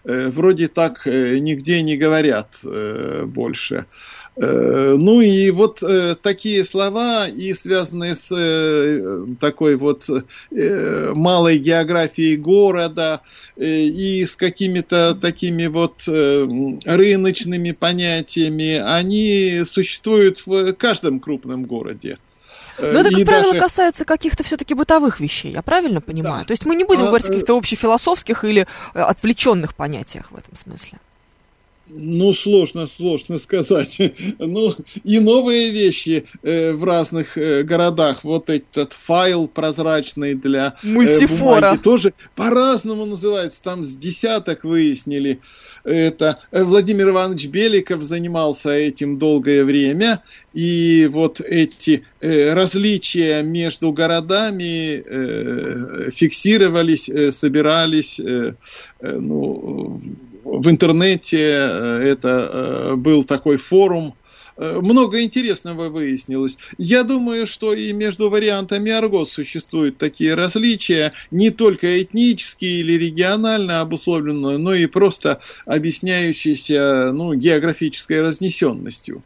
Э, 0.05 0.30
вроде 0.30 0.66
так 0.66 1.07
э, 1.07 1.38
нигде 1.38 1.80
не 1.82 1.96
говорят 1.96 2.59
э, 2.64 3.24
больше. 3.26 3.86
Ну 4.34 5.20
и 5.20 5.50
вот 5.50 5.82
такие 6.22 6.64
слова, 6.64 7.28
и 7.28 7.53
связанные 7.53 8.14
с 8.14 8.30
такой 9.38 9.76
вот 9.76 10.09
малой 10.50 11.59
географией 11.59 12.36
города, 12.36 13.20
и 13.59 14.24
с 14.24 14.34
какими-то 14.34 15.18
такими 15.20 15.66
вот 15.66 16.05
рыночными 16.07 17.72
понятиями, 17.72 18.78
они 18.78 19.64
существуют 19.66 20.46
в 20.46 20.72
каждом 20.72 21.20
крупном 21.20 21.66
городе. 21.66 22.16
Но 22.79 23.01
это, 23.01 23.11
как 23.11 23.25
правило, 23.25 23.53
даже... 23.53 23.64
касается 23.64 24.05
каких-то 24.05 24.43
все-таки 24.43 24.75
бытовых 24.75 25.20
вещей, 25.20 25.53
я 25.53 25.62
правильно 25.62 26.01
понимаю? 26.01 26.41
Да. 26.41 26.47
То 26.47 26.53
есть 26.53 26.64
мы 26.64 26.75
не 26.75 26.85
будем 26.85 27.05
а, 27.05 27.07
говорить 27.07 27.27
о 27.27 27.29
каких-то 27.29 27.57
общефилософских 27.57 28.45
или 28.45 28.66
э, 28.95 29.01
отвлеченных 29.01 29.75
понятиях 29.75 30.31
в 30.31 30.37
этом 30.37 30.57
смысле. 30.57 30.99
Ну, 31.95 32.32
сложно, 32.32 32.86
сложно 32.86 33.38
сказать. 33.38 34.01
Ну, 34.38 34.74
и 35.05 35.20
новые 35.20 35.70
вещи 35.70 36.26
э, 36.43 36.72
в 36.72 36.84
разных 36.84 37.38
э, 37.38 37.62
городах. 37.62 38.24
Вот 38.24 38.51
этот 38.51 38.93
файл 38.93 39.47
прозрачный 39.47 40.34
для 40.34 40.74
Мультифора. 40.82 41.57
Э, 41.57 41.61
бумаги 41.61 41.82
тоже 41.82 42.14
по-разному 42.34 43.05
называется. 43.05 43.62
Там 43.62 43.84
с 43.84 43.97
десяток 43.97 44.64
выяснили. 44.64 45.40
Это 45.84 46.38
э, 46.51 46.64
Владимир 46.64 47.11
Иванович 47.11 47.47
Беликов 47.47 48.03
занимался 48.03 48.70
этим 48.70 49.18
долгое 49.18 49.64
время. 49.64 50.22
И 50.55 51.09
вот 51.11 51.40
эти 51.40 52.05
э, 52.20 52.53
различия 52.53 53.43
между 53.43 53.93
городами 53.93 55.03
э, 55.05 56.11
фиксировались, 56.11 57.09
э, 57.09 57.32
собирались, 57.32 58.20
э, 58.20 58.55
э, 59.01 59.18
ну, 59.18 60.01
в 60.45 60.68
интернете, 60.68 61.38
э, 61.38 62.03
это 62.05 62.28
э, 62.28 62.95
был 62.97 63.24
такой 63.24 63.57
форум, 63.57 64.14
э, 64.57 64.80
много 64.80 65.22
интересного 65.22 65.88
выяснилось. 65.88 66.59
Я 66.78 67.05
думаю, 67.05 67.47
что 67.47 67.74
и 67.74 67.93
между 67.93 68.30
вариантами 68.30 68.90
арго 68.90 69.24
существуют 69.24 69.99
такие 69.99 70.34
различия, 70.34 71.12
не 71.30 71.51
только 71.51 72.03
этнические 72.03 72.80
или 72.80 72.93
регионально 72.95 73.80
обусловленные, 73.80 74.59
но 74.59 74.74
и 74.74 74.86
просто 74.86 75.40
объясняющиеся 75.66 77.12
ну, 77.12 77.34
географической 77.34 78.20
разнесенностью. 78.20 79.22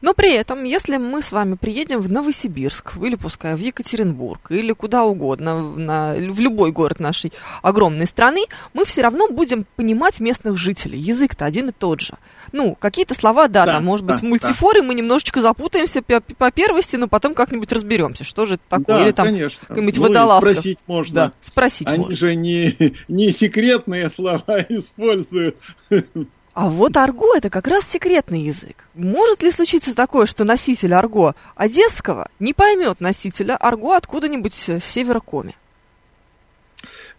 Но 0.00 0.14
при 0.14 0.32
этом, 0.32 0.64
если 0.64 0.96
мы 0.96 1.22
с 1.22 1.32
вами 1.32 1.54
приедем 1.54 2.00
в 2.00 2.10
Новосибирск, 2.10 2.96
или 3.02 3.14
пускай 3.16 3.54
в 3.54 3.58
Екатеринбург, 3.58 4.50
или 4.50 4.72
куда 4.72 5.04
угодно, 5.04 5.60
на, 5.60 6.14
в 6.14 6.40
любой 6.40 6.72
город 6.72 7.00
нашей 7.00 7.32
огромной 7.62 8.06
страны, 8.06 8.44
мы 8.72 8.84
все 8.84 9.02
равно 9.02 9.28
будем 9.28 9.66
понимать 9.76 10.20
местных 10.20 10.56
жителей. 10.56 10.98
Язык-то 10.98 11.44
один 11.44 11.68
и 11.68 11.72
тот 11.72 12.00
же. 12.00 12.14
Ну, 12.52 12.74
какие-то 12.74 13.14
слова, 13.14 13.48
да, 13.48 13.66
да 13.66 13.72
там, 13.72 13.84
может 13.84 14.06
да, 14.06 14.14
быть, 14.14 14.22
мультифоры, 14.22 14.80
да. 14.80 14.86
мы 14.86 14.94
немножечко 14.94 15.40
запутаемся 15.40 16.02
по, 16.02 16.20
по 16.20 16.50
первости, 16.50 16.96
но 16.96 17.08
потом 17.08 17.34
как-нибудь 17.34 17.72
разберемся, 17.72 18.24
что 18.24 18.46
же 18.46 18.54
это 18.54 18.62
такое. 18.68 18.98
Да, 18.98 19.04
или 19.04 19.12
там 19.12 19.26
какой-нибудь 19.66 19.96
ну, 19.96 20.02
водолазка. 20.02 20.52
спросить 20.52 20.78
можно. 20.86 21.14
Да, 21.14 21.32
спросить 21.40 21.88
Они 21.88 21.98
можно. 21.98 22.16
же 22.16 22.34
не, 22.34 22.94
не 23.08 23.32
секретные 23.32 24.08
слова 24.10 24.44
используют. 24.68 25.56
А 26.54 26.68
вот 26.68 26.96
арго 26.98 27.34
это 27.34 27.48
как 27.48 27.66
раз 27.66 27.88
секретный 27.88 28.42
язык. 28.42 28.84
Может 28.94 29.42
ли 29.42 29.50
случиться 29.50 29.94
такое, 29.94 30.26
что 30.26 30.44
носитель 30.44 30.92
арго 30.92 31.34
одесского 31.56 32.28
не 32.40 32.52
поймет 32.52 33.00
носителя 33.00 33.56
арго 33.56 33.94
откуда-нибудь 33.94 34.52
с 34.52 34.80
севера 34.80 35.20
Коми? 35.20 35.56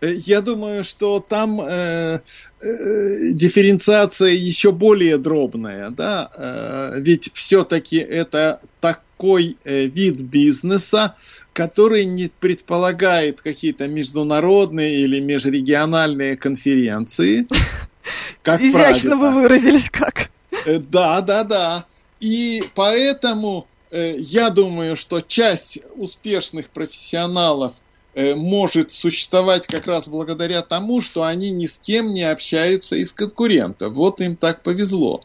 Э, 0.02 0.14
я 0.14 0.42
думаю, 0.42 0.84
что 0.84 1.20
там 1.20 1.62
э, 1.62 2.20
э, 2.62 3.32
дифференциация 3.32 4.30
еще 4.30 4.72
более 4.72 5.18
дробная, 5.18 5.90
да, 5.90 6.30
э, 6.36 7.00
ведь 7.00 7.32
все-таки 7.34 7.98
это 7.98 8.62
такой 8.82 9.58
э, 9.64 9.86
вид 9.86 10.18
бизнеса, 10.22 11.16
который 11.54 12.06
не 12.06 12.30
предполагает 12.40 13.42
какие-то 13.42 13.88
международные 13.88 15.02
или 15.02 15.20
межрегиональные 15.20 16.38
конференции. 16.38 17.48
Как 18.44 18.62
Изящно 18.62 19.12
правило. 19.12 19.30
вы 19.30 19.42
выразились 19.42 19.90
как. 19.90 20.30
Э, 20.66 20.78
да, 20.78 21.22
да, 21.22 21.44
да. 21.44 21.86
И 22.20 22.64
поэтому 22.76 23.68
э, 23.90 24.16
я 24.18 24.50
думаю, 24.50 24.96
что 24.98 25.22
часть 25.22 25.80
успешных 25.96 26.70
профессионалов 26.70 27.74
э, 28.14 28.36
может 28.36 28.92
существовать 28.92 29.66
как 29.66 29.88
раз 29.88 30.10
благодаря 30.10 30.62
тому, 30.62 31.02
что 31.02 31.24
они 31.24 31.52
ни 31.52 31.68
с 31.68 31.80
кем 31.80 32.12
не 32.12 32.24
общаются 32.24 32.98
из 32.98 33.14
конкурентов. 33.14 33.94
Вот 33.94 34.20
им 34.20 34.36
так 34.36 34.62
повезло. 34.62 35.24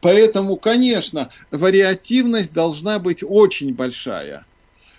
Поэтому, 0.00 0.56
конечно, 0.56 1.30
вариативность 1.50 2.54
должна 2.54 3.00
быть 3.00 3.24
очень 3.26 3.74
большая. 3.74 4.46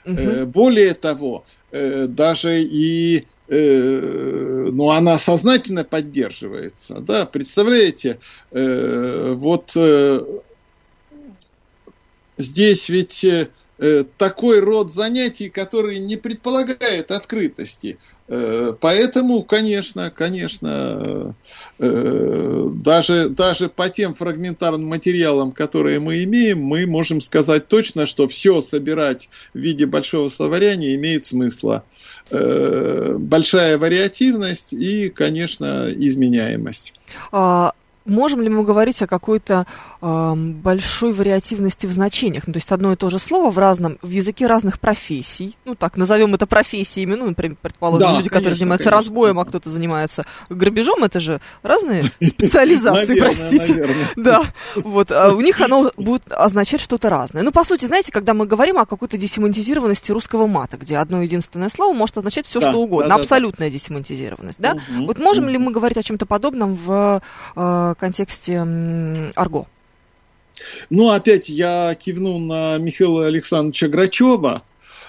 Угу. 0.04 0.48
Более 0.48 0.94
того, 0.96 1.46
даже 1.72 2.64
и 2.64 3.28
э, 3.52 4.70
ну, 4.72 4.90
она 4.90 5.18
сознательно 5.18 5.84
поддерживается. 5.84 7.02
Да? 7.02 7.26
Представляете, 7.26 8.20
э, 8.52 9.34
вот 9.36 9.74
э, 9.76 10.26
здесь 12.38 12.90
ведь 12.90 13.26
такой 14.18 14.60
род 14.60 14.94
занятий, 14.94 15.50
который 15.50 15.98
не 15.98 16.16
предполагает 16.16 17.10
открытости. 17.10 17.98
Поэтому, 18.28 19.42
конечно, 19.42 20.12
конечно, 20.12 21.34
даже, 21.80 23.30
даже 23.30 23.70
по 23.70 23.90
тем 23.90 24.14
фрагментарным 24.14 24.88
материалам, 24.88 25.52
которые 25.52 26.00
мы 26.00 26.24
имеем, 26.24 26.62
мы 26.62 26.86
можем 26.86 27.22
сказать 27.22 27.70
точно, 27.70 28.06
что 28.06 28.28
все 28.28 28.62
собирать 28.62 29.30
в 29.56 29.58
виде 29.58 29.88
большого 29.88 30.30
словаря 30.30 30.76
не 30.76 30.94
имеет 30.94 31.26
смысла. 31.26 31.84
Э, 32.32 33.16
большая 33.18 33.78
вариативность 33.78 34.74
и, 34.74 35.10
конечно, 35.10 35.88
изменяемость. 35.94 36.94
А, 37.32 37.74
можем 38.06 38.42
ли 38.42 38.50
мы 38.50 38.64
говорить 38.64 39.02
о 39.02 39.08
какой-то 39.08 39.66
э, 40.02 40.34
большой 40.36 41.14
вариативности 41.14 41.86
в 41.86 41.92
значениях? 41.92 42.48
Ну, 42.48 42.54
то 42.54 42.58
есть 42.58 42.72
одно 42.72 42.94
и 42.94 42.96
то 42.96 43.10
же 43.10 43.20
слово 43.20 43.52
в 43.52 43.58
разном, 43.58 43.98
в 44.02 44.10
языке 44.10 44.48
разных 44.48 44.80
профессий, 44.80 45.56
ну 45.66 45.76
так, 45.76 45.98
назовем 45.98 46.34
это 46.34 46.48
профессиями, 46.48 47.16
ну, 47.16 47.28
например, 47.28 47.58
предположим, 47.62 48.08
да, 48.08 48.18
люди, 48.18 48.30
конечно, 48.30 48.40
которые 48.40 48.58
занимаются 48.58 48.90
конечно. 48.90 49.10
разбоем, 49.10 49.40
а 49.40 49.46
кто-то 49.46 49.70
занимается 49.70 50.26
грабежом, 50.50 51.04
это 51.04 51.20
же 51.20 51.42
разные 51.64 52.06
специализации, 52.24 53.20
простите. 53.20 53.96
Да, 54.16 54.44
вот, 54.76 55.12
а 55.12 55.34
у 55.34 55.42
них 55.42 55.62
оно 55.62 55.92
будет 55.98 56.32
означать 56.32 56.82
что-то 56.82 57.10
разное. 57.10 57.44
Ну, 57.44 57.52
по 57.52 57.64
сути, 57.64 57.86
знаете, 57.86 58.12
когда 58.12 58.34
мы 58.34 58.46
говорим 58.46 58.78
о 58.78 58.86
какой-то 58.86 59.18
десемантизированности 59.18 60.12
русского 60.12 60.48
мата, 60.48 60.78
где 60.78 60.98
одно 60.98 61.22
единственное 61.22 61.70
слово 61.70 61.94
может 61.94 62.18
означать 62.18 62.46
все, 62.46 62.62
что 62.62 62.74
угодно, 62.74 63.16
абсолютная 63.16 63.70
десемантизированность, 63.70 64.60
да? 64.60 64.76
Вот 65.06 65.20
можем 65.20 65.50
ли 65.50 65.58
мы 65.58 65.72
говорить 65.72 65.98
о 65.98 66.04
чем-то 66.04 66.26
подобном 66.26 66.76
в 66.76 67.22
э, 67.92 67.96
контексте 67.96 68.60
арго? 69.36 69.68
Ну, 70.90 71.10
опять 71.10 71.50
я 71.50 71.96
кивну 71.96 72.40
на 72.40 72.78
Михаила 72.78 73.28
Александровича 73.28 73.88
Грачева, 73.88 74.64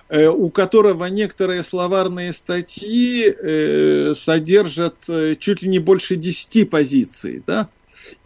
э, 0.09 0.27
у 0.27 0.51
которого 0.51 1.07
некоторые 1.07 1.63
словарные 1.63 2.33
статьи 2.33 3.27
э, 3.27 4.15
содержат 4.15 4.97
э, 5.09 5.37
чуть 5.39 5.63
ли 5.63 5.69
не 5.69 5.79
больше 5.79 6.17
десяти 6.17 6.65
позиций, 6.65 7.43
да, 7.47 7.69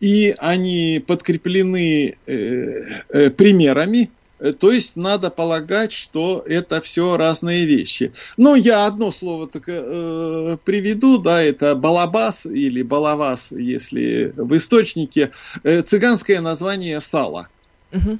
и 0.00 0.34
они 0.38 1.02
подкреплены 1.06 2.18
примерами, 2.26 4.10
то 4.38 4.70
есть 4.70 4.96
надо 4.96 5.30
полагать, 5.30 5.92
что 5.92 6.44
это 6.46 6.80
все 6.80 7.16
разные 7.16 7.64
вещи. 7.64 8.12
Ну, 8.36 8.54
я 8.54 8.84
одно 8.84 9.10
слово 9.10 9.48
так, 9.48 9.64
э, 9.66 10.58
приведу, 10.64 11.18
да, 11.18 11.42
это 11.42 11.74
балабас 11.74 12.44
или 12.44 12.82
балавас, 12.82 13.52
если 13.52 14.34
в 14.36 14.54
источнике, 14.54 15.30
э, 15.62 15.80
цыганское 15.80 16.40
название 16.42 17.00
сала. 17.00 17.48
Угу. 17.92 18.18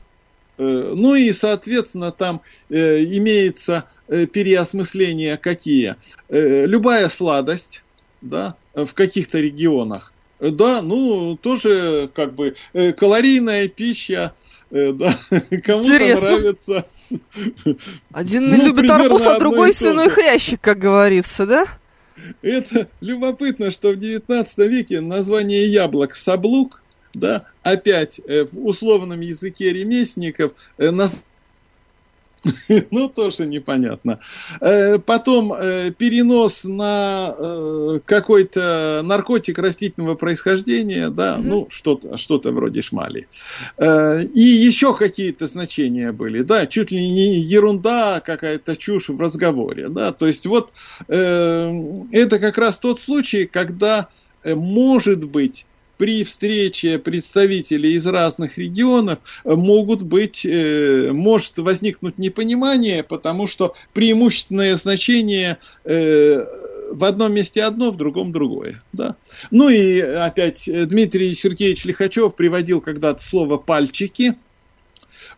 Э, 0.59 0.93
ну 0.97 1.15
и, 1.15 1.33
соответственно, 1.35 2.13
там 2.13 2.41
э, 2.71 3.05
имеется 3.05 3.85
э, 4.09 4.27
переосмысление 4.27 5.37
какие. 5.37 5.97
Э, 6.31 6.65
любая 6.65 7.11
сладость, 7.11 7.83
да, 8.23 8.57
в 8.75 8.95
каких-то 8.95 9.39
регионах, 9.39 10.15
да, 10.41 10.81
ну, 10.81 11.37
тоже 11.37 12.11
как 12.15 12.35
бы 12.35 12.55
э, 12.73 12.93
калорийная 12.95 13.69
пища, 13.69 14.33
Э, 14.33 14.46
да, 14.71 15.19
кому-то 15.65 15.89
нравится. 15.89 16.87
Один 18.13 18.51
ну, 18.51 18.65
любит 18.65 18.91
арбуз, 18.91 19.23
а 19.23 19.39
другой 19.39 19.73
свиной 19.73 20.09
хрящик, 20.09 20.61
как 20.61 20.79
говорится, 20.79 21.47
да? 21.47 21.67
Это 22.43 22.89
любопытно, 23.01 23.71
что 23.71 23.93
в 23.93 23.97
19 23.97 24.59
веке 24.71 25.01
название 25.01 25.67
яблок 25.67 26.15
саблук, 26.15 26.83
да, 27.15 27.45
опять 27.63 28.21
э, 28.27 28.47
в 28.51 28.67
условном 28.67 29.21
языке 29.21 29.73
ремесленников 29.73 30.53
э, 30.79 30.91
Ну, 32.91 33.09
тоже 33.09 33.47
непонятно. 33.47 34.21
Э, 34.61 34.99
потом 34.99 35.53
э, 35.53 35.91
перенос 35.91 36.65
на 36.65 37.35
э, 37.37 38.01
какой-то 38.05 39.03
наркотик 39.05 39.59
растительного 39.59 40.15
происхождения, 40.15 41.11
да, 41.11 41.39
ну, 41.39 41.69
что-то 41.71 42.17
что 42.17 42.41
вроде 42.45 42.83
шмали. 42.83 43.27
И 43.81 44.41
еще 44.41 44.95
какие-то 44.95 45.47
значения 45.47 46.13
были, 46.13 46.43
да, 46.43 46.67
чуть 46.67 46.91
ли 46.91 46.99
не 46.99 47.39
ерунда, 47.39 48.21
какая-то 48.25 48.77
чушь 48.77 49.09
в 49.09 49.21
разговоре, 49.21 49.89
да, 49.89 50.13
то 50.13 50.27
есть 50.27 50.47
вот 50.47 50.73
это 51.09 52.39
как 52.41 52.59
раз 52.59 52.79
тот 52.79 53.01
случай, 53.01 53.47
когда 53.47 54.09
может 54.45 55.25
быть 55.25 55.67
при 55.97 56.25
встрече 56.25 56.99
представителей 56.99 57.95
из 57.95 58.07
разных 58.07 58.59
регионов 58.59 59.19
могут 59.45 60.03
быть, 60.03 60.45
э, 60.45 61.11
может 61.13 61.59
возникнуть 61.59 62.19
непонимание, 62.19 63.03
потому 63.03 63.47
что 63.47 63.75
преимущественное 63.93 64.77
значение 64.77 65.59
э, 65.85 66.45
в 66.91 67.05
одном 67.05 67.35
месте 67.35 67.63
одно, 67.63 67.91
в 67.91 67.97
другом 67.97 68.33
другое. 68.33 68.83
Да? 68.93 69.17
Ну 69.51 69.69
и 69.69 70.01
опять 70.01 70.69
Дмитрий 70.89 71.35
Сергеевич 71.35 71.85
Лихачев 71.85 72.35
приводил 72.37 72.81
когда-то 72.81 73.23
слово 73.23 73.57
«пальчики», 73.57 74.37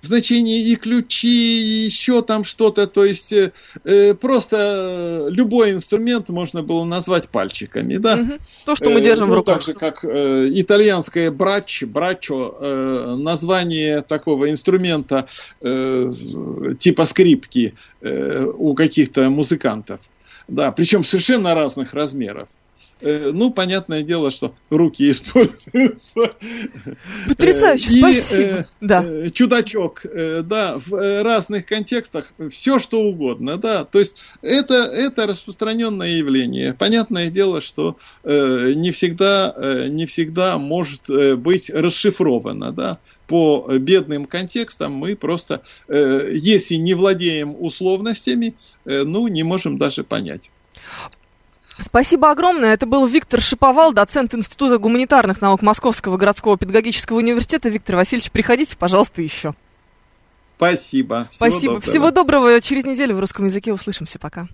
в 0.00 0.06
значении 0.06 0.66
и 0.68 0.76
ключи, 0.76 1.26
и 1.28 1.86
еще 1.86 2.22
там 2.22 2.44
что-то. 2.44 2.86
То 2.86 3.04
есть 3.04 3.32
э, 3.32 3.52
э 3.84 4.14
просто 4.14 5.26
любой 5.30 5.72
инструмент 5.72 6.28
можно 6.28 6.62
было 6.62 6.84
назвать 6.84 7.28
пальчиками. 7.28 7.96
Да? 7.96 8.16
Угу. 8.16 8.32
То, 8.66 8.76
что 8.76 8.90
мы 8.90 9.00
держим 9.00 9.28
э, 9.28 9.32
в 9.32 9.34
руках. 9.34 9.56
Так 9.56 9.66
же, 9.66 9.72
как 9.74 10.04
э, 10.04 10.48
итальянское 10.52 11.30
брач, 11.30 11.82
брачо, 11.82 12.56
э, 12.60 13.14
название 13.18 14.02
такого 14.02 14.50
инструмента 14.50 15.28
э, 15.60 16.12
типа 16.78 17.04
скрипки 17.04 17.74
э, 18.00 18.44
у 18.44 18.74
каких-то 18.74 19.28
музыкантов. 19.30 20.00
Да, 20.48 20.72
причем 20.72 21.04
совершенно 21.04 21.54
разных 21.54 21.92
размеров. 21.92 22.48
Э, 23.00 23.30
ну, 23.32 23.50
понятное 23.50 24.02
дело, 24.02 24.30
что 24.30 24.54
руки 24.70 25.10
используются. 25.10 26.32
Потрясающе, 27.26 27.90
и, 27.90 27.98
спасибо. 27.98 28.40
Э, 28.40 28.64
да. 28.80 29.04
Э, 29.04 29.30
чудачок, 29.30 30.04
э, 30.04 30.42
да, 30.42 30.78
в 30.78 31.22
разных 31.22 31.66
контекстах 31.66 32.32
все 32.50 32.78
что 32.78 33.02
угодно, 33.02 33.56
да. 33.56 33.84
То 33.84 33.98
есть 33.98 34.16
это, 34.42 34.74
это 34.74 35.26
распространенное 35.26 36.10
явление. 36.10 36.74
Понятное 36.74 37.30
дело, 37.30 37.60
что 37.60 37.96
э, 38.24 38.72
не, 38.74 38.90
всегда, 38.90 39.54
э, 39.56 39.88
не 39.88 40.06
всегда 40.06 40.58
может 40.58 41.08
быть 41.38 41.70
расшифровано, 41.70 42.72
да 42.72 42.98
по 43.28 43.68
бедным 43.78 44.24
контекстам 44.24 44.94
мы 44.94 45.14
просто, 45.14 45.62
э, 45.86 46.32
если 46.32 46.76
не 46.76 46.94
владеем 46.94 47.54
условностями, 47.60 48.54
э, 48.86 49.02
ну, 49.04 49.28
не 49.28 49.42
можем 49.42 49.76
даже 49.78 50.02
понять. 50.02 50.50
Спасибо 51.80 52.30
огромное. 52.30 52.74
Это 52.74 52.86
был 52.86 53.06
Виктор 53.06 53.40
Шиповал, 53.40 53.92
доцент 53.92 54.34
Института 54.34 54.78
гуманитарных 54.78 55.40
наук 55.40 55.62
Московского 55.62 56.16
городского 56.16 56.58
педагогического 56.58 57.18
университета. 57.18 57.68
Виктор 57.68 57.96
Васильевич, 57.96 58.30
приходите, 58.30 58.76
пожалуйста, 58.76 59.22
еще. 59.22 59.54
Спасибо. 60.56 61.28
Всего 61.30 61.50
Спасибо. 61.50 61.74
Доброго. 61.74 61.80
Всего 61.80 62.10
доброго. 62.10 62.60
Через 62.60 62.84
неделю 62.84 63.14
в 63.14 63.20
русском 63.20 63.46
языке 63.46 63.72
услышимся. 63.72 64.18
Пока. 64.18 64.48